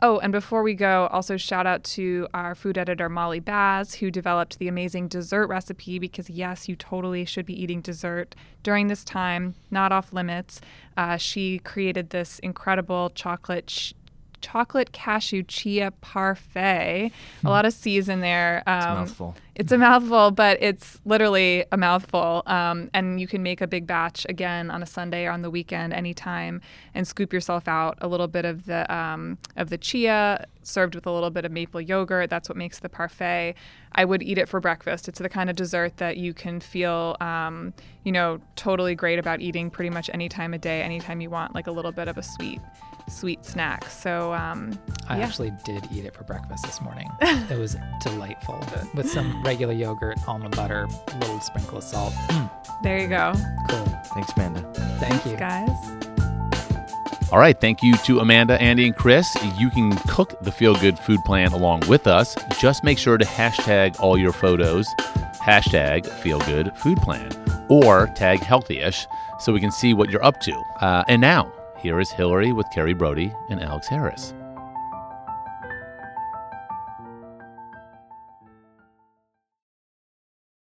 Oh, 0.03 0.19
and 0.21 0.33
before 0.33 0.63
we 0.63 0.73
go, 0.73 1.09
also 1.13 1.37
shout 1.37 1.67
out 1.67 1.85
to 1.85 2.27
our 2.33 2.55
food 2.55 2.79
editor, 2.79 3.11
Molly 3.11 3.39
Baz, 3.39 3.97
who 3.97 4.11
developed 4.11 4.59
the 4.59 4.67
amazing 4.67 5.09
dessert 5.09 5.47
recipe 5.49 5.99
because, 5.99 6.31
yes, 6.31 6.71
you 6.71 6.77
totally 6.77 7.27
should 7.27 7.45
be 7.45 7.63
eating 7.63 7.83
dessert 7.83 8.35
during 8.63 8.87
this 8.87 9.05
time, 9.05 9.57
not 9.71 9.93
off 9.93 10.11
limits. 10.15 10.63
Uh, 10.97 11.19
she 11.19 11.59
created 11.59 12.11
this 12.11 12.39
incredible 12.39 13.11
chocolate. 13.11 13.67
Ch- 13.67 13.95
chocolate 14.41 14.93
cashew 14.93 15.43
chia 15.43 15.91
parfait. 16.01 17.13
a 17.45 17.49
lot 17.49 17.65
of 17.65 17.73
C's 17.73 18.09
in 18.09 18.21
there. 18.21 18.63
Um, 18.67 18.77
it's 18.77 18.85
a 18.85 18.91
um, 18.91 18.97
mouthful. 18.97 19.37
It's 19.61 19.73
a 19.73 19.79
mouthful, 19.79 20.31
but 20.31 20.57
it's 20.63 20.99
literally 21.05 21.67
a 21.71 21.77
mouthful. 21.77 22.43
Um, 22.47 22.89
and 22.95 23.21
you 23.21 23.27
can 23.27 23.43
make 23.43 23.61
a 23.61 23.67
big 23.67 23.87
batch 23.87 24.25
again 24.29 24.71
on 24.71 24.83
a 24.83 24.87
Sunday 24.87 25.27
or 25.27 25.33
on 25.33 25.43
the 25.43 25.51
weekend, 25.51 25.93
anytime, 25.93 26.63
and 26.95 27.07
scoop 27.07 27.33
yourself 27.33 27.69
out 27.69 27.99
a 28.01 28.09
little 28.09 28.27
bit 28.27 28.47
of 28.47 28.65
the 28.65 28.91
um, 28.93 29.37
of 29.57 29.69
the 29.69 29.77
chia, 29.77 30.47
served 30.63 30.95
with 30.95 31.07
a 31.07 31.11
little 31.11 31.29
bit 31.29 31.45
of 31.45 31.53
maple 31.53 31.81
yogurt. 31.81 32.31
That's 32.31 32.49
what 32.49 32.57
makes 32.57 32.79
the 32.79 32.89
parfait. 32.89 33.55
I 33.93 34.05
would 34.05 34.23
eat 34.23 34.39
it 34.39 34.49
for 34.49 34.61
breakfast. 34.61 35.09
It's 35.09 35.19
the 35.19 35.29
kind 35.29 35.51
of 35.51 35.57
dessert 35.57 35.99
that 35.99 36.17
you 36.17 36.33
can 36.33 36.61
feel, 36.61 37.17
um, 37.21 37.75
you 38.05 38.13
know, 38.13 38.41
totally 38.57 38.95
great 38.95 39.19
about 39.19 39.41
eating 39.41 39.69
pretty 39.71 39.91
much 39.91 40.09
any 40.15 40.29
time 40.29 40.55
of 40.55 40.61
day, 40.61 40.81
anytime 40.81 41.21
you 41.21 41.29
want, 41.29 41.55
like 41.55 41.67
a 41.67 41.73
little 41.73 41.93
bit 41.93 42.09
of 42.09 42.17
a 42.17 42.23
sweet 42.23 42.61
sweet 43.11 43.45
snack. 43.45 43.85
So 43.87 44.33
um, 44.33 44.79
I 45.09 45.19
yeah. 45.19 45.25
actually 45.25 45.53
did 45.65 45.87
eat 45.93 46.05
it 46.05 46.15
for 46.15 46.25
breakfast 46.25 46.65
this 46.65 46.81
morning. 46.81 47.09
it 47.21 47.59
was 47.59 47.77
delightful 48.01 48.65
with 48.95 49.11
some 49.11 49.43
regular 49.43 49.75
yogurt, 49.75 50.19
almond 50.27 50.57
butter, 50.57 50.87
a 51.09 51.19
little 51.19 51.41
sprinkle 51.41 51.79
of 51.79 51.85
salt. 51.85 52.13
Mm. 52.29 52.51
There 52.83 52.99
you 52.99 53.09
go. 53.09 53.33
Cool. 53.69 53.87
Thanks, 54.15 54.33
Amanda. 54.37 54.61
Thank 54.73 55.23
Thanks, 55.23 55.27
you, 55.27 55.37
guys. 55.37 56.01
All 57.33 57.39
right, 57.39 57.61
thank 57.61 57.81
you 57.81 57.97
to 57.99 58.19
Amanda, 58.19 58.61
Andy, 58.61 58.87
and 58.87 58.97
Chris. 58.97 59.37
You 59.57 59.71
can 59.71 59.97
cook 60.09 60.41
the 60.41 60.51
Feel 60.51 60.75
Good 60.75 60.99
Food 60.99 61.21
Plan 61.25 61.53
along 61.53 61.83
with 61.87 62.09
us. 62.09 62.37
Just 62.59 62.83
make 62.83 62.99
sure 62.99 63.19
to 63.19 63.25
hashtag 63.25 64.01
all 64.01 64.19
your 64.19 64.33
photos, 64.33 64.89
hashtag 65.37 66.07
Feel 66.07 66.41
Good 66.41 66.77
Food 66.79 66.99
Plan, 66.99 67.31
or 67.69 68.09
tag 68.17 68.41
Healthyish 68.41 69.07
so 69.39 69.53
we 69.53 69.61
can 69.61 69.71
see 69.71 69.95
what 69.95 70.11
you're 70.11 70.25
up 70.25 70.41
to. 70.41 70.53
Uh, 70.81 71.05
and 71.07 71.21
now, 71.21 71.53
here 71.81 71.99
is 71.99 72.11
Hilary 72.11 72.53
with 72.53 72.67
Kerry 72.75 72.93
Brodie 72.93 73.33
and 73.49 73.61
Alex 73.63 73.89
Harris. 73.89 74.35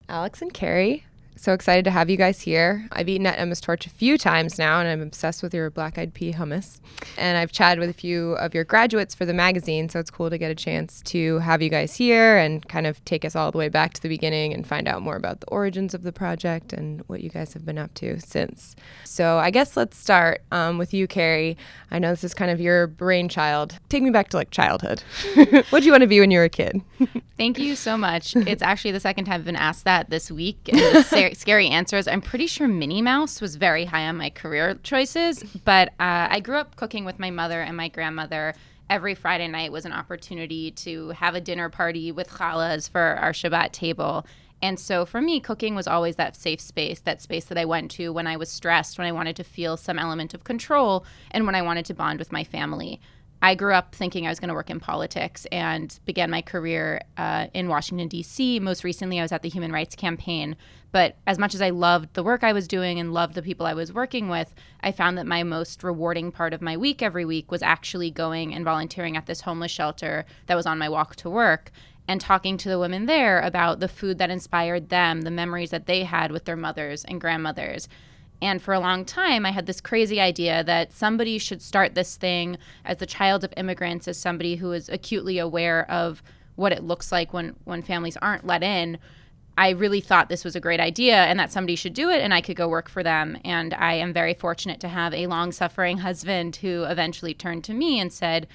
Alex 0.08 0.40
and 0.40 0.54
Kerry, 0.54 1.04
so 1.38 1.52
excited 1.52 1.84
to 1.84 1.90
have 1.90 2.10
you 2.10 2.16
guys 2.16 2.40
here. 2.40 2.86
I've 2.92 3.08
eaten 3.08 3.26
at 3.26 3.38
Emma's 3.38 3.60
Torch 3.60 3.86
a 3.86 3.90
few 3.90 4.18
times 4.18 4.58
now, 4.58 4.80
and 4.80 4.88
I'm 4.88 5.00
obsessed 5.00 5.42
with 5.42 5.54
your 5.54 5.70
black 5.70 5.96
eyed 5.96 6.12
pea 6.12 6.32
hummus. 6.32 6.80
And 7.16 7.38
I've 7.38 7.52
chatted 7.52 7.78
with 7.78 7.88
a 7.90 7.94
few 7.94 8.32
of 8.32 8.54
your 8.54 8.64
graduates 8.64 9.14
for 9.14 9.24
the 9.24 9.32
magazine, 9.32 9.88
so 9.88 10.00
it's 10.00 10.10
cool 10.10 10.30
to 10.30 10.36
get 10.36 10.50
a 10.50 10.54
chance 10.54 11.00
to 11.02 11.38
have 11.38 11.62
you 11.62 11.70
guys 11.70 11.94
here 11.94 12.36
and 12.36 12.68
kind 12.68 12.86
of 12.86 13.04
take 13.04 13.24
us 13.24 13.36
all 13.36 13.52
the 13.52 13.58
way 13.58 13.68
back 13.68 13.94
to 13.94 14.02
the 14.02 14.08
beginning 14.08 14.52
and 14.52 14.66
find 14.66 14.88
out 14.88 15.00
more 15.00 15.16
about 15.16 15.40
the 15.40 15.46
origins 15.46 15.94
of 15.94 16.02
the 16.02 16.12
project 16.12 16.72
and 16.72 17.02
what 17.06 17.20
you 17.22 17.30
guys 17.30 17.52
have 17.52 17.64
been 17.64 17.78
up 17.78 17.94
to 17.94 18.20
since. 18.20 18.74
So 19.04 19.38
I 19.38 19.50
guess 19.50 19.76
let's 19.76 19.96
start 19.96 20.42
um, 20.50 20.76
with 20.76 20.92
you, 20.92 21.06
Kerry. 21.06 21.56
I 21.90 21.98
know 21.98 22.10
this 22.10 22.24
is 22.24 22.34
kind 22.34 22.50
of 22.50 22.60
your 22.60 22.88
brainchild. 22.88 23.78
Take 23.88 24.02
me 24.02 24.10
back 24.10 24.28
to 24.30 24.36
like 24.36 24.50
childhood. 24.50 25.02
what 25.34 25.70
did 25.70 25.84
you 25.84 25.92
want 25.92 26.02
to 26.02 26.08
be 26.08 26.20
when 26.20 26.30
you 26.30 26.38
were 26.38 26.44
a 26.44 26.50
kid? 26.50 26.82
Thank 27.38 27.58
you 27.58 27.76
so 27.76 27.96
much. 27.96 28.34
It's 28.48 28.62
actually 28.62 28.92
the 28.92 29.00
second 29.00 29.26
time 29.26 29.34
I've 29.34 29.44
been 29.44 29.56
asked 29.56 29.84
that 29.84 30.08
this 30.08 30.30
week. 30.30 30.58
Scary 31.34 31.68
answers. 31.68 32.08
I'm 32.08 32.20
pretty 32.20 32.46
sure 32.46 32.68
Minnie 32.68 33.02
Mouse 33.02 33.40
was 33.40 33.56
very 33.56 33.84
high 33.84 34.06
on 34.08 34.16
my 34.16 34.30
career 34.30 34.78
choices, 34.82 35.42
but 35.64 35.88
uh, 36.00 36.28
I 36.30 36.40
grew 36.40 36.56
up 36.56 36.76
cooking 36.76 37.04
with 37.04 37.18
my 37.18 37.30
mother 37.30 37.60
and 37.60 37.76
my 37.76 37.88
grandmother. 37.88 38.54
Every 38.90 39.14
Friday 39.14 39.48
night 39.48 39.70
was 39.70 39.84
an 39.84 39.92
opportunity 39.92 40.70
to 40.72 41.10
have 41.10 41.34
a 41.34 41.40
dinner 41.40 41.68
party 41.68 42.10
with 42.10 42.28
challahs 42.28 42.88
for 42.88 43.00
our 43.00 43.32
Shabbat 43.32 43.72
table. 43.72 44.26
And 44.60 44.80
so 44.80 45.06
for 45.06 45.20
me, 45.20 45.40
cooking 45.40 45.74
was 45.74 45.86
always 45.86 46.16
that 46.16 46.34
safe 46.34 46.60
space, 46.60 47.00
that 47.00 47.22
space 47.22 47.44
that 47.44 47.58
I 47.58 47.64
went 47.64 47.90
to 47.92 48.12
when 48.12 48.26
I 48.26 48.36
was 48.36 48.48
stressed, 48.48 48.98
when 48.98 49.06
I 49.06 49.12
wanted 49.12 49.36
to 49.36 49.44
feel 49.44 49.76
some 49.76 49.98
element 49.98 50.34
of 50.34 50.44
control, 50.44 51.04
and 51.30 51.46
when 51.46 51.54
I 51.54 51.62
wanted 51.62 51.84
to 51.86 51.94
bond 51.94 52.18
with 52.18 52.32
my 52.32 52.44
family. 52.44 53.00
I 53.40 53.54
grew 53.54 53.72
up 53.72 53.94
thinking 53.94 54.26
I 54.26 54.30
was 54.30 54.40
going 54.40 54.48
to 54.48 54.54
work 54.54 54.70
in 54.70 54.80
politics 54.80 55.46
and 55.52 55.98
began 56.04 56.30
my 56.30 56.42
career 56.42 57.02
uh, 57.16 57.46
in 57.54 57.68
Washington, 57.68 58.08
D.C. 58.08 58.58
Most 58.58 58.82
recently, 58.82 59.20
I 59.20 59.22
was 59.22 59.32
at 59.32 59.42
the 59.42 59.48
Human 59.48 59.70
Rights 59.70 59.94
Campaign. 59.94 60.56
But 60.90 61.16
as 61.26 61.38
much 61.38 61.54
as 61.54 61.62
I 61.62 61.70
loved 61.70 62.14
the 62.14 62.22
work 62.22 62.42
I 62.42 62.52
was 62.52 62.66
doing 62.66 62.98
and 62.98 63.12
loved 63.12 63.34
the 63.34 63.42
people 63.42 63.66
I 63.66 63.74
was 63.74 63.92
working 63.92 64.28
with, 64.28 64.54
I 64.80 64.90
found 64.90 65.18
that 65.18 65.26
my 65.26 65.42
most 65.42 65.84
rewarding 65.84 66.32
part 66.32 66.52
of 66.52 66.62
my 66.62 66.76
week 66.76 67.02
every 67.02 67.24
week 67.24 67.50
was 67.50 67.62
actually 67.62 68.10
going 68.10 68.54
and 68.54 68.64
volunteering 68.64 69.16
at 69.16 69.26
this 69.26 69.42
homeless 69.42 69.70
shelter 69.70 70.24
that 70.46 70.56
was 70.56 70.66
on 70.66 70.78
my 70.78 70.88
walk 70.88 71.14
to 71.16 71.30
work 71.30 71.70
and 72.08 72.20
talking 72.20 72.56
to 72.56 72.70
the 72.70 72.78
women 72.78 73.06
there 73.06 73.40
about 73.40 73.80
the 73.80 73.88
food 73.88 74.18
that 74.18 74.30
inspired 74.30 74.88
them, 74.88 75.20
the 75.20 75.30
memories 75.30 75.70
that 75.70 75.86
they 75.86 76.04
had 76.04 76.32
with 76.32 76.46
their 76.46 76.56
mothers 76.56 77.04
and 77.04 77.20
grandmothers. 77.20 77.86
And 78.40 78.62
for 78.62 78.72
a 78.72 78.80
long 78.80 79.04
time, 79.04 79.44
I 79.44 79.50
had 79.50 79.66
this 79.66 79.80
crazy 79.80 80.20
idea 80.20 80.62
that 80.64 80.92
somebody 80.92 81.38
should 81.38 81.60
start 81.60 81.94
this 81.94 82.16
thing 82.16 82.56
as 82.84 82.98
the 82.98 83.06
child 83.06 83.42
of 83.44 83.52
immigrants, 83.56 84.06
as 84.06 84.16
somebody 84.16 84.56
who 84.56 84.72
is 84.72 84.88
acutely 84.88 85.38
aware 85.38 85.90
of 85.90 86.22
what 86.54 86.72
it 86.72 86.84
looks 86.84 87.10
like 87.10 87.32
when, 87.32 87.56
when 87.64 87.82
families 87.82 88.16
aren't 88.18 88.46
let 88.46 88.62
in. 88.62 88.98
I 89.56 89.70
really 89.70 90.00
thought 90.00 90.28
this 90.28 90.44
was 90.44 90.54
a 90.54 90.60
great 90.60 90.78
idea 90.78 91.16
and 91.16 91.38
that 91.40 91.50
somebody 91.50 91.74
should 91.74 91.94
do 91.94 92.10
it 92.10 92.20
and 92.20 92.32
I 92.32 92.40
could 92.40 92.56
go 92.56 92.68
work 92.68 92.88
for 92.88 93.02
them. 93.02 93.36
And 93.44 93.74
I 93.74 93.94
am 93.94 94.12
very 94.12 94.34
fortunate 94.34 94.78
to 94.80 94.88
have 94.88 95.12
a 95.12 95.26
long 95.26 95.50
suffering 95.50 95.98
husband 95.98 96.56
who 96.56 96.84
eventually 96.84 97.34
turned 97.34 97.64
to 97.64 97.74
me 97.74 97.98
and 97.98 98.12
said, 98.12 98.46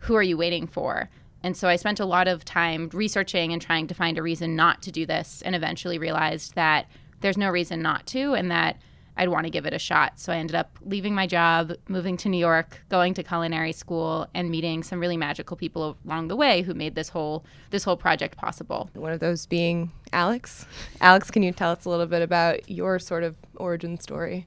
Who 0.00 0.14
are 0.14 0.22
you 0.22 0.36
waiting 0.36 0.68
for? 0.68 1.10
And 1.42 1.56
so 1.56 1.68
I 1.68 1.76
spent 1.76 2.00
a 2.00 2.06
lot 2.06 2.28
of 2.28 2.44
time 2.44 2.90
researching 2.92 3.52
and 3.52 3.60
trying 3.60 3.88
to 3.88 3.94
find 3.94 4.18
a 4.18 4.22
reason 4.22 4.54
not 4.54 4.82
to 4.82 4.92
do 4.92 5.04
this 5.04 5.42
and 5.42 5.54
eventually 5.54 5.98
realized 5.98 6.54
that 6.54 6.86
there's 7.20 7.36
no 7.36 7.50
reason 7.50 7.82
not 7.82 8.06
to 8.06 8.34
and 8.34 8.50
that 8.50 8.76
I'd 9.16 9.28
want 9.28 9.44
to 9.44 9.50
give 9.50 9.66
it 9.66 9.72
a 9.72 9.78
shot. 9.78 10.20
So 10.20 10.32
I 10.32 10.36
ended 10.36 10.54
up 10.56 10.78
leaving 10.82 11.14
my 11.14 11.26
job, 11.26 11.72
moving 11.88 12.16
to 12.18 12.28
New 12.28 12.38
York, 12.38 12.82
going 12.88 13.14
to 13.14 13.22
culinary 13.22 13.72
school, 13.72 14.28
and 14.34 14.50
meeting 14.50 14.82
some 14.82 15.00
really 15.00 15.16
magical 15.16 15.56
people 15.56 15.96
along 16.04 16.28
the 16.28 16.36
way 16.36 16.62
who 16.62 16.74
made 16.74 16.94
this 16.94 17.08
whole 17.08 17.44
this 17.70 17.84
whole 17.84 17.96
project 17.96 18.36
possible. 18.36 18.90
One 18.94 19.12
of 19.12 19.20
those 19.20 19.46
being 19.46 19.92
Alex. 20.12 20.66
Alex, 21.00 21.30
can 21.30 21.42
you 21.42 21.52
tell 21.52 21.70
us 21.70 21.84
a 21.84 21.90
little 21.90 22.06
bit 22.06 22.22
about 22.22 22.68
your 22.70 22.98
sort 22.98 23.22
of 23.22 23.36
origin 23.56 23.98
story? 23.98 24.46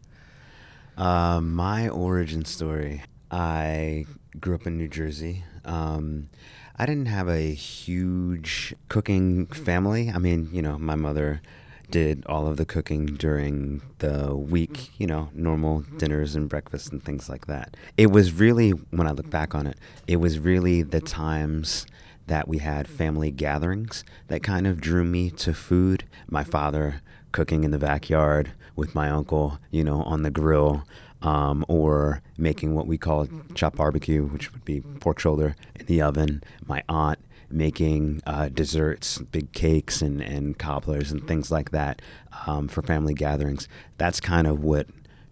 Uh, 0.98 1.40
my 1.42 1.88
origin 1.90 2.46
story. 2.46 3.04
I 3.32 4.06
grew 4.40 4.56
up 4.56 4.68
in 4.68 4.78
New 4.78 4.88
Jersey. 4.88 5.44
Um, 5.66 6.30
I 6.78 6.86
didn't 6.86 7.08
have 7.08 7.28
a 7.28 7.54
huge 7.54 8.74
cooking 8.88 9.48
family. 9.48 10.12
I 10.14 10.18
mean, 10.18 10.50
you 10.52 10.62
know, 10.62 10.78
my 10.78 10.96
mother 10.96 11.42
did 11.92 12.26
all 12.26 12.48
of 12.48 12.58
the 12.58 12.66
cooking 12.66 13.06
during 13.06 13.82
the 14.00 14.36
week, 14.36 14.92
you 15.00 15.08
know, 15.08 15.30
normal 15.34 15.82
dinners 15.98 16.36
and 16.36 16.50
breakfasts 16.50 16.90
and 16.90 17.04
things 17.04 17.30
like 17.30 17.48
that. 17.48 17.76
It 17.98 18.12
was 18.12 18.34
really, 18.34 18.72
when 18.72 19.08
I 19.08 19.12
look 19.12 19.30
back 19.30 19.56
on 19.56 19.68
it, 19.68 19.78
it 20.08 20.18
was 20.18 20.40
really 20.40 20.82
the 20.82 21.02
times 21.02 21.86
that 22.28 22.48
we 22.48 22.60
had 22.60 22.88
family 22.88 23.32
gatherings 23.32 24.04
that 24.28 24.44
kind 24.44 24.68
of 24.68 24.80
drew 24.80 25.04
me 25.04 25.32
to 25.32 25.54
food. 25.54 26.04
My 26.30 26.44
father 26.44 27.02
cooking 27.32 27.64
in 27.64 27.72
the 27.72 27.80
backyard 27.80 28.52
with 28.76 28.94
my 28.94 29.10
uncle, 29.10 29.60
you 29.72 29.84
know, 29.84 30.04
on 30.04 30.24
the 30.24 30.32
grill. 30.32 30.84
Um, 31.22 31.66
or 31.68 32.22
making 32.38 32.76
what 32.76 32.88
we 32.88 32.98
call 32.98 33.28
chop 33.54 33.76
barbecue, 33.76 34.24
which 34.24 34.54
would 34.54 34.64
be 34.64 34.80
pork 34.80 35.20
shoulder 35.20 35.58
in 35.76 35.86
the 35.86 36.02
oven. 36.02 36.42
My 36.66 36.82
aunt 36.88 37.20
making 37.52 38.22
uh, 38.26 38.50
desserts, 38.50 39.18
big 39.18 39.52
cakes, 39.52 40.02
and, 40.02 40.22
and 40.22 40.58
cobblers 40.58 41.12
and 41.12 41.28
things 41.28 41.52
like 41.52 41.72
that 41.72 42.02
um, 42.46 42.68
for 42.68 42.82
family 42.82 43.14
gatherings. 43.14 43.68
That's 43.98 44.20
kind 44.20 44.48
of 44.48 44.64
what 44.64 44.88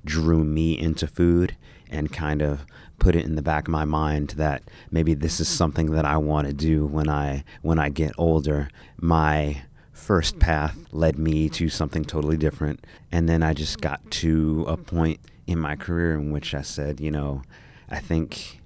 drew 0.06 0.44
me 0.44 0.78
into 0.78 1.08
food 1.08 1.56
and 1.90 2.12
kind 2.12 2.42
of 2.42 2.66
put 3.00 3.16
it 3.16 3.26
in 3.26 3.36
the 3.36 3.42
back 3.42 3.68
of 3.68 3.72
my 3.72 3.86
mind 3.86 4.30
that 4.32 4.64
maybe 4.92 5.14
this 5.14 5.40
is 5.40 5.48
something 5.48 5.92
that 5.92 6.06
I 6.06 6.18
want 6.18 6.48
to 6.48 6.54
do 6.54 6.86
when 6.86 7.10
I 7.10 7.44
when 7.62 7.80
I 7.80 7.90
get 7.90 8.14
older. 8.18 8.70
My 9.00 9.64
first 9.94 10.40
path 10.40 10.78
led 10.92 11.18
me 11.18 11.50
to 11.50 11.70
something 11.70 12.06
totally 12.06 12.38
different 12.38 12.86
and 13.12 13.28
then 13.28 13.44
I 13.44 13.54
just 13.54 13.82
got 13.82 14.10
to 14.12 14.66
a 14.68 14.78
point 14.78 15.20
in 15.46 15.60
my 15.60 15.76
career 15.76 16.14
in 16.14 16.32
which 16.32 16.54
I 16.54 16.62
said, 16.62 17.00
you 17.00 17.12
know, 17.12 17.42
I 17.90 18.00
think 18.00 18.62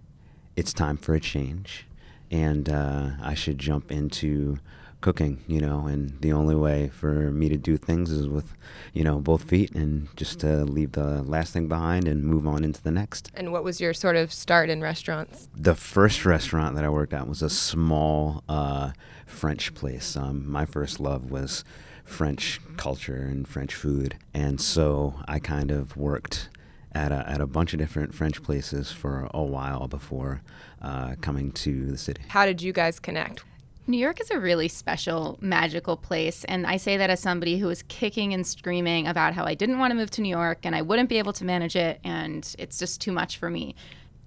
it's 0.55 0.73
time 0.73 0.97
for 0.97 1.15
a 1.15 1.19
change 1.19 1.85
and 2.31 2.69
uh, 2.69 3.09
I 3.21 3.35
should 3.35 3.59
jump 3.59 3.91
into 3.91 4.57
cooking, 5.01 5.43
you 5.47 5.59
know, 5.59 5.87
and 5.87 6.19
the 6.21 6.31
only 6.31 6.55
way 6.55 6.89
for 6.89 7.31
me 7.31 7.49
to 7.49 7.57
do 7.57 7.75
things 7.75 8.11
is 8.11 8.27
with, 8.27 8.53
you 8.93 9.03
know, 9.03 9.19
both 9.19 9.43
feet 9.43 9.71
and 9.75 10.07
just 10.15 10.39
to 10.39 10.63
leave 10.63 10.93
the 10.93 11.23
last 11.23 11.53
thing 11.53 11.67
behind 11.67 12.07
and 12.07 12.23
move 12.23 12.47
on 12.47 12.63
into 12.63 12.81
the 12.81 12.91
next. 12.91 13.31
And 13.33 13.51
what 13.51 13.63
was 13.63 13.81
your 13.81 13.93
sort 13.93 14.15
of 14.15 14.31
start 14.31 14.69
in 14.69 14.81
restaurants? 14.81 15.49
The 15.55 15.75
first 15.75 16.23
restaurant 16.23 16.75
that 16.75 16.85
I 16.85 16.89
worked 16.89 17.13
at 17.13 17.27
was 17.27 17.41
a 17.41 17.49
small 17.49 18.43
uh, 18.47 18.91
French 19.25 19.73
place. 19.73 20.15
Um, 20.15 20.49
my 20.49 20.65
first 20.65 20.99
love 20.99 21.31
was 21.31 21.63
French 22.05 22.61
culture 22.77 23.23
and 23.23 23.47
French 23.47 23.73
food. 23.73 24.17
And 24.33 24.61
so 24.61 25.15
I 25.27 25.39
kind 25.39 25.71
of 25.71 25.97
worked 25.97 26.49
at 26.93 27.11
a, 27.11 27.27
at 27.29 27.41
a 27.41 27.47
bunch 27.47 27.73
of 27.73 27.79
different 27.79 28.13
French 28.13 28.43
places 28.43 28.91
for 28.91 29.29
a 29.33 29.43
while 29.43 29.87
before 29.87 30.41
uh, 30.81 31.15
coming 31.21 31.51
to 31.51 31.85
the 31.85 31.97
city. 31.97 32.21
How 32.27 32.45
did 32.45 32.61
you 32.61 32.73
guys 32.73 32.99
connect? 32.99 33.43
New 33.87 33.97
York 33.97 34.21
is 34.21 34.29
a 34.29 34.39
really 34.39 34.67
special, 34.67 35.37
magical 35.41 35.97
place. 35.97 36.43
And 36.45 36.67
I 36.67 36.77
say 36.77 36.97
that 36.97 37.09
as 37.09 37.19
somebody 37.19 37.57
who 37.57 37.67
was 37.67 37.83
kicking 37.83 38.33
and 38.33 38.45
screaming 38.45 39.07
about 39.07 39.33
how 39.33 39.45
I 39.45 39.55
didn't 39.55 39.79
want 39.79 39.91
to 39.91 39.95
move 39.95 40.11
to 40.11 40.21
New 40.21 40.29
York 40.29 40.59
and 40.63 40.75
I 40.75 40.81
wouldn't 40.81 41.09
be 41.09 41.17
able 41.17 41.33
to 41.33 41.45
manage 41.45 41.75
it. 41.75 41.99
And 42.03 42.55
it's 42.59 42.77
just 42.77 43.01
too 43.01 43.11
much 43.11 43.37
for 43.37 43.49
me. 43.49 43.75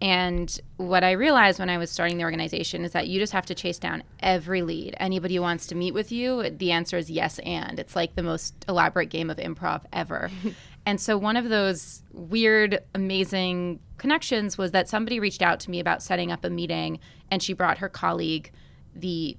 And 0.01 0.61
what 0.77 1.05
I 1.05 1.13
realized 1.13 1.61
when 1.61 1.71
I 1.71 1.79
was 1.79 1.91
starting 1.91 2.19
the 2.19 2.25
organization 2.25 2.85
is 2.85 2.93
that 2.93 3.07
you 3.07 3.21
just 3.21 3.33
have 3.33 3.47
to 3.47 3.55
chase 3.55 3.79
down 3.79 4.03
every 4.21 4.63
lead. 4.63 4.97
Anybody 4.99 5.37
who 5.37 5.43
wants 5.43 5.67
to 5.69 5.75
meet 5.75 5.95
with 5.95 6.11
you, 6.11 6.51
the 6.51 6.73
answer 6.73 6.99
is 6.99 7.11
yes 7.11 7.39
and. 7.39 7.79
It's 7.79 7.95
like 7.97 8.17
the 8.17 8.23
most 8.23 8.65
elaborate 8.69 9.09
game 9.09 9.31
of 9.31 9.39
improv 9.39 9.83
ever. 9.93 10.31
and 10.87 11.01
so 11.01 11.17
one 11.17 11.37
of 11.37 11.49
those 11.49 12.03
weird, 12.13 12.81
amazing 12.95 13.81
connections 13.97 14.59
was 14.59 14.73
that 14.73 14.89
somebody 14.89 15.19
reached 15.19 15.43
out 15.43 15.61
to 15.61 15.71
me 15.71 15.81
about 15.81 16.03
setting 16.03 16.31
up 16.31 16.45
a 16.45 16.51
meeting 16.51 16.99
and 17.31 17.43
she 17.43 17.53
brought 17.53 17.79
her 17.79 17.89
colleague, 17.89 18.53
the 18.95 19.37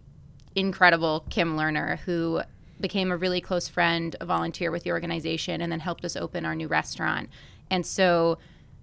incredible 0.55 1.25
Kim 1.29 1.55
Lerner, 1.55 1.99
who 1.99 2.41
became 2.79 3.11
a 3.11 3.17
really 3.17 3.41
close 3.41 3.67
friend, 3.67 4.15
a 4.19 4.25
volunteer 4.25 4.71
with 4.71 4.83
the 4.83 4.91
organization, 4.91 5.61
and 5.61 5.71
then 5.71 5.79
helped 5.79 6.03
us 6.03 6.15
open 6.15 6.45
our 6.45 6.55
new 6.55 6.67
restaurant. 6.67 7.29
And 7.69 7.85
so 7.85 8.37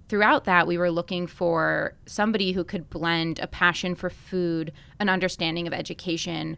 throughout 0.09 0.44
that, 0.44 0.66
we 0.66 0.79
were 0.79 0.90
looking 0.90 1.27
for 1.27 1.94
somebody 2.07 2.53
who 2.53 2.64
could 2.64 2.88
blend 2.90 3.38
a 3.38 3.46
passion 3.46 3.94
for 3.94 4.09
food, 4.09 4.72
an 5.01 5.09
understanding 5.09 5.66
of 5.66 5.72
education, 5.72 6.57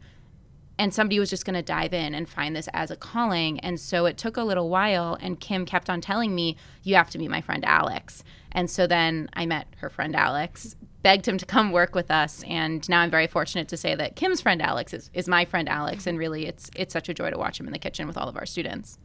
and 0.78 0.92
somebody 0.92 1.20
was 1.20 1.30
just 1.30 1.44
going 1.44 1.54
to 1.54 1.62
dive 1.62 1.94
in 1.94 2.14
and 2.14 2.28
find 2.28 2.54
this 2.54 2.68
as 2.72 2.90
a 2.90 2.96
calling. 2.96 3.60
And 3.60 3.78
so 3.78 4.06
it 4.06 4.18
took 4.18 4.36
a 4.36 4.42
little 4.42 4.68
while, 4.68 5.16
and 5.20 5.38
Kim 5.38 5.66
kept 5.66 5.88
on 5.88 6.00
telling 6.00 6.34
me, 6.34 6.56
You 6.82 6.96
have 6.96 7.10
to 7.10 7.18
meet 7.18 7.30
my 7.30 7.40
friend 7.40 7.64
Alex. 7.64 8.24
And 8.52 8.70
so 8.70 8.86
then 8.86 9.28
I 9.34 9.46
met 9.46 9.66
her 9.78 9.90
friend 9.90 10.14
Alex, 10.14 10.76
begged 11.02 11.26
him 11.26 11.38
to 11.38 11.46
come 11.46 11.70
work 11.72 11.94
with 11.94 12.10
us, 12.10 12.42
and 12.44 12.88
now 12.88 13.00
I'm 13.00 13.10
very 13.10 13.26
fortunate 13.26 13.68
to 13.68 13.76
say 13.76 13.94
that 13.94 14.16
Kim's 14.16 14.40
friend 14.40 14.62
Alex 14.62 14.94
is, 14.94 15.10
is 15.12 15.28
my 15.28 15.44
friend 15.44 15.68
Alex, 15.68 16.06
and 16.06 16.18
really 16.18 16.46
it's 16.46 16.70
it's 16.74 16.92
such 16.92 17.08
a 17.08 17.14
joy 17.14 17.30
to 17.30 17.38
watch 17.38 17.60
him 17.60 17.66
in 17.66 17.72
the 17.72 17.78
kitchen 17.78 18.06
with 18.06 18.16
all 18.16 18.28
of 18.28 18.36
our 18.36 18.46
students. 18.46 18.98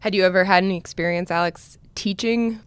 Had 0.00 0.14
you 0.14 0.24
ever 0.24 0.44
had 0.44 0.64
any 0.64 0.76
experience, 0.76 1.30
Alex, 1.30 1.78
teaching? 1.94 2.60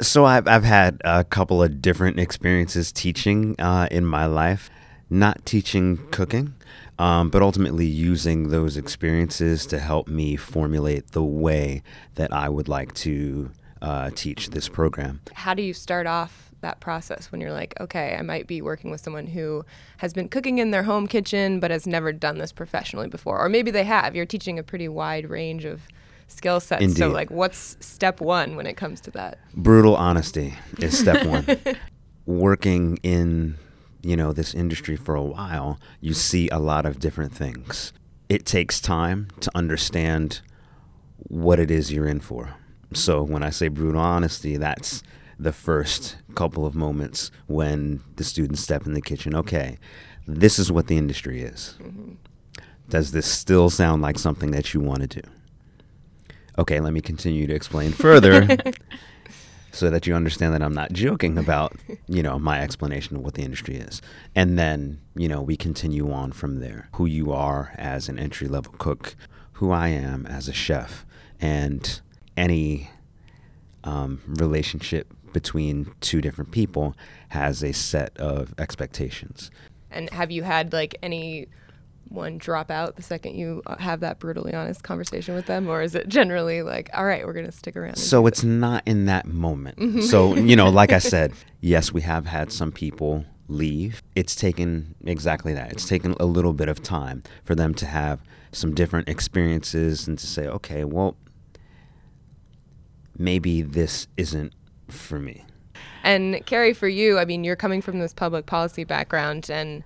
So 0.00 0.24
I've 0.24 0.46
I've 0.46 0.64
had 0.64 1.00
a 1.04 1.24
couple 1.24 1.62
of 1.62 1.80
different 1.80 2.18
experiences 2.20 2.92
teaching 2.92 3.56
uh, 3.58 3.88
in 3.90 4.04
my 4.04 4.26
life, 4.26 4.70
not 5.08 5.44
teaching 5.46 5.98
cooking, 6.10 6.54
um, 6.98 7.30
but 7.30 7.42
ultimately 7.42 7.86
using 7.86 8.50
those 8.50 8.76
experiences 8.76 9.66
to 9.66 9.78
help 9.78 10.08
me 10.08 10.36
formulate 10.36 11.12
the 11.12 11.24
way 11.24 11.82
that 12.14 12.32
I 12.32 12.48
would 12.48 12.68
like 12.68 12.94
to 12.94 13.50
uh, 13.82 14.10
teach 14.14 14.50
this 14.50 14.68
program. 14.68 15.20
How 15.34 15.54
do 15.54 15.62
you 15.62 15.74
start 15.74 16.06
off 16.06 16.50
that 16.60 16.80
process 16.80 17.30
when 17.30 17.40
you're 17.40 17.52
like, 17.52 17.74
okay, 17.80 18.16
I 18.18 18.22
might 18.22 18.46
be 18.46 18.62
working 18.62 18.90
with 18.90 19.00
someone 19.00 19.26
who 19.26 19.64
has 19.98 20.12
been 20.12 20.28
cooking 20.28 20.58
in 20.58 20.70
their 20.70 20.82
home 20.84 21.06
kitchen 21.06 21.60
but 21.60 21.70
has 21.70 21.86
never 21.86 22.12
done 22.12 22.38
this 22.38 22.52
professionally 22.52 23.08
before, 23.08 23.38
or 23.38 23.48
maybe 23.48 23.70
they 23.70 23.84
have. 23.84 24.16
You're 24.16 24.26
teaching 24.26 24.58
a 24.58 24.62
pretty 24.62 24.88
wide 24.88 25.28
range 25.28 25.64
of 25.64 25.82
skill 26.28 26.60
sets. 26.60 26.82
Indeed. 26.82 26.98
So, 26.98 27.08
like, 27.08 27.30
what's 27.30 27.76
step 27.80 28.20
one 28.20 28.56
when 28.56 28.66
it 28.66 28.76
comes 28.76 29.00
to 29.02 29.10
that? 29.12 29.38
Brutal 29.54 29.96
honesty 29.96 30.54
is 30.78 30.98
step 30.98 31.26
one. 31.26 31.46
Working 32.26 32.98
in 33.02 33.56
you 34.06 34.16
know 34.16 34.32
this 34.32 34.54
industry 34.54 34.96
for 34.96 35.14
a 35.14 35.22
while, 35.22 35.80
you 36.00 36.14
see 36.14 36.48
a 36.50 36.58
lot 36.58 36.86
of 36.86 37.00
different 37.00 37.34
things. 37.34 37.92
It 38.28 38.46
takes 38.46 38.80
time 38.80 39.28
to 39.40 39.50
understand 39.54 40.40
what 41.16 41.58
it 41.58 41.70
is 41.70 41.92
you're 41.92 42.06
in 42.06 42.20
for. 42.20 42.54
So 42.92 43.22
when 43.22 43.42
I 43.42 43.50
say 43.50 43.68
brutal 43.68 44.00
honesty, 44.00 44.56
that's 44.56 45.02
the 45.38 45.52
first 45.52 46.16
couple 46.34 46.64
of 46.64 46.74
moments 46.74 47.30
when 47.46 48.00
the 48.14 48.24
students 48.24 48.60
step 48.60 48.86
in 48.86 48.94
the 48.94 49.02
kitchen. 49.02 49.34
Okay, 49.34 49.78
this 50.26 50.58
is 50.58 50.70
what 50.70 50.86
the 50.86 50.96
industry 50.96 51.42
is. 51.42 51.74
Mm-hmm. 51.80 52.12
Does 52.88 53.10
this 53.10 53.26
still 53.26 53.70
sound 53.70 54.02
like 54.02 54.18
something 54.18 54.52
that 54.52 54.72
you 54.72 54.80
want 54.80 55.00
to 55.00 55.20
do? 55.20 55.28
Okay, 56.58 56.78
let 56.78 56.92
me 56.92 57.00
continue 57.00 57.46
to 57.46 57.54
explain 57.54 57.92
further 57.92 58.46
so 59.76 59.90
that 59.90 60.06
you 60.06 60.14
understand 60.14 60.54
that 60.54 60.62
I'm 60.62 60.74
not 60.74 60.92
joking 60.92 61.36
about, 61.36 61.76
you 62.08 62.22
know, 62.22 62.38
my 62.38 62.60
explanation 62.60 63.16
of 63.16 63.22
what 63.22 63.34
the 63.34 63.42
industry 63.42 63.76
is. 63.76 64.00
And 64.34 64.58
then, 64.58 65.00
you 65.14 65.28
know, 65.28 65.42
we 65.42 65.56
continue 65.56 66.10
on 66.10 66.32
from 66.32 66.60
there. 66.60 66.88
Who 66.94 67.06
you 67.06 67.32
are 67.32 67.74
as 67.76 68.08
an 68.08 68.18
entry 68.18 68.48
level 68.48 68.74
cook, 68.78 69.14
who 69.52 69.70
I 69.70 69.88
am 69.88 70.26
as 70.26 70.48
a 70.48 70.52
chef, 70.52 71.04
and 71.40 72.00
any 72.36 72.90
um, 73.84 74.20
relationship 74.26 75.12
between 75.32 75.92
two 76.00 76.22
different 76.22 76.50
people 76.50 76.96
has 77.28 77.62
a 77.62 77.72
set 77.72 78.16
of 78.16 78.54
expectations. 78.58 79.50
And 79.90 80.08
have 80.10 80.30
you 80.30 80.42
had 80.42 80.72
like 80.72 80.96
any 81.02 81.48
one 82.08 82.38
drop 82.38 82.70
out 82.70 82.96
the 82.96 83.02
second 83.02 83.34
you 83.36 83.62
uh, 83.66 83.76
have 83.76 84.00
that 84.00 84.18
brutally 84.18 84.54
honest 84.54 84.82
conversation 84.82 85.34
with 85.34 85.46
them 85.46 85.68
or 85.68 85.82
is 85.82 85.94
it 85.94 86.08
generally 86.08 86.62
like 86.62 86.88
all 86.94 87.04
right 87.04 87.26
we're 87.26 87.32
going 87.32 87.46
to 87.46 87.52
stick 87.52 87.76
around 87.76 87.96
so 87.96 88.26
it's 88.26 88.44
not 88.44 88.82
in 88.86 89.06
that 89.06 89.26
moment 89.26 89.76
mm-hmm. 89.78 90.00
so 90.00 90.34
you 90.34 90.54
know 90.54 90.68
like 90.68 90.92
i 90.92 90.98
said 90.98 91.32
yes 91.60 91.92
we 91.92 92.02
have 92.02 92.26
had 92.26 92.52
some 92.52 92.70
people 92.70 93.24
leave 93.48 94.02
it's 94.14 94.34
taken 94.34 94.94
exactly 95.04 95.52
that 95.52 95.72
it's 95.72 95.88
taken 95.88 96.14
a 96.18 96.26
little 96.26 96.52
bit 96.52 96.68
of 96.68 96.82
time 96.82 97.22
for 97.44 97.54
them 97.54 97.74
to 97.74 97.86
have 97.86 98.20
some 98.52 98.74
different 98.74 99.08
experiences 99.08 100.08
and 100.08 100.18
to 100.18 100.26
say 100.26 100.46
okay 100.46 100.84
well 100.84 101.16
maybe 103.18 103.62
this 103.62 104.08
isn't 104.16 104.52
for 104.88 105.18
me. 105.18 105.44
And 106.02 106.44
Kerry, 106.46 106.72
for 106.72 106.88
you, 106.88 107.18
I 107.18 107.24
mean, 107.24 107.44
you're 107.44 107.56
coming 107.56 107.82
from 107.82 107.98
this 107.98 108.14
public 108.14 108.46
policy 108.46 108.84
background, 108.84 109.50
and 109.50 109.82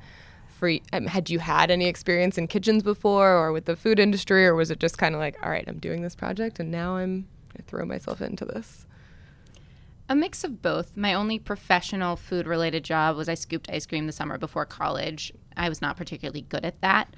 for 0.61 0.71
um, 0.93 1.07
had 1.07 1.31
you 1.31 1.41
had 1.41 1.71
any 1.71 1.87
experience 1.87 2.39
in 2.39 2.47
kitchens 2.47 2.83
before, 2.83 3.33
or 3.33 3.51
with 3.51 3.65
the 3.65 3.75
food 3.75 3.99
industry, 3.99 4.47
or 4.47 4.55
was 4.55 4.71
it 4.71 4.79
just 4.79 4.99
kind 4.99 5.15
of 5.15 5.21
like, 5.21 5.37
all 5.43 5.51
right, 5.51 5.65
I'm 5.67 5.79
doing 5.79 6.03
this 6.03 6.15
project, 6.15 6.61
and 6.61 6.71
now 6.71 6.97
I'm 6.97 7.27
I 7.59 7.63
throw 7.63 7.85
myself 7.85 8.21
into 8.21 8.45
this? 8.45 8.87
A 10.09 10.15
mix 10.15 10.45
of 10.45 10.61
both. 10.61 10.97
My 10.97 11.15
only 11.15 11.39
professional 11.39 12.15
food 12.15 12.47
related 12.47 12.85
job 12.85 13.17
was 13.17 13.29
I 13.29 13.35
scooped 13.35 13.71
ice 13.71 13.87
cream 13.87 14.07
the 14.07 14.13
summer 14.13 14.39
before 14.39 14.67
college. 14.67 15.33
I 15.57 15.69
was 15.69 15.81
not 15.81 15.97
particularly 15.97 16.43
good 16.43 16.65
at 16.65 16.81
that. 16.83 17.15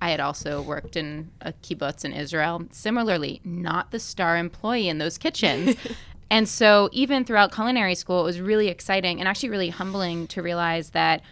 I 0.00 0.10
had 0.10 0.20
also 0.20 0.62
worked 0.62 0.96
in 0.96 1.30
a 1.40 1.52
kibbutz 1.52 2.04
in 2.04 2.12
Israel. 2.12 2.64
Similarly, 2.70 3.40
not 3.44 3.90
the 3.90 3.98
star 3.98 4.36
employee 4.36 4.88
in 4.88 4.98
those 4.98 5.18
kitchens. 5.18 5.76
And 6.30 6.48
so, 6.48 6.88
even 6.92 7.24
throughout 7.24 7.54
culinary 7.54 7.94
school, 7.94 8.20
it 8.20 8.24
was 8.24 8.40
really 8.40 8.68
exciting 8.68 9.20
and 9.20 9.28
actually 9.28 9.50
really 9.50 9.70
humbling 9.70 10.26
to 10.28 10.42
realize 10.42 10.90
that 10.90 11.22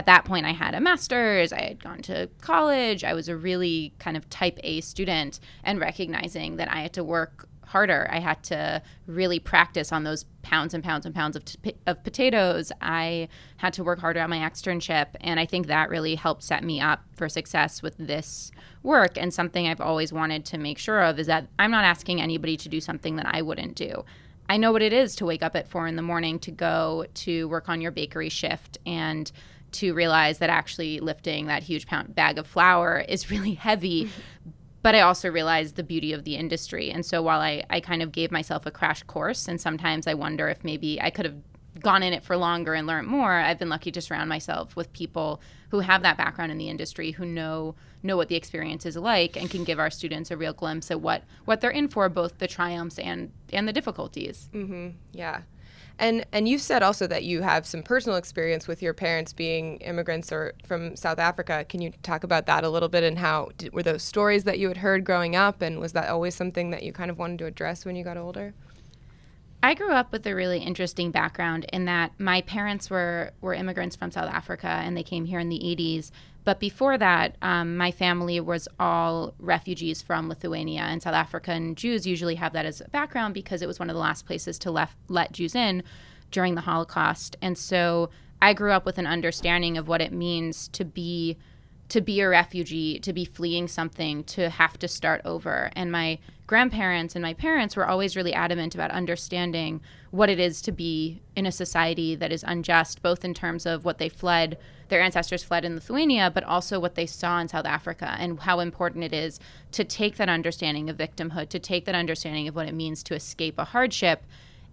at 0.00 0.06
that 0.06 0.24
point 0.24 0.46
I 0.46 0.52
had 0.52 0.74
a 0.74 0.80
master's, 0.80 1.52
I 1.52 1.60
had 1.60 1.84
gone 1.84 2.00
to 2.04 2.26
college, 2.40 3.04
I 3.04 3.12
was 3.12 3.28
a 3.28 3.36
really 3.36 3.92
kind 3.98 4.16
of 4.16 4.30
type 4.30 4.58
A 4.64 4.80
student, 4.80 5.40
and 5.62 5.78
recognizing 5.78 6.56
that 6.56 6.72
I 6.72 6.80
had 6.80 6.94
to 6.94 7.04
work 7.04 7.46
harder. 7.66 8.08
I 8.10 8.18
had 8.18 8.42
to 8.44 8.80
really 9.06 9.38
practice 9.38 9.92
on 9.92 10.04
those 10.04 10.24
pounds 10.40 10.72
and 10.72 10.82
pounds 10.82 11.04
and 11.04 11.14
pounds 11.14 11.36
of, 11.36 11.44
t- 11.44 11.74
of 11.86 12.02
potatoes. 12.02 12.72
I 12.80 13.28
had 13.58 13.74
to 13.74 13.84
work 13.84 13.98
harder 13.98 14.22
on 14.22 14.30
my 14.30 14.38
externship. 14.38 15.08
And 15.20 15.38
I 15.38 15.44
think 15.44 15.66
that 15.66 15.90
really 15.90 16.14
helped 16.14 16.44
set 16.44 16.64
me 16.64 16.80
up 16.80 17.04
for 17.14 17.28
success 17.28 17.82
with 17.82 17.94
this 17.98 18.50
work. 18.82 19.18
And 19.18 19.34
something 19.34 19.68
I've 19.68 19.82
always 19.82 20.14
wanted 20.14 20.46
to 20.46 20.58
make 20.58 20.78
sure 20.78 21.02
of 21.02 21.18
is 21.18 21.26
that 21.26 21.46
I'm 21.58 21.70
not 21.70 21.84
asking 21.84 22.22
anybody 22.22 22.56
to 22.56 22.70
do 22.70 22.80
something 22.80 23.16
that 23.16 23.26
I 23.28 23.42
wouldn't 23.42 23.76
do. 23.76 24.04
I 24.48 24.56
know 24.56 24.72
what 24.72 24.82
it 24.82 24.94
is 24.94 25.14
to 25.16 25.26
wake 25.26 25.44
up 25.44 25.54
at 25.54 25.68
four 25.68 25.86
in 25.86 25.94
the 25.94 26.02
morning 26.02 26.40
to 26.40 26.50
go 26.50 27.04
to 27.14 27.46
work 27.48 27.68
on 27.68 27.80
your 27.80 27.92
bakery 27.92 28.30
shift 28.30 28.78
and 28.84 29.30
to 29.72 29.94
realize 29.94 30.38
that 30.38 30.50
actually 30.50 31.00
lifting 31.00 31.46
that 31.46 31.62
huge 31.62 31.86
pound 31.86 32.14
bag 32.14 32.38
of 32.38 32.46
flour 32.46 33.04
is 33.08 33.30
really 33.30 33.54
heavy. 33.54 34.10
but 34.82 34.94
I 34.94 35.00
also 35.00 35.30
realized 35.30 35.76
the 35.76 35.82
beauty 35.82 36.12
of 36.12 36.24
the 36.24 36.36
industry. 36.36 36.90
And 36.90 37.04
so 37.04 37.22
while 37.22 37.40
I, 37.40 37.64
I 37.68 37.80
kind 37.80 38.02
of 38.02 38.12
gave 38.12 38.30
myself 38.30 38.66
a 38.66 38.70
crash 38.70 39.02
course, 39.02 39.46
and 39.46 39.60
sometimes 39.60 40.06
I 40.06 40.14
wonder 40.14 40.48
if 40.48 40.64
maybe 40.64 41.00
I 41.00 41.10
could 41.10 41.26
have 41.26 41.36
gone 41.80 42.02
in 42.02 42.12
it 42.12 42.24
for 42.24 42.36
longer 42.36 42.74
and 42.74 42.86
learned 42.86 43.06
more, 43.06 43.32
I've 43.32 43.58
been 43.58 43.68
lucky 43.68 43.92
to 43.92 44.00
surround 44.00 44.28
myself 44.28 44.76
with 44.76 44.92
people 44.92 45.40
who 45.70 45.80
have 45.80 46.02
that 46.02 46.16
background 46.16 46.50
in 46.50 46.58
the 46.58 46.68
industry, 46.68 47.12
who 47.12 47.24
know 47.24 47.74
know 48.02 48.16
what 48.16 48.28
the 48.28 48.34
experience 48.34 48.86
is 48.86 48.96
like, 48.96 49.36
and 49.36 49.50
can 49.50 49.62
give 49.62 49.78
our 49.78 49.90
students 49.90 50.30
a 50.30 50.36
real 50.36 50.54
glimpse 50.54 50.90
at 50.90 51.00
what 51.00 51.22
what 51.44 51.60
they're 51.60 51.70
in 51.70 51.86
for, 51.88 52.08
both 52.08 52.38
the 52.38 52.48
triumphs 52.48 52.98
and 52.98 53.30
and 53.52 53.68
the 53.68 53.72
difficulties. 53.72 54.48
Mm-hmm. 54.52 54.88
Yeah. 55.12 55.42
And 56.00 56.24
and 56.32 56.48
you 56.48 56.58
said 56.58 56.82
also 56.82 57.06
that 57.08 57.24
you 57.24 57.42
have 57.42 57.66
some 57.66 57.82
personal 57.82 58.16
experience 58.16 58.66
with 58.66 58.82
your 58.82 58.94
parents 58.94 59.34
being 59.34 59.76
immigrants 59.78 60.32
or 60.32 60.54
from 60.66 60.96
South 60.96 61.18
Africa. 61.18 61.66
Can 61.68 61.82
you 61.82 61.92
talk 62.02 62.24
about 62.24 62.46
that 62.46 62.64
a 62.64 62.70
little 62.70 62.88
bit 62.88 63.04
and 63.04 63.18
how 63.18 63.50
did, 63.58 63.74
were 63.74 63.82
those 63.82 64.02
stories 64.02 64.44
that 64.44 64.58
you 64.58 64.68
had 64.68 64.78
heard 64.78 65.04
growing 65.04 65.36
up 65.36 65.60
and 65.60 65.78
was 65.78 65.92
that 65.92 66.08
always 66.08 66.34
something 66.34 66.70
that 66.70 66.84
you 66.84 66.92
kind 66.94 67.10
of 67.10 67.18
wanted 67.18 67.38
to 67.40 67.44
address 67.44 67.84
when 67.84 67.96
you 67.96 68.02
got 68.02 68.16
older? 68.16 68.54
I 69.62 69.74
grew 69.74 69.92
up 69.92 70.10
with 70.10 70.26
a 70.26 70.34
really 70.34 70.60
interesting 70.60 71.10
background 71.10 71.66
in 71.70 71.84
that 71.84 72.18
my 72.18 72.40
parents 72.40 72.88
were 72.88 73.32
were 73.42 73.52
immigrants 73.52 73.94
from 73.94 74.10
South 74.10 74.32
Africa 74.32 74.68
and 74.68 74.96
they 74.96 75.02
came 75.02 75.26
here 75.26 75.38
in 75.38 75.50
the 75.50 75.58
80s. 75.58 76.10
But 76.44 76.58
before 76.58 76.96
that, 76.98 77.36
um, 77.42 77.76
my 77.76 77.90
family 77.90 78.40
was 78.40 78.66
all 78.78 79.34
refugees 79.38 80.00
from 80.00 80.28
Lithuania 80.28 80.82
and 80.82 81.02
South 81.02 81.14
Africa, 81.14 81.52
and 81.52 81.76
Jews 81.76 82.06
usually 82.06 82.36
have 82.36 82.52
that 82.54 82.66
as 82.66 82.80
a 82.80 82.88
background 82.88 83.34
because 83.34 83.62
it 83.62 83.66
was 83.66 83.78
one 83.78 83.90
of 83.90 83.94
the 83.94 84.00
last 84.00 84.26
places 84.26 84.58
to 84.60 84.88
let 85.08 85.32
Jews 85.32 85.54
in 85.54 85.82
during 86.30 86.54
the 86.54 86.62
Holocaust. 86.62 87.36
And 87.42 87.58
so 87.58 88.10
I 88.40 88.54
grew 88.54 88.72
up 88.72 88.86
with 88.86 88.98
an 88.98 89.06
understanding 89.06 89.76
of 89.76 89.88
what 89.88 90.00
it 90.00 90.12
means 90.12 90.68
to 90.68 90.84
be 90.84 91.36
to 91.90 92.00
be 92.00 92.20
a 92.20 92.28
refugee, 92.28 93.00
to 93.00 93.12
be 93.12 93.24
fleeing 93.24 93.66
something, 93.66 94.22
to 94.22 94.48
have 94.48 94.78
to 94.78 94.86
start 94.86 95.20
over. 95.24 95.70
And 95.74 95.90
my 95.90 96.20
grandparents 96.46 97.16
and 97.16 97.22
my 97.22 97.34
parents 97.34 97.74
were 97.74 97.86
always 97.86 98.14
really 98.14 98.32
adamant 98.32 98.76
about 98.76 98.92
understanding 98.92 99.80
what 100.12 100.30
it 100.30 100.38
is 100.38 100.62
to 100.62 100.72
be 100.72 101.20
in 101.34 101.46
a 101.46 101.52
society 101.52 102.14
that 102.14 102.30
is 102.30 102.44
unjust, 102.46 103.02
both 103.02 103.24
in 103.24 103.34
terms 103.34 103.66
of 103.66 103.84
what 103.84 103.98
they 103.98 104.08
fled, 104.08 104.56
their 104.90 105.00
ancestors 105.00 105.42
fled 105.42 105.64
in 105.64 105.74
Lithuania, 105.74 106.30
but 106.32 106.44
also 106.44 106.78
what 106.78 106.94
they 106.94 107.06
saw 107.06 107.40
in 107.40 107.48
South 107.48 107.64
Africa 107.64 108.16
and 108.18 108.40
how 108.40 108.60
important 108.60 109.04
it 109.04 109.12
is 109.12 109.40
to 109.72 109.84
take 109.84 110.16
that 110.16 110.28
understanding 110.28 110.90
of 110.90 110.96
victimhood, 110.96 111.48
to 111.48 111.58
take 111.58 111.86
that 111.86 111.94
understanding 111.94 112.46
of 112.46 112.54
what 112.54 112.68
it 112.68 112.74
means 112.74 113.02
to 113.04 113.14
escape 113.14 113.58
a 113.58 113.64
hardship 113.64 114.24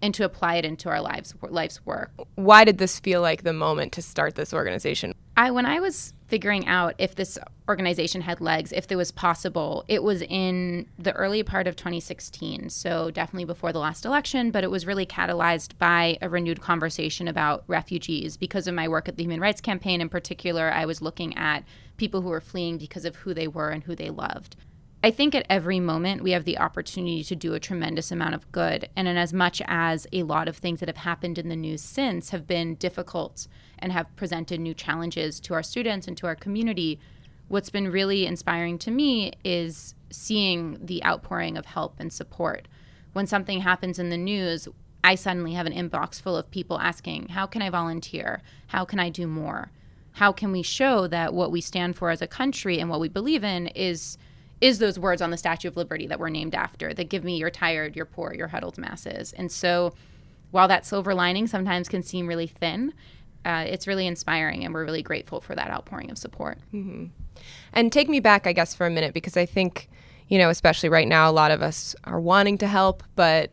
and 0.02 0.14
to 0.14 0.26
apply 0.26 0.56
it 0.56 0.66
into 0.66 0.90
our 0.90 1.02
lives 1.02 1.34
life's 1.42 1.86
work. 1.86 2.12
Why 2.36 2.64
did 2.64 2.78
this 2.78 3.00
feel 3.00 3.22
like 3.22 3.44
the 3.44 3.54
moment 3.54 3.94
to 3.94 4.02
start 4.02 4.36
this 4.36 4.54
organization? 4.54 5.14
I 5.38 5.52
when 5.52 5.68
I 5.68 5.80
was 5.80 6.14
figuring 6.28 6.68
out 6.68 6.96
if 6.98 7.14
this 7.14 7.38
organization 7.70 8.22
had 8.22 8.42
legs, 8.42 8.74
if 8.74 8.92
it 8.92 8.96
was 8.96 9.12
possible, 9.12 9.86
it 9.88 10.02
was 10.02 10.24
in 10.24 10.88
the 10.98 11.14
early 11.14 11.44
part 11.44 11.68
of 11.68 11.76
2016. 11.76 12.70
So 12.70 13.12
definitely 13.12 13.46
before 13.46 13.72
the 13.72 13.80
last 13.80 14.04
election, 14.04 14.50
but 14.50 14.64
it 14.64 14.72
was 14.72 14.88
really 14.88 15.06
catalyzed 15.06 15.78
by 15.78 16.18
a 16.24 16.28
renewed 16.28 16.60
conversation 16.60 17.28
about 17.28 17.64
refugees 17.68 18.36
because 18.36 18.68
of 18.68 18.74
my 18.74 18.88
work 18.88 19.08
at 19.08 19.16
the 19.16 19.24
Human 19.24 19.40
Rights 19.40 19.62
Campaign 19.62 20.02
in 20.02 20.10
particular, 20.10 20.72
I 20.72 20.86
was 20.86 21.04
looking 21.04 21.38
at 21.38 21.64
people 21.98 22.22
who 22.22 22.30
were 22.30 22.42
fleeing 22.42 22.80
because 22.80 23.06
of 23.06 23.18
who 23.18 23.36
they 23.36 23.48
were 23.48 23.70
and 23.70 23.84
who 23.84 23.96
they 23.96 24.10
loved. 24.10 24.56
I 25.04 25.12
think 25.12 25.36
at 25.36 25.46
every 25.50 25.80
moment 25.80 26.24
we 26.24 26.32
have 26.32 26.46
the 26.46 26.58
opportunity 26.58 27.24
to 27.24 27.36
do 27.36 27.54
a 27.54 27.60
tremendous 27.60 28.12
amount 28.12 28.34
of 28.34 28.52
good. 28.52 28.90
And 28.96 29.08
in 29.08 29.18
as 29.18 29.34
much 29.34 29.62
as 29.68 30.08
a 30.12 30.24
lot 30.24 30.48
of 30.48 30.58
things 30.58 30.80
that 30.80 30.90
have 30.90 30.98
happened 30.98 31.38
in 31.38 31.48
the 31.48 31.56
news 31.56 31.82
since 31.82 32.32
have 32.32 32.48
been 32.48 32.74
difficult 32.76 33.48
and 33.80 33.92
have 33.92 34.16
presented 34.16 34.60
new 34.60 34.74
challenges 34.74 35.40
to 35.42 35.54
our 35.54 35.64
students 35.64 36.08
and 36.08 36.18
to 36.18 36.28
our 36.28 36.36
community, 36.36 37.00
what's 37.48 37.70
been 37.70 37.92
really 37.92 38.26
inspiring 38.26 38.78
to 38.80 38.92
me 38.92 39.34
is 39.44 39.96
seeing 40.10 40.78
the 40.86 41.04
outpouring 41.04 41.58
of 41.58 41.66
help 41.66 41.96
and 42.00 42.12
support 42.12 42.68
when 43.18 43.26
something 43.26 43.62
happens 43.62 43.98
in 43.98 44.10
the 44.10 44.18
news, 44.18 44.68
I 45.04 45.16
suddenly 45.16 45.54
have 45.54 45.66
an 45.66 45.74
inbox 45.74 46.22
full 46.22 46.38
of 46.38 46.52
people 46.52 46.80
asking, 46.80 47.30
How 47.30 47.48
can 47.48 47.64
I 47.64 47.72
volunteer? 47.72 48.44
How 48.68 48.86
can 48.86 49.00
I 49.00 49.10
do 49.10 49.26
more? 49.26 49.72
How 50.12 50.32
can 50.32 50.52
we 50.52 50.62
show 50.62 51.08
that 51.08 51.34
what 51.34 51.52
we 51.52 51.60
stand 51.60 51.96
for 51.96 52.12
as 52.12 52.22
a 52.22 52.28
country 52.28 52.80
and 52.80 52.92
what 52.92 53.00
we 53.00 53.10
believe 53.10 53.44
in 53.44 53.68
is 53.68 54.20
is 54.62 54.78
those 54.78 55.00
words 55.00 55.22
on 55.22 55.32
the 55.32 55.38
Statue 55.38 55.68
of 55.68 55.78
Liberty 55.78 56.06
that 56.06 56.20
we're 56.20 56.30
named 56.30 56.54
after 56.54 56.94
that 56.94 57.10
give 57.10 57.24
me 57.24 57.38
your 57.38 57.50
tired, 57.50 57.96
your 57.96 58.06
poor, 58.06 58.36
your 58.36 58.50
huddled 58.50 58.78
masses. 58.78 59.34
And 59.34 59.52
so 59.52 59.96
while 60.52 60.68
that 60.68 60.86
silver 60.86 61.16
lining 61.16 61.48
sometimes 61.48 61.90
can 61.90 62.04
seem 62.04 62.28
really 62.28 62.48
thin, 62.48 62.94
uh, 63.48 63.64
it's 63.66 63.88
really 63.88 64.06
inspiring 64.06 64.66
and 64.66 64.74
we're 64.74 64.84
really 64.84 65.02
grateful 65.02 65.40
for 65.40 65.56
that 65.56 65.70
outpouring 65.70 66.12
of 66.12 66.18
support. 66.18 66.60
Mm-hmm. 66.74 67.06
And 67.72 67.94
take 67.94 68.10
me 68.10 68.20
back, 68.20 68.46
I 68.46 68.52
guess, 68.52 68.76
for 68.76 68.86
a 68.86 68.90
minute, 68.90 69.14
because 69.14 69.38
I 69.38 69.46
think, 69.46 69.90
you 70.28 70.38
know, 70.38 70.50
especially 70.50 70.90
right 70.90 71.08
now, 71.08 71.30
a 71.30 71.32
lot 71.32 71.52
of 71.52 71.62
us 71.62 71.96
are 72.04 72.20
wanting 72.20 72.58
to 72.58 72.68
help, 72.68 73.04
but 73.16 73.52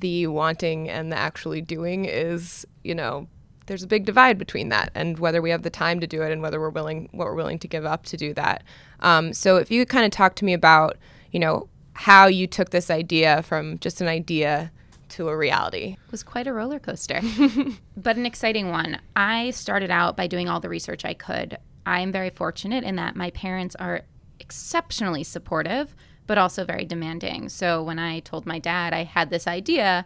the 0.00 0.26
wanting 0.26 0.88
and 0.88 1.12
the 1.12 1.16
actually 1.16 1.60
doing 1.60 2.04
is, 2.04 2.66
you 2.82 2.96
know, 2.96 3.28
there's 3.66 3.84
a 3.84 3.86
big 3.86 4.06
divide 4.06 4.38
between 4.38 4.70
that 4.70 4.90
and 4.96 5.20
whether 5.20 5.40
we 5.40 5.50
have 5.50 5.62
the 5.62 5.70
time 5.70 6.00
to 6.00 6.06
do 6.06 6.22
it 6.22 6.32
and 6.32 6.42
whether 6.42 6.58
we're 6.58 6.70
willing 6.70 7.08
what 7.12 7.26
we're 7.26 7.34
willing 7.34 7.60
to 7.60 7.68
give 7.68 7.84
up 7.84 8.06
to 8.06 8.16
do 8.16 8.34
that. 8.34 8.64
Um, 9.00 9.32
so 9.32 9.56
if 9.56 9.70
you 9.70 9.82
could 9.82 9.92
kind 9.92 10.04
of 10.04 10.10
talk 10.10 10.34
to 10.36 10.44
me 10.44 10.52
about, 10.52 10.96
you 11.30 11.38
know, 11.38 11.68
how 11.92 12.26
you 12.26 12.48
took 12.48 12.70
this 12.70 12.90
idea 12.90 13.42
from 13.42 13.78
just 13.78 14.00
an 14.00 14.08
idea 14.08 14.72
to 15.10 15.28
a 15.28 15.36
reality. 15.36 15.96
It 16.06 16.10
was 16.10 16.22
quite 16.22 16.46
a 16.46 16.52
roller 16.52 16.78
coaster, 16.78 17.20
but 17.96 18.16
an 18.16 18.26
exciting 18.26 18.70
one. 18.70 19.00
I 19.16 19.50
started 19.50 19.90
out 19.90 20.16
by 20.16 20.26
doing 20.26 20.48
all 20.48 20.60
the 20.60 20.68
research 20.68 21.04
I 21.04 21.14
could. 21.14 21.58
I 21.86 22.00
am 22.00 22.12
very 22.12 22.30
fortunate 22.30 22.84
in 22.84 22.96
that 22.96 23.16
my 23.16 23.30
parents 23.30 23.74
are 23.76 24.02
exceptionally 24.40 25.24
supportive, 25.24 25.94
but 26.26 26.38
also 26.38 26.64
very 26.64 26.84
demanding. 26.84 27.48
So 27.48 27.82
when 27.82 27.98
I 27.98 28.20
told 28.20 28.46
my 28.46 28.58
dad 28.58 28.92
I 28.92 29.04
had 29.04 29.30
this 29.30 29.46
idea, 29.46 30.04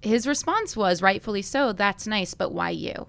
his 0.00 0.26
response 0.26 0.76
was 0.76 1.02
rightfully 1.02 1.42
so, 1.42 1.72
that's 1.72 2.06
nice, 2.06 2.34
but 2.34 2.52
why 2.52 2.70
you? 2.70 3.08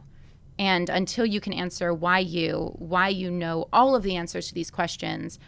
And 0.60 0.90
until 0.90 1.26
you 1.26 1.40
can 1.40 1.54
answer 1.54 1.94
why 1.94 2.20
you, 2.20 2.76
why 2.78 3.08
you 3.08 3.32
know 3.32 3.68
all 3.74 3.96
of 3.96 4.04
the 4.04 4.16
answers 4.16 4.48
to 4.48 4.54
these 4.54 4.70
questions, 4.70 5.40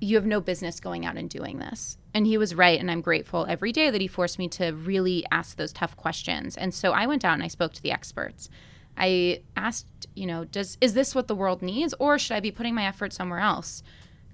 you 0.00 0.16
have 0.16 0.26
no 0.26 0.40
business 0.40 0.80
going 0.80 1.04
out 1.04 1.16
and 1.16 1.28
doing 1.28 1.58
this. 1.58 1.98
And 2.14 2.26
he 2.26 2.38
was 2.38 2.54
right. 2.54 2.78
And 2.78 2.90
I'm 2.90 3.00
grateful 3.00 3.44
every 3.48 3.72
day 3.72 3.90
that 3.90 4.00
he 4.00 4.06
forced 4.06 4.38
me 4.38 4.48
to 4.50 4.70
really 4.70 5.26
ask 5.30 5.56
those 5.56 5.72
tough 5.72 5.96
questions. 5.96 6.56
And 6.56 6.72
so 6.72 6.92
I 6.92 7.06
went 7.06 7.24
out 7.24 7.34
and 7.34 7.42
I 7.42 7.48
spoke 7.48 7.72
to 7.74 7.82
the 7.82 7.90
experts. 7.90 8.48
I 8.96 9.42
asked, 9.56 10.06
you 10.14 10.26
know, 10.26 10.44
does 10.44 10.78
is 10.80 10.94
this 10.94 11.14
what 11.14 11.26
the 11.26 11.34
world 11.34 11.60
needs 11.60 11.92
or 11.98 12.18
should 12.18 12.36
I 12.36 12.40
be 12.40 12.52
putting 12.52 12.74
my 12.74 12.86
effort 12.86 13.12
somewhere 13.12 13.40
else? 13.40 13.82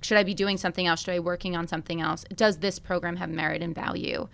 Should 0.03 0.19
I 0.19 0.23
be 0.23 0.35
doing 0.35 0.59
something 0.59 0.87
else? 0.87 1.01
Should 1.01 1.13
I 1.13 1.17
be 1.17 1.21
working 1.21 1.57
on 1.57 1.67
something 1.67 2.01
else? 2.01 2.25
Does 2.35 2.59
this 2.59 2.79
program 2.79 3.17
have 3.17 3.31
merit 3.31 3.63
and 3.63 3.75
value? 3.75 4.29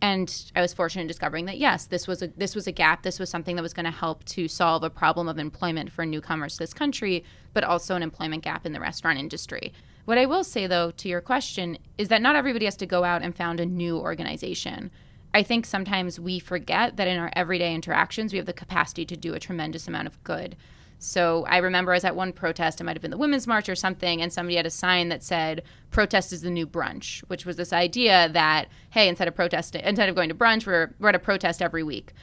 and 0.00 0.52
I 0.54 0.60
was 0.60 0.72
fortunate 0.72 1.02
in 1.02 1.08
discovering 1.08 1.46
that 1.46 1.58
yes, 1.58 1.86
this 1.86 2.06
was 2.06 2.22
a 2.22 2.28
this 2.28 2.54
was 2.54 2.66
a 2.66 2.72
gap. 2.72 3.02
This 3.02 3.18
was 3.18 3.30
something 3.30 3.56
that 3.56 3.62
was 3.62 3.74
going 3.74 3.84
to 3.84 3.90
help 3.90 4.24
to 4.26 4.46
solve 4.46 4.84
a 4.84 4.90
problem 4.90 5.28
of 5.28 5.38
employment 5.38 5.90
for 5.90 6.06
newcomers 6.06 6.54
to 6.54 6.58
this 6.60 6.74
country, 6.74 7.24
but 7.52 7.64
also 7.64 7.96
an 7.96 8.02
employment 8.02 8.44
gap 8.44 8.64
in 8.64 8.72
the 8.72 8.80
restaurant 8.80 9.18
industry. 9.18 9.72
What 10.08 10.16
I 10.16 10.24
will 10.24 10.42
say 10.42 10.66
though 10.66 10.90
to 10.92 11.06
your 11.06 11.20
question 11.20 11.76
is 11.98 12.08
that 12.08 12.22
not 12.22 12.34
everybody 12.34 12.64
has 12.64 12.76
to 12.76 12.86
go 12.86 13.04
out 13.04 13.20
and 13.20 13.36
found 13.36 13.60
a 13.60 13.66
new 13.66 13.98
organization. 13.98 14.90
I 15.34 15.42
think 15.42 15.66
sometimes 15.66 16.18
we 16.18 16.38
forget 16.38 16.96
that 16.96 17.06
in 17.06 17.18
our 17.18 17.30
everyday 17.36 17.74
interactions 17.74 18.32
we 18.32 18.38
have 18.38 18.46
the 18.46 18.54
capacity 18.54 19.04
to 19.04 19.18
do 19.18 19.34
a 19.34 19.38
tremendous 19.38 19.86
amount 19.86 20.06
of 20.06 20.24
good. 20.24 20.56
So 20.98 21.44
I 21.46 21.58
remember 21.58 21.92
I 21.92 21.96
was 21.96 22.04
at 22.06 22.16
one 22.16 22.32
protest, 22.32 22.80
it 22.80 22.84
might 22.84 22.96
have 22.96 23.02
been 23.02 23.10
the 23.10 23.18
Women's 23.18 23.46
March 23.46 23.68
or 23.68 23.74
something, 23.74 24.22
and 24.22 24.32
somebody 24.32 24.56
had 24.56 24.64
a 24.64 24.70
sign 24.70 25.10
that 25.10 25.22
said, 25.22 25.62
protest 25.90 26.32
is 26.32 26.40
the 26.40 26.48
new 26.48 26.66
brunch, 26.66 27.20
which 27.28 27.44
was 27.44 27.56
this 27.56 27.74
idea 27.74 28.30
that, 28.30 28.68
hey, 28.88 29.08
instead 29.08 29.28
of 29.28 29.34
protesting, 29.34 29.84
instead 29.84 30.08
of 30.08 30.14
going 30.14 30.30
to 30.30 30.34
brunch, 30.34 30.66
we're, 30.66 30.94
we're 30.98 31.10
at 31.10 31.16
a 31.16 31.18
protest 31.18 31.60
every 31.60 31.82
week. 31.82 32.14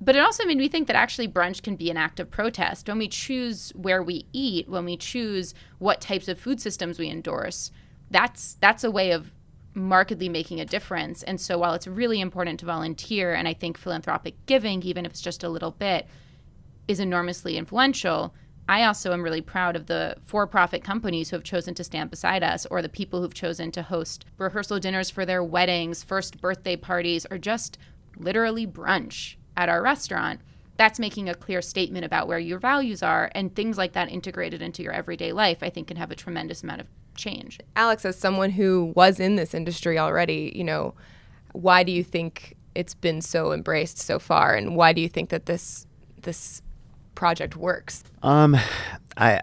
But 0.00 0.16
it 0.16 0.20
also 0.20 0.46
made 0.46 0.56
me 0.56 0.68
think 0.68 0.86
that 0.86 0.96
actually 0.96 1.28
brunch 1.28 1.62
can 1.62 1.76
be 1.76 1.90
an 1.90 1.96
act 1.98 2.20
of 2.20 2.30
protest. 2.30 2.88
When 2.88 2.98
we 2.98 3.08
choose 3.08 3.70
where 3.74 4.02
we 4.02 4.26
eat, 4.32 4.68
when 4.68 4.86
we 4.86 4.96
choose 4.96 5.54
what 5.78 6.00
types 6.00 6.26
of 6.26 6.38
food 6.38 6.60
systems 6.60 6.98
we 6.98 7.08
endorse, 7.08 7.70
that's 8.10 8.54
that's 8.60 8.82
a 8.82 8.90
way 8.90 9.10
of 9.12 9.32
markedly 9.74 10.28
making 10.28 10.58
a 10.60 10.64
difference. 10.64 11.22
And 11.22 11.40
so 11.40 11.58
while 11.58 11.74
it's 11.74 11.86
really 11.86 12.20
important 12.20 12.60
to 12.60 12.66
volunteer 12.66 13.34
and 13.34 13.46
I 13.46 13.54
think 13.54 13.78
philanthropic 13.78 14.34
giving, 14.46 14.82
even 14.82 15.04
if 15.04 15.12
it's 15.12 15.20
just 15.20 15.44
a 15.44 15.48
little 15.48 15.70
bit, 15.70 16.06
is 16.88 16.98
enormously 16.98 17.56
influential. 17.56 18.34
I 18.68 18.84
also 18.84 19.12
am 19.12 19.22
really 19.22 19.40
proud 19.40 19.76
of 19.76 19.86
the 19.86 20.16
for 20.22 20.46
profit 20.46 20.82
companies 20.82 21.30
who 21.30 21.36
have 21.36 21.44
chosen 21.44 21.74
to 21.74 21.84
stand 21.84 22.10
beside 22.10 22.42
us, 22.42 22.66
or 22.66 22.80
the 22.80 22.88
people 22.88 23.20
who've 23.20 23.34
chosen 23.34 23.70
to 23.72 23.82
host 23.82 24.24
rehearsal 24.38 24.80
dinners 24.80 25.10
for 25.10 25.26
their 25.26 25.44
weddings, 25.44 26.02
first 26.02 26.40
birthday 26.40 26.76
parties, 26.76 27.26
or 27.30 27.38
just 27.38 27.78
literally 28.16 28.66
brunch 28.66 29.36
at 29.60 29.68
our 29.68 29.82
restaurant. 29.82 30.40
That's 30.78 30.98
making 30.98 31.28
a 31.28 31.34
clear 31.34 31.60
statement 31.60 32.06
about 32.06 32.26
where 32.26 32.38
your 32.38 32.58
values 32.58 33.02
are, 33.02 33.30
and 33.34 33.54
things 33.54 33.76
like 33.76 33.92
that 33.92 34.08
integrated 34.08 34.62
into 34.62 34.82
your 34.82 34.94
everyday 34.94 35.32
life, 35.32 35.58
I 35.62 35.68
think, 35.68 35.88
can 35.88 35.98
have 35.98 36.10
a 36.10 36.16
tremendous 36.16 36.62
amount 36.62 36.80
of 36.80 36.86
change. 37.14 37.60
Alex, 37.76 38.06
as 38.06 38.16
someone 38.16 38.50
who 38.50 38.92
was 38.96 39.20
in 39.20 39.36
this 39.36 39.52
industry 39.52 39.98
already, 39.98 40.50
you 40.56 40.64
know, 40.64 40.94
why 41.52 41.82
do 41.82 41.92
you 41.92 42.02
think 42.02 42.56
it's 42.74 42.94
been 42.94 43.20
so 43.20 43.52
embraced 43.52 43.98
so 43.98 44.18
far, 44.18 44.54
and 44.54 44.74
why 44.74 44.94
do 44.94 45.02
you 45.02 45.08
think 45.08 45.28
that 45.28 45.44
this 45.44 45.86
this 46.22 46.62
project 47.14 47.54
works? 47.56 48.02
Um, 48.22 48.56
I 49.18 49.42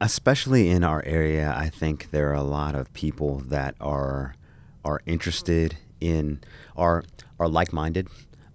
especially 0.00 0.68
in 0.68 0.84
our 0.84 1.02
area, 1.04 1.52
I 1.56 1.68
think 1.68 2.12
there 2.12 2.30
are 2.30 2.34
a 2.34 2.44
lot 2.60 2.76
of 2.76 2.92
people 2.92 3.38
that 3.48 3.74
are 3.80 4.36
are 4.84 5.00
interested 5.06 5.78
in 6.00 6.38
are 6.76 7.02
are 7.40 7.48
like 7.48 7.72
minded, 7.72 8.06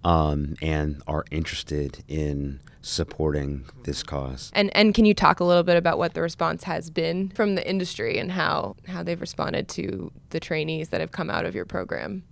um, 0.04 0.54
and 0.60 1.02
are 1.06 1.24
interested 1.30 2.02
in 2.08 2.60
supporting 2.80 3.64
this 3.84 4.02
cause. 4.02 4.50
And 4.54 4.74
and 4.76 4.94
can 4.94 5.04
you 5.04 5.14
talk 5.14 5.40
a 5.40 5.44
little 5.44 5.62
bit 5.62 5.76
about 5.76 5.98
what 5.98 6.14
the 6.14 6.22
response 6.22 6.64
has 6.64 6.90
been 6.90 7.28
from 7.30 7.54
the 7.54 7.68
industry 7.68 8.18
and 8.18 8.32
how 8.32 8.76
how 8.88 9.02
they've 9.02 9.20
responded 9.20 9.68
to 9.70 10.10
the 10.30 10.40
trainees 10.40 10.88
that 10.88 11.00
have 11.00 11.12
come 11.12 11.30
out 11.30 11.44
of 11.44 11.54
your 11.54 11.64
program? 11.64 12.24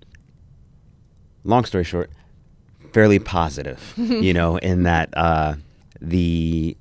Long 1.44 1.64
story 1.64 1.84
short, 1.84 2.10
fairly 2.92 3.18
positive. 3.18 3.94
you 3.96 4.34
know, 4.34 4.56
in 4.58 4.82
that. 4.84 5.10
Uh, 5.16 5.54
the 6.00 6.76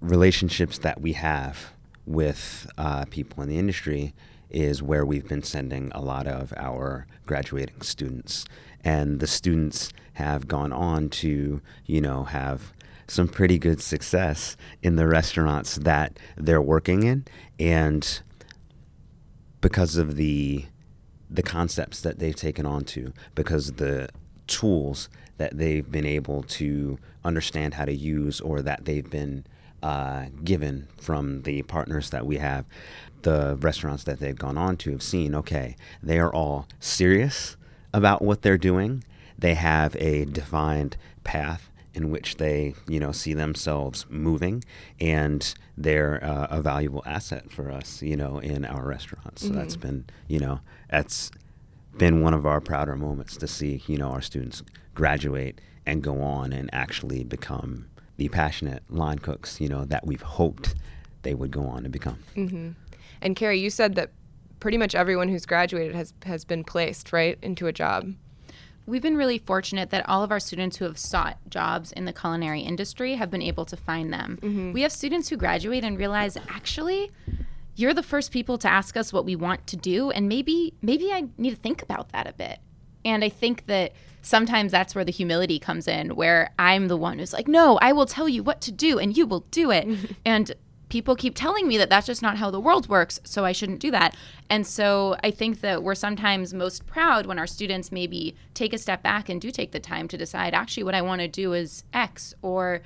relationships 0.00 0.78
that 0.78 1.00
we 1.00 1.12
have 1.12 1.72
with 2.04 2.68
uh, 2.76 3.04
people 3.06 3.42
in 3.42 3.48
the 3.48 3.58
industry 3.58 4.12
is 4.50 4.82
where 4.82 5.06
we've 5.06 5.28
been 5.28 5.42
sending 5.42 5.90
a 5.94 6.00
lot 6.00 6.26
of 6.26 6.52
our 6.56 7.06
graduating 7.24 7.80
students. 7.80 8.44
And 8.84 9.20
the 9.20 9.26
students 9.26 9.92
have 10.14 10.48
gone 10.48 10.72
on 10.72 11.08
to, 11.08 11.60
you 11.86 12.00
know, 12.00 12.24
have 12.24 12.72
some 13.06 13.28
pretty 13.28 13.58
good 13.58 13.80
success 13.80 14.56
in 14.82 14.96
the 14.96 15.06
restaurants 15.06 15.76
that 15.76 16.18
they're 16.36 16.62
working 16.62 17.02
in. 17.02 17.24
And 17.58 18.20
because 19.60 19.96
of 19.96 20.16
the 20.16 20.66
the 21.30 21.42
concepts 21.42 22.02
that 22.02 22.18
they've 22.18 22.36
taken 22.36 22.66
on 22.66 22.84
to, 22.84 23.10
because 23.34 23.72
the 23.72 24.06
tools 24.46 25.08
that 25.38 25.56
they've 25.56 25.90
been 25.90 26.04
able 26.04 26.42
to 26.42 26.98
understand 27.24 27.72
how 27.72 27.86
to 27.86 27.94
use 27.94 28.38
or 28.40 28.60
that 28.60 28.84
they've 28.84 29.08
been 29.08 29.46
uh, 29.82 30.26
given 30.44 30.86
from 30.98 31.42
the 31.42 31.62
partners 31.62 32.10
that 32.10 32.26
we 32.26 32.36
have, 32.36 32.66
the 33.22 33.56
restaurants 33.60 34.04
that 34.04 34.20
they've 34.20 34.38
gone 34.38 34.58
on 34.58 34.76
to 34.76 34.90
have 34.90 35.02
seen, 35.02 35.34
okay, 35.34 35.74
they 36.02 36.18
are 36.18 36.32
all 36.32 36.68
serious 36.80 37.56
about 37.92 38.22
what 38.22 38.42
they're 38.42 38.58
doing. 38.58 39.04
They 39.38 39.54
have 39.54 39.96
a 39.96 40.24
defined 40.24 40.96
path 41.24 41.70
in 41.94 42.10
which 42.10 42.36
they, 42.36 42.74
you 42.88 42.98
know, 42.98 43.12
see 43.12 43.34
themselves 43.34 44.06
moving, 44.08 44.64
and 44.98 45.54
they're 45.76 46.24
uh, 46.24 46.46
a 46.50 46.62
valuable 46.62 47.02
asset 47.04 47.50
for 47.50 47.70
us, 47.70 48.02
you 48.02 48.16
know, 48.16 48.38
in 48.38 48.64
our 48.64 48.86
restaurants. 48.86 49.42
So 49.42 49.48
mm-hmm. 49.48 49.58
that's 49.58 49.76
been, 49.76 50.06
you 50.26 50.38
know, 50.38 50.60
that's 50.90 51.30
been 51.98 52.22
one 52.22 52.32
of 52.34 52.46
our 52.46 52.60
prouder 52.60 52.96
moments 52.96 53.36
to 53.36 53.46
see, 53.46 53.82
you 53.86 53.98
know, 53.98 54.08
our 54.08 54.22
students 54.22 54.62
graduate 54.94 55.60
and 55.84 56.02
go 56.02 56.22
on 56.22 56.52
and 56.52 56.70
actually 56.72 57.24
become 57.24 57.86
the 58.16 58.28
passionate 58.28 58.82
line 58.88 59.18
cooks, 59.18 59.60
you 59.60 59.68
know, 59.68 59.84
that 59.84 60.06
we've 60.06 60.22
hoped 60.22 60.74
they 61.22 61.34
would 61.34 61.50
go 61.50 61.62
on 61.62 61.82
to 61.82 61.88
become. 61.88 62.18
Mm-hmm. 62.36 62.70
And 63.20 63.36
Kerry, 63.36 63.60
you 63.60 63.70
said 63.70 63.94
that 63.96 64.10
pretty 64.62 64.78
much 64.78 64.94
everyone 64.94 65.26
who's 65.26 65.44
graduated 65.44 65.92
has 65.92 66.14
has 66.24 66.44
been 66.44 66.62
placed 66.62 67.12
right 67.12 67.36
into 67.42 67.66
a 67.66 67.72
job. 67.72 68.14
We've 68.86 69.02
been 69.02 69.16
really 69.16 69.38
fortunate 69.38 69.90
that 69.90 70.08
all 70.08 70.22
of 70.22 70.30
our 70.30 70.38
students 70.38 70.76
who 70.76 70.84
have 70.84 70.98
sought 70.98 71.36
jobs 71.48 71.90
in 71.90 72.04
the 72.04 72.12
culinary 72.12 72.60
industry 72.60 73.14
have 73.16 73.28
been 73.28 73.42
able 73.42 73.64
to 73.64 73.76
find 73.76 74.12
them. 74.12 74.38
Mm-hmm. 74.40 74.72
We 74.72 74.82
have 74.82 74.92
students 74.92 75.28
who 75.28 75.36
graduate 75.36 75.82
and 75.82 75.98
realize 75.98 76.36
actually 76.48 77.10
you're 77.74 77.92
the 77.92 78.04
first 78.04 78.30
people 78.30 78.56
to 78.58 78.68
ask 78.68 78.96
us 78.96 79.12
what 79.12 79.24
we 79.24 79.34
want 79.34 79.66
to 79.66 79.76
do 79.76 80.12
and 80.12 80.28
maybe 80.28 80.74
maybe 80.80 81.12
I 81.12 81.24
need 81.36 81.50
to 81.50 81.56
think 81.56 81.82
about 81.82 82.12
that 82.12 82.28
a 82.28 82.32
bit. 82.32 82.60
And 83.04 83.24
I 83.24 83.30
think 83.30 83.66
that 83.66 83.94
sometimes 84.22 84.70
that's 84.70 84.94
where 84.94 85.04
the 85.04 85.10
humility 85.10 85.58
comes 85.58 85.88
in, 85.88 86.14
where 86.14 86.52
I'm 86.56 86.86
the 86.86 86.96
one 86.96 87.18
who's 87.18 87.32
like, 87.32 87.48
no, 87.48 87.80
I 87.82 87.90
will 87.90 88.06
tell 88.06 88.28
you 88.28 88.44
what 88.44 88.60
to 88.60 88.70
do 88.70 89.00
and 89.00 89.16
you 89.16 89.26
will 89.26 89.44
do 89.50 89.72
it. 89.72 89.88
and 90.24 90.52
people 90.92 91.16
keep 91.16 91.34
telling 91.34 91.66
me 91.66 91.78
that 91.78 91.88
that's 91.88 92.06
just 92.06 92.20
not 92.20 92.36
how 92.36 92.50
the 92.50 92.60
world 92.60 92.86
works, 92.86 93.18
so 93.24 93.46
I 93.46 93.52
shouldn't 93.52 93.80
do 93.80 93.90
that. 93.92 94.14
And 94.50 94.66
so 94.66 95.16
I 95.24 95.30
think 95.30 95.62
that 95.62 95.82
we're 95.82 95.94
sometimes 95.94 96.52
most 96.52 96.84
proud 96.84 97.24
when 97.24 97.38
our 97.38 97.46
students 97.46 97.90
maybe 97.90 98.36
take 98.52 98.74
a 98.74 98.78
step 98.78 99.02
back 99.02 99.30
and 99.30 99.40
do 99.40 99.50
take 99.50 99.72
the 99.72 99.80
time 99.80 100.06
to 100.08 100.18
decide 100.18 100.52
actually 100.52 100.82
what 100.82 100.94
I 100.94 101.00
want 101.00 101.22
to 101.22 101.28
do 101.28 101.54
is 101.54 101.84
X 101.94 102.34
or 102.42 102.82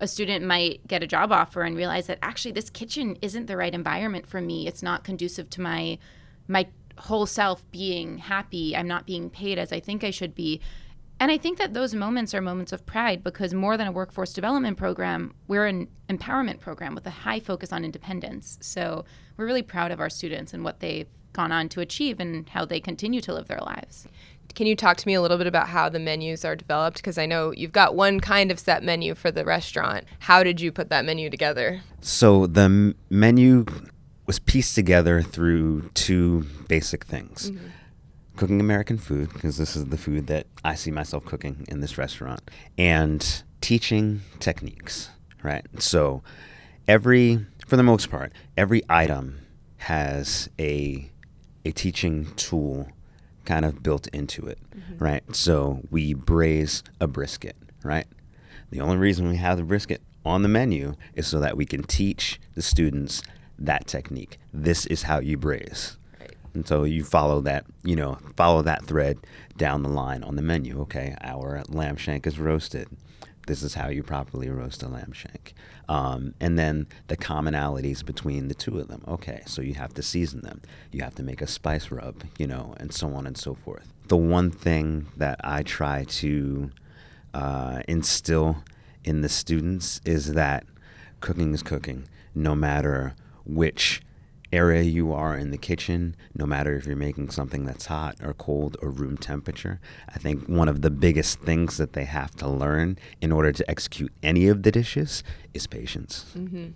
a 0.00 0.08
student 0.08 0.44
might 0.44 0.84
get 0.88 1.04
a 1.04 1.06
job 1.06 1.30
offer 1.30 1.62
and 1.62 1.76
realize 1.76 2.08
that 2.08 2.18
actually 2.22 2.50
this 2.50 2.70
kitchen 2.70 3.16
isn't 3.22 3.46
the 3.46 3.56
right 3.56 3.72
environment 3.72 4.26
for 4.26 4.40
me. 4.40 4.66
It's 4.66 4.82
not 4.82 5.04
conducive 5.04 5.48
to 5.50 5.60
my 5.60 5.98
my 6.48 6.66
whole 6.98 7.24
self 7.24 7.70
being 7.70 8.18
happy. 8.18 8.76
I'm 8.76 8.88
not 8.88 9.06
being 9.06 9.30
paid 9.30 9.60
as 9.60 9.72
I 9.72 9.78
think 9.78 10.02
I 10.02 10.10
should 10.10 10.34
be. 10.34 10.60
And 11.20 11.30
I 11.30 11.38
think 11.38 11.58
that 11.58 11.74
those 11.74 11.94
moments 11.94 12.34
are 12.34 12.40
moments 12.40 12.72
of 12.72 12.84
pride 12.84 13.22
because 13.22 13.54
more 13.54 13.76
than 13.76 13.86
a 13.86 13.92
workforce 13.92 14.32
development 14.32 14.76
program, 14.76 15.34
we're 15.46 15.66
an 15.66 15.88
empowerment 16.08 16.60
program 16.60 16.94
with 16.94 17.06
a 17.06 17.10
high 17.10 17.40
focus 17.40 17.72
on 17.72 17.84
independence. 17.84 18.58
So 18.60 19.04
we're 19.36 19.46
really 19.46 19.62
proud 19.62 19.90
of 19.90 20.00
our 20.00 20.10
students 20.10 20.52
and 20.52 20.64
what 20.64 20.80
they've 20.80 21.08
gone 21.32 21.52
on 21.52 21.68
to 21.68 21.80
achieve 21.80 22.20
and 22.20 22.48
how 22.48 22.64
they 22.64 22.80
continue 22.80 23.20
to 23.20 23.32
live 23.32 23.48
their 23.48 23.60
lives. 23.60 24.06
Can 24.54 24.66
you 24.66 24.76
talk 24.76 24.96
to 24.98 25.06
me 25.06 25.14
a 25.14 25.22
little 25.22 25.38
bit 25.38 25.46
about 25.46 25.68
how 25.68 25.88
the 25.88 25.98
menus 25.98 26.44
are 26.44 26.54
developed? 26.54 26.98
Because 26.98 27.18
I 27.18 27.26
know 27.26 27.52
you've 27.52 27.72
got 27.72 27.96
one 27.96 28.20
kind 28.20 28.50
of 28.50 28.58
set 28.58 28.82
menu 28.82 29.14
for 29.14 29.30
the 29.30 29.44
restaurant. 29.44 30.04
How 30.20 30.44
did 30.44 30.60
you 30.60 30.70
put 30.70 30.90
that 30.90 31.04
menu 31.04 31.28
together? 31.28 31.80
So 32.00 32.46
the 32.46 32.62
m- 32.62 32.94
menu 33.10 33.66
was 34.26 34.38
pieced 34.38 34.74
together 34.74 35.22
through 35.22 35.90
two 35.94 36.46
basic 36.68 37.04
things. 37.04 37.50
Mm-hmm. 37.50 37.66
Cooking 38.36 38.60
American 38.60 38.98
food, 38.98 39.32
because 39.32 39.56
this 39.58 39.76
is 39.76 39.86
the 39.86 39.96
food 39.96 40.26
that 40.26 40.46
I 40.64 40.74
see 40.74 40.90
myself 40.90 41.24
cooking 41.24 41.64
in 41.68 41.80
this 41.80 41.96
restaurant, 41.96 42.50
and 42.76 43.42
teaching 43.60 44.22
techniques, 44.40 45.10
right? 45.42 45.64
So 45.78 46.22
every 46.88 47.46
for 47.66 47.76
the 47.76 47.82
most 47.82 48.10
part, 48.10 48.32
every 48.56 48.82
item 48.88 49.40
has 49.78 50.48
a 50.58 51.10
a 51.64 51.72
teaching 51.72 52.26
tool 52.36 52.88
kind 53.44 53.64
of 53.64 53.82
built 53.82 54.06
into 54.08 54.46
it, 54.46 54.58
mm-hmm. 54.76 55.02
right? 55.02 55.36
So 55.36 55.80
we 55.90 56.14
braise 56.14 56.82
a 57.00 57.06
brisket, 57.06 57.56
right? 57.82 58.06
The 58.70 58.80
only 58.80 58.96
reason 58.96 59.28
we 59.28 59.36
have 59.36 59.58
the 59.58 59.62
brisket 59.62 60.02
on 60.24 60.42
the 60.42 60.48
menu 60.48 60.94
is 61.14 61.26
so 61.26 61.38
that 61.40 61.56
we 61.56 61.66
can 61.66 61.82
teach 61.82 62.40
the 62.54 62.62
students 62.62 63.22
that 63.58 63.86
technique. 63.86 64.38
This 64.52 64.86
is 64.86 65.02
how 65.02 65.20
you 65.20 65.36
braise. 65.36 65.96
And 66.54 66.66
so 66.66 66.84
you 66.84 67.04
follow 67.04 67.40
that, 67.42 67.66
you 67.82 67.96
know, 67.96 68.18
follow 68.36 68.62
that 68.62 68.84
thread 68.84 69.18
down 69.56 69.82
the 69.82 69.88
line 69.88 70.22
on 70.22 70.36
the 70.36 70.42
menu. 70.42 70.80
Okay, 70.82 71.16
our 71.20 71.62
lamb 71.68 71.96
shank 71.96 72.26
is 72.26 72.38
roasted. 72.38 72.88
This 73.46 73.62
is 73.62 73.74
how 73.74 73.88
you 73.88 74.02
properly 74.02 74.48
roast 74.48 74.82
a 74.82 74.88
lamb 74.88 75.12
shank. 75.12 75.52
Um, 75.88 76.34
and 76.40 76.58
then 76.58 76.86
the 77.08 77.16
commonalities 77.16 78.04
between 78.04 78.48
the 78.48 78.54
two 78.54 78.78
of 78.78 78.88
them. 78.88 79.02
Okay, 79.06 79.42
so 79.46 79.60
you 79.60 79.74
have 79.74 79.92
to 79.94 80.02
season 80.02 80.40
them. 80.40 80.62
You 80.92 81.02
have 81.02 81.14
to 81.16 81.22
make 81.22 81.42
a 81.42 81.46
spice 81.46 81.90
rub, 81.90 82.24
you 82.38 82.46
know, 82.46 82.74
and 82.78 82.94
so 82.94 83.12
on 83.14 83.26
and 83.26 83.36
so 83.36 83.54
forth. 83.54 83.92
The 84.08 84.16
one 84.16 84.50
thing 84.50 85.08
that 85.16 85.40
I 85.44 85.62
try 85.62 86.04
to 86.04 86.70
uh, 87.34 87.82
instill 87.86 88.64
in 89.02 89.20
the 89.20 89.28
students 89.28 90.00
is 90.06 90.32
that 90.32 90.64
cooking 91.20 91.52
is 91.52 91.62
cooking, 91.62 92.08
no 92.34 92.54
matter 92.54 93.14
which 93.44 94.00
area 94.52 94.82
you 94.82 95.12
are 95.12 95.36
in 95.36 95.50
the 95.50 95.58
kitchen, 95.58 96.16
no 96.34 96.46
matter 96.46 96.76
if 96.76 96.86
you're 96.86 96.96
making 96.96 97.30
something 97.30 97.64
that's 97.64 97.86
hot 97.86 98.16
or 98.22 98.34
cold 98.34 98.76
or 98.80 98.90
room 98.90 99.16
temperature. 99.16 99.80
I 100.08 100.18
think 100.18 100.48
one 100.48 100.68
of 100.68 100.82
the 100.82 100.90
biggest 100.90 101.40
things 101.40 101.76
that 101.76 101.92
they 101.92 102.04
have 102.04 102.34
to 102.36 102.48
learn 102.48 102.98
in 103.20 103.32
order 103.32 103.52
to 103.52 103.70
execute 103.70 104.12
any 104.22 104.48
of 104.48 104.62
the 104.62 104.70
dishes 104.70 105.22
is 105.52 105.66
patience. 105.66 106.26
Mm-hmm. 106.36 106.68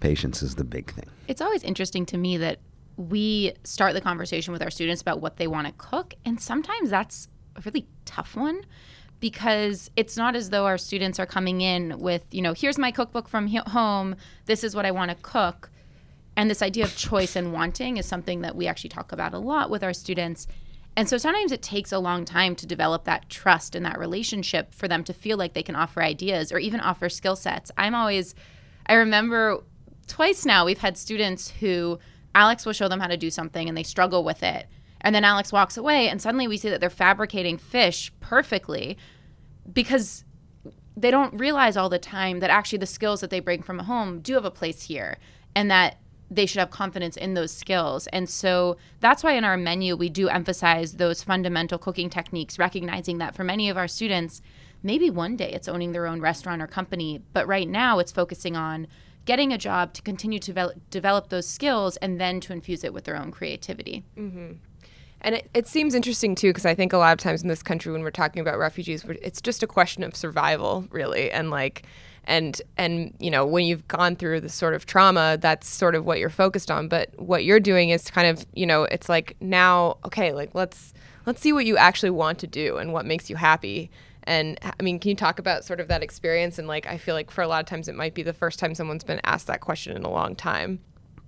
Patience 0.00 0.42
is 0.42 0.56
the 0.56 0.64
big 0.64 0.92
thing. 0.92 1.08
It's 1.28 1.40
always 1.40 1.62
interesting 1.62 2.06
to 2.06 2.18
me 2.18 2.36
that 2.38 2.58
we 2.96 3.52
start 3.64 3.94
the 3.94 4.00
conversation 4.00 4.52
with 4.52 4.62
our 4.62 4.70
students 4.70 5.02
about 5.02 5.20
what 5.20 5.36
they 5.36 5.46
want 5.46 5.66
to 5.66 5.72
cook, 5.76 6.14
and 6.24 6.40
sometimes 6.40 6.90
that's 6.90 7.28
a 7.56 7.62
really 7.64 7.86
tough 8.04 8.36
one 8.36 8.64
because 9.20 9.90
it's 9.96 10.16
not 10.16 10.36
as 10.36 10.50
though 10.50 10.66
our 10.66 10.76
students 10.76 11.18
are 11.18 11.26
coming 11.26 11.60
in 11.60 11.98
with, 11.98 12.26
you 12.30 12.42
know, 12.42 12.52
here's 12.52 12.78
my 12.78 12.90
cookbook 12.90 13.28
from 13.28 13.46
home, 13.48 14.16
this 14.44 14.62
is 14.62 14.76
what 14.76 14.84
I 14.84 14.90
want 14.90 15.10
to 15.10 15.16
cook. 15.22 15.70
And 16.36 16.50
this 16.50 16.62
idea 16.62 16.84
of 16.84 16.96
choice 16.96 17.36
and 17.36 17.52
wanting 17.52 17.96
is 17.96 18.06
something 18.06 18.40
that 18.40 18.56
we 18.56 18.66
actually 18.66 18.90
talk 18.90 19.12
about 19.12 19.34
a 19.34 19.38
lot 19.38 19.70
with 19.70 19.84
our 19.84 19.92
students. 19.92 20.46
And 20.96 21.08
so 21.08 21.16
sometimes 21.18 21.52
it 21.52 21.62
takes 21.62 21.92
a 21.92 21.98
long 21.98 22.24
time 22.24 22.54
to 22.56 22.66
develop 22.66 23.04
that 23.04 23.28
trust 23.28 23.74
and 23.74 23.84
that 23.84 23.98
relationship 23.98 24.72
for 24.72 24.88
them 24.88 25.04
to 25.04 25.12
feel 25.12 25.36
like 25.36 25.54
they 25.54 25.62
can 25.62 25.76
offer 25.76 26.02
ideas 26.02 26.52
or 26.52 26.58
even 26.58 26.80
offer 26.80 27.08
skill 27.08 27.36
sets. 27.36 27.70
I'm 27.76 27.94
always, 27.94 28.34
I 28.86 28.94
remember 28.94 29.62
twice 30.06 30.44
now 30.44 30.64
we've 30.64 30.78
had 30.78 30.96
students 30.96 31.50
who 31.50 31.98
Alex 32.34 32.66
will 32.66 32.72
show 32.72 32.88
them 32.88 33.00
how 33.00 33.06
to 33.06 33.16
do 33.16 33.30
something 33.30 33.68
and 33.68 33.76
they 33.76 33.82
struggle 33.82 34.24
with 34.24 34.42
it. 34.42 34.66
And 35.00 35.14
then 35.14 35.24
Alex 35.24 35.52
walks 35.52 35.76
away 35.76 36.08
and 36.08 36.20
suddenly 36.20 36.48
we 36.48 36.56
see 36.56 36.70
that 36.70 36.80
they're 36.80 36.90
fabricating 36.90 37.58
fish 37.58 38.12
perfectly 38.20 38.96
because 39.72 40.24
they 40.96 41.10
don't 41.10 41.38
realize 41.38 41.76
all 41.76 41.88
the 41.88 41.98
time 41.98 42.40
that 42.40 42.50
actually 42.50 42.78
the 42.78 42.86
skills 42.86 43.20
that 43.20 43.30
they 43.30 43.40
bring 43.40 43.62
from 43.62 43.80
home 43.80 44.20
do 44.20 44.34
have 44.34 44.44
a 44.44 44.50
place 44.50 44.82
here 44.82 45.18
and 45.54 45.70
that 45.70 45.98
they 46.30 46.46
should 46.46 46.58
have 46.58 46.70
confidence 46.70 47.16
in 47.16 47.34
those 47.34 47.52
skills. 47.52 48.06
And 48.08 48.28
so 48.28 48.76
that's 49.00 49.22
why 49.22 49.32
in 49.32 49.44
our 49.44 49.56
menu 49.56 49.94
we 49.94 50.08
do 50.08 50.28
emphasize 50.28 50.94
those 50.94 51.22
fundamental 51.22 51.78
cooking 51.78 52.10
techniques, 52.10 52.58
recognizing 52.58 53.18
that 53.18 53.34
for 53.34 53.44
many 53.44 53.68
of 53.68 53.76
our 53.76 53.86
students, 53.86 54.40
maybe 54.82 55.10
one 55.10 55.36
day 55.36 55.50
it's 55.52 55.68
owning 55.68 55.92
their 55.92 56.06
own 56.06 56.20
restaurant 56.20 56.62
or 56.62 56.66
company, 56.66 57.22
but 57.32 57.46
right 57.46 57.68
now 57.68 57.98
it's 57.98 58.12
focusing 58.12 58.56
on 58.56 58.86
getting 59.26 59.52
a 59.52 59.58
job 59.58 59.92
to 59.94 60.02
continue 60.02 60.38
to 60.38 60.74
develop, 60.90 61.28
those 61.28 61.46
skills 61.46 61.96
and 61.98 62.20
then 62.20 62.40
to 62.40 62.52
infuse 62.52 62.84
it 62.84 62.92
with 62.92 63.04
their 63.04 63.16
own 63.16 63.30
creativity. 63.30 64.04
Mm-hmm. 64.18 64.52
And 65.22 65.34
it, 65.36 65.48
it 65.54 65.66
seems 65.66 65.94
interesting 65.94 66.34
too, 66.34 66.50
because 66.50 66.66
I 66.66 66.74
think 66.74 66.92
a 66.92 66.98
lot 66.98 67.12
of 67.14 67.18
times 67.18 67.42
in 67.42 67.48
this 67.48 67.62
country, 67.62 67.92
when 67.92 68.02
we're 68.02 68.10
talking 68.10 68.40
about 68.40 68.58
refugees, 68.58 69.04
it's 69.22 69.40
just 69.40 69.62
a 69.62 69.66
question 69.66 70.02
of 70.02 70.14
survival, 70.14 70.86
really, 70.90 71.30
and 71.30 71.50
like, 71.50 71.86
and 72.26 72.60
and 72.76 73.14
you 73.18 73.30
know, 73.30 73.46
when 73.46 73.64
you've 73.66 73.86
gone 73.88 74.16
through 74.16 74.40
this 74.40 74.54
sort 74.54 74.74
of 74.74 74.86
trauma, 74.86 75.38
that's 75.40 75.68
sort 75.68 75.94
of 75.94 76.04
what 76.04 76.18
you're 76.18 76.30
focused 76.30 76.70
on. 76.70 76.88
But 76.88 77.10
what 77.18 77.44
you're 77.44 77.60
doing 77.60 77.90
is 77.90 78.10
kind 78.10 78.26
of, 78.26 78.46
you 78.54 78.66
know, 78.66 78.84
it's 78.84 79.08
like 79.08 79.36
now, 79.40 79.98
okay, 80.04 80.32
like 80.32 80.54
let's 80.54 80.92
let's 81.26 81.40
see 81.40 81.52
what 81.52 81.66
you 81.66 81.76
actually 81.76 82.10
want 82.10 82.38
to 82.40 82.46
do 82.46 82.76
and 82.76 82.92
what 82.92 83.06
makes 83.06 83.30
you 83.30 83.36
happy. 83.36 83.90
And 84.24 84.58
I 84.62 84.82
mean, 84.82 84.98
can 84.98 85.10
you 85.10 85.14
talk 85.14 85.38
about 85.38 85.64
sort 85.64 85.80
of 85.80 85.88
that 85.88 86.02
experience? 86.02 86.58
And 86.58 86.66
like, 86.66 86.86
I 86.86 86.96
feel 86.96 87.14
like 87.14 87.30
for 87.30 87.42
a 87.42 87.48
lot 87.48 87.60
of 87.60 87.66
times, 87.66 87.88
it 87.88 87.94
might 87.94 88.14
be 88.14 88.22
the 88.22 88.32
first 88.32 88.58
time 88.58 88.74
someone's 88.74 89.04
been 89.04 89.20
asked 89.24 89.46
that 89.48 89.60
question 89.60 89.96
in 89.96 90.04
a 90.04 90.10
long 90.10 90.34
time. 90.34 90.80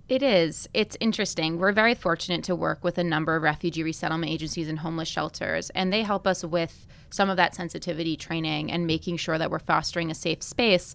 It 0.08 0.22
is. 0.22 0.68
It's 0.72 0.96
interesting. 1.00 1.58
We're 1.58 1.72
very 1.72 1.94
fortunate 1.94 2.44
to 2.44 2.54
work 2.54 2.84
with 2.84 2.96
a 2.96 3.02
number 3.02 3.34
of 3.34 3.42
refugee 3.42 3.82
resettlement 3.82 4.30
agencies 4.30 4.68
and 4.68 4.78
homeless 4.78 5.08
shelters, 5.08 5.70
and 5.70 5.92
they 5.92 6.04
help 6.04 6.28
us 6.28 6.44
with 6.44 6.86
some 7.10 7.28
of 7.28 7.36
that 7.38 7.56
sensitivity 7.56 8.16
training 8.16 8.70
and 8.70 8.86
making 8.86 9.16
sure 9.16 9.36
that 9.36 9.50
we're 9.50 9.58
fostering 9.58 10.10
a 10.10 10.14
safe 10.14 10.44
space. 10.44 10.94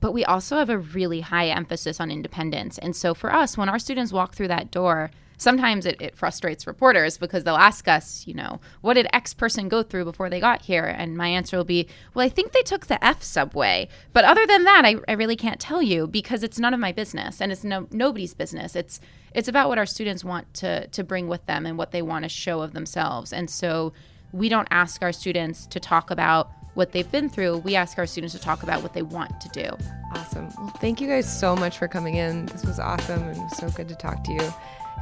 But 0.00 0.12
we 0.12 0.24
also 0.24 0.56
have 0.56 0.70
a 0.70 0.78
really 0.78 1.20
high 1.20 1.48
emphasis 1.48 2.00
on 2.00 2.10
independence. 2.10 2.78
And 2.78 2.96
so 2.96 3.12
for 3.12 3.30
us, 3.30 3.58
when 3.58 3.68
our 3.68 3.78
students 3.78 4.12
walk 4.12 4.34
through 4.34 4.48
that 4.48 4.70
door, 4.70 5.10
sometimes 5.36 5.86
it, 5.86 6.00
it 6.00 6.16
frustrates 6.16 6.66
reporters 6.66 7.18
because 7.18 7.44
they'll 7.44 7.56
ask 7.56 7.88
us, 7.88 8.26
you 8.26 8.34
know, 8.34 8.60
what 8.80 8.94
did 8.94 9.06
X 9.12 9.34
person 9.34 9.68
go 9.68 9.82
through 9.82 10.04
before 10.04 10.30
they 10.30 10.40
got 10.40 10.62
here? 10.62 10.84
And 10.84 11.16
my 11.16 11.28
answer 11.28 11.56
will 11.56 11.64
be, 11.64 11.88
well, 12.14 12.24
I 12.24 12.28
think 12.28 12.52
they 12.52 12.62
took 12.62 12.86
the 12.86 13.02
F 13.04 13.22
subway. 13.22 13.88
But 14.12 14.24
other 14.24 14.46
than 14.46 14.64
that, 14.64 14.84
I, 14.84 14.96
I 15.08 15.12
really 15.12 15.36
can't 15.36 15.60
tell 15.60 15.82
you 15.82 16.06
because 16.06 16.42
it's 16.42 16.58
none 16.58 16.74
of 16.74 16.80
my 16.80 16.92
business 16.92 17.40
and 17.40 17.52
it's 17.52 17.64
no, 17.64 17.86
nobody's 17.90 18.34
business. 18.34 18.76
It's 18.76 19.00
it's 19.34 19.48
about 19.48 19.68
what 19.68 19.76
our 19.76 19.86
students 19.86 20.24
want 20.24 20.52
to 20.54 20.86
to 20.88 21.04
bring 21.04 21.28
with 21.28 21.44
them 21.46 21.66
and 21.66 21.76
what 21.76 21.90
they 21.90 22.02
want 22.02 22.24
to 22.24 22.28
show 22.28 22.62
of 22.62 22.72
themselves. 22.72 23.32
And 23.32 23.50
so 23.50 23.92
we 24.32 24.48
don't 24.48 24.68
ask 24.70 25.02
our 25.02 25.12
students 25.12 25.66
to 25.68 25.80
talk 25.80 26.10
about 26.10 26.50
what 26.74 26.92
they've 26.92 27.10
been 27.10 27.28
through. 27.28 27.58
We 27.58 27.74
ask 27.74 27.98
our 27.98 28.06
students 28.06 28.34
to 28.34 28.40
talk 28.40 28.62
about 28.62 28.82
what 28.82 28.92
they 28.92 29.02
want 29.02 29.40
to 29.40 29.48
do. 29.48 29.70
Awesome. 30.14 30.48
Well, 30.58 30.68
thank 30.80 31.00
you 31.00 31.08
guys 31.08 31.40
so 31.40 31.56
much 31.56 31.78
for 31.78 31.88
coming 31.88 32.16
in. 32.16 32.46
This 32.46 32.64
was 32.64 32.78
awesome 32.78 33.22
and 33.22 33.38
was 33.38 33.56
so 33.56 33.70
good 33.70 33.88
to 33.88 33.94
talk 33.94 34.22
to 34.24 34.32
you. 34.32 34.54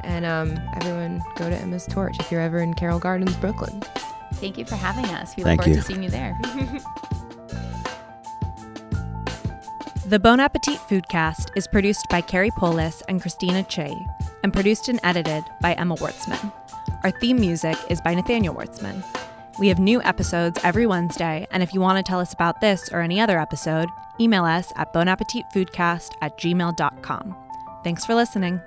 And 0.05 0.25
um, 0.25 0.57
everyone, 0.75 1.21
go 1.35 1.49
to 1.49 1.55
Emma's 1.55 1.85
Torch 1.87 2.15
if 2.19 2.31
you're 2.31 2.41
ever 2.41 2.59
in 2.59 2.73
Carroll 2.73 2.99
Gardens, 2.99 3.35
Brooklyn. 3.37 3.81
Thank 4.35 4.57
you 4.57 4.65
for 4.65 4.75
having 4.75 5.05
us. 5.05 5.35
We 5.35 5.43
Thank 5.43 5.59
look 5.61 5.65
forward 5.65 5.75
you. 5.75 5.81
to 5.81 5.87
seeing 5.87 6.03
you 6.03 6.09
there. 6.09 6.39
The 10.07 10.19
Bon 10.19 10.39
Appetit 10.39 10.77
Foodcast 10.87 11.49
is 11.55 11.65
produced 11.65 12.07
by 12.09 12.21
Carey 12.21 12.51
Polis 12.51 13.01
and 13.09 13.19
Christina 13.19 13.63
Chaey 13.63 14.05
and 14.43 14.53
produced 14.53 14.87
and 14.87 14.99
edited 15.03 15.43
by 15.61 15.73
Emma 15.73 15.95
Wartzman. 15.95 16.53
Our 17.03 17.09
theme 17.09 17.39
music 17.39 17.75
is 17.89 18.01
by 18.01 18.13
Nathaniel 18.13 18.53
Wartzman. 18.53 19.03
We 19.57 19.67
have 19.67 19.79
new 19.79 20.03
episodes 20.03 20.59
every 20.63 20.85
Wednesday, 20.85 21.47
and 21.49 21.63
if 21.63 21.73
you 21.73 21.81
want 21.81 21.97
to 21.97 22.07
tell 22.07 22.19
us 22.19 22.33
about 22.33 22.61
this 22.61 22.87
or 22.93 23.01
any 23.01 23.19
other 23.19 23.39
episode, 23.39 23.89
email 24.19 24.45
us 24.45 24.71
at 24.75 24.93
bonappetitfoodcast 24.93 26.17
at 26.21 26.37
gmail.com. 26.37 27.35
Thanks 27.83 28.05
for 28.05 28.13
listening. 28.13 28.61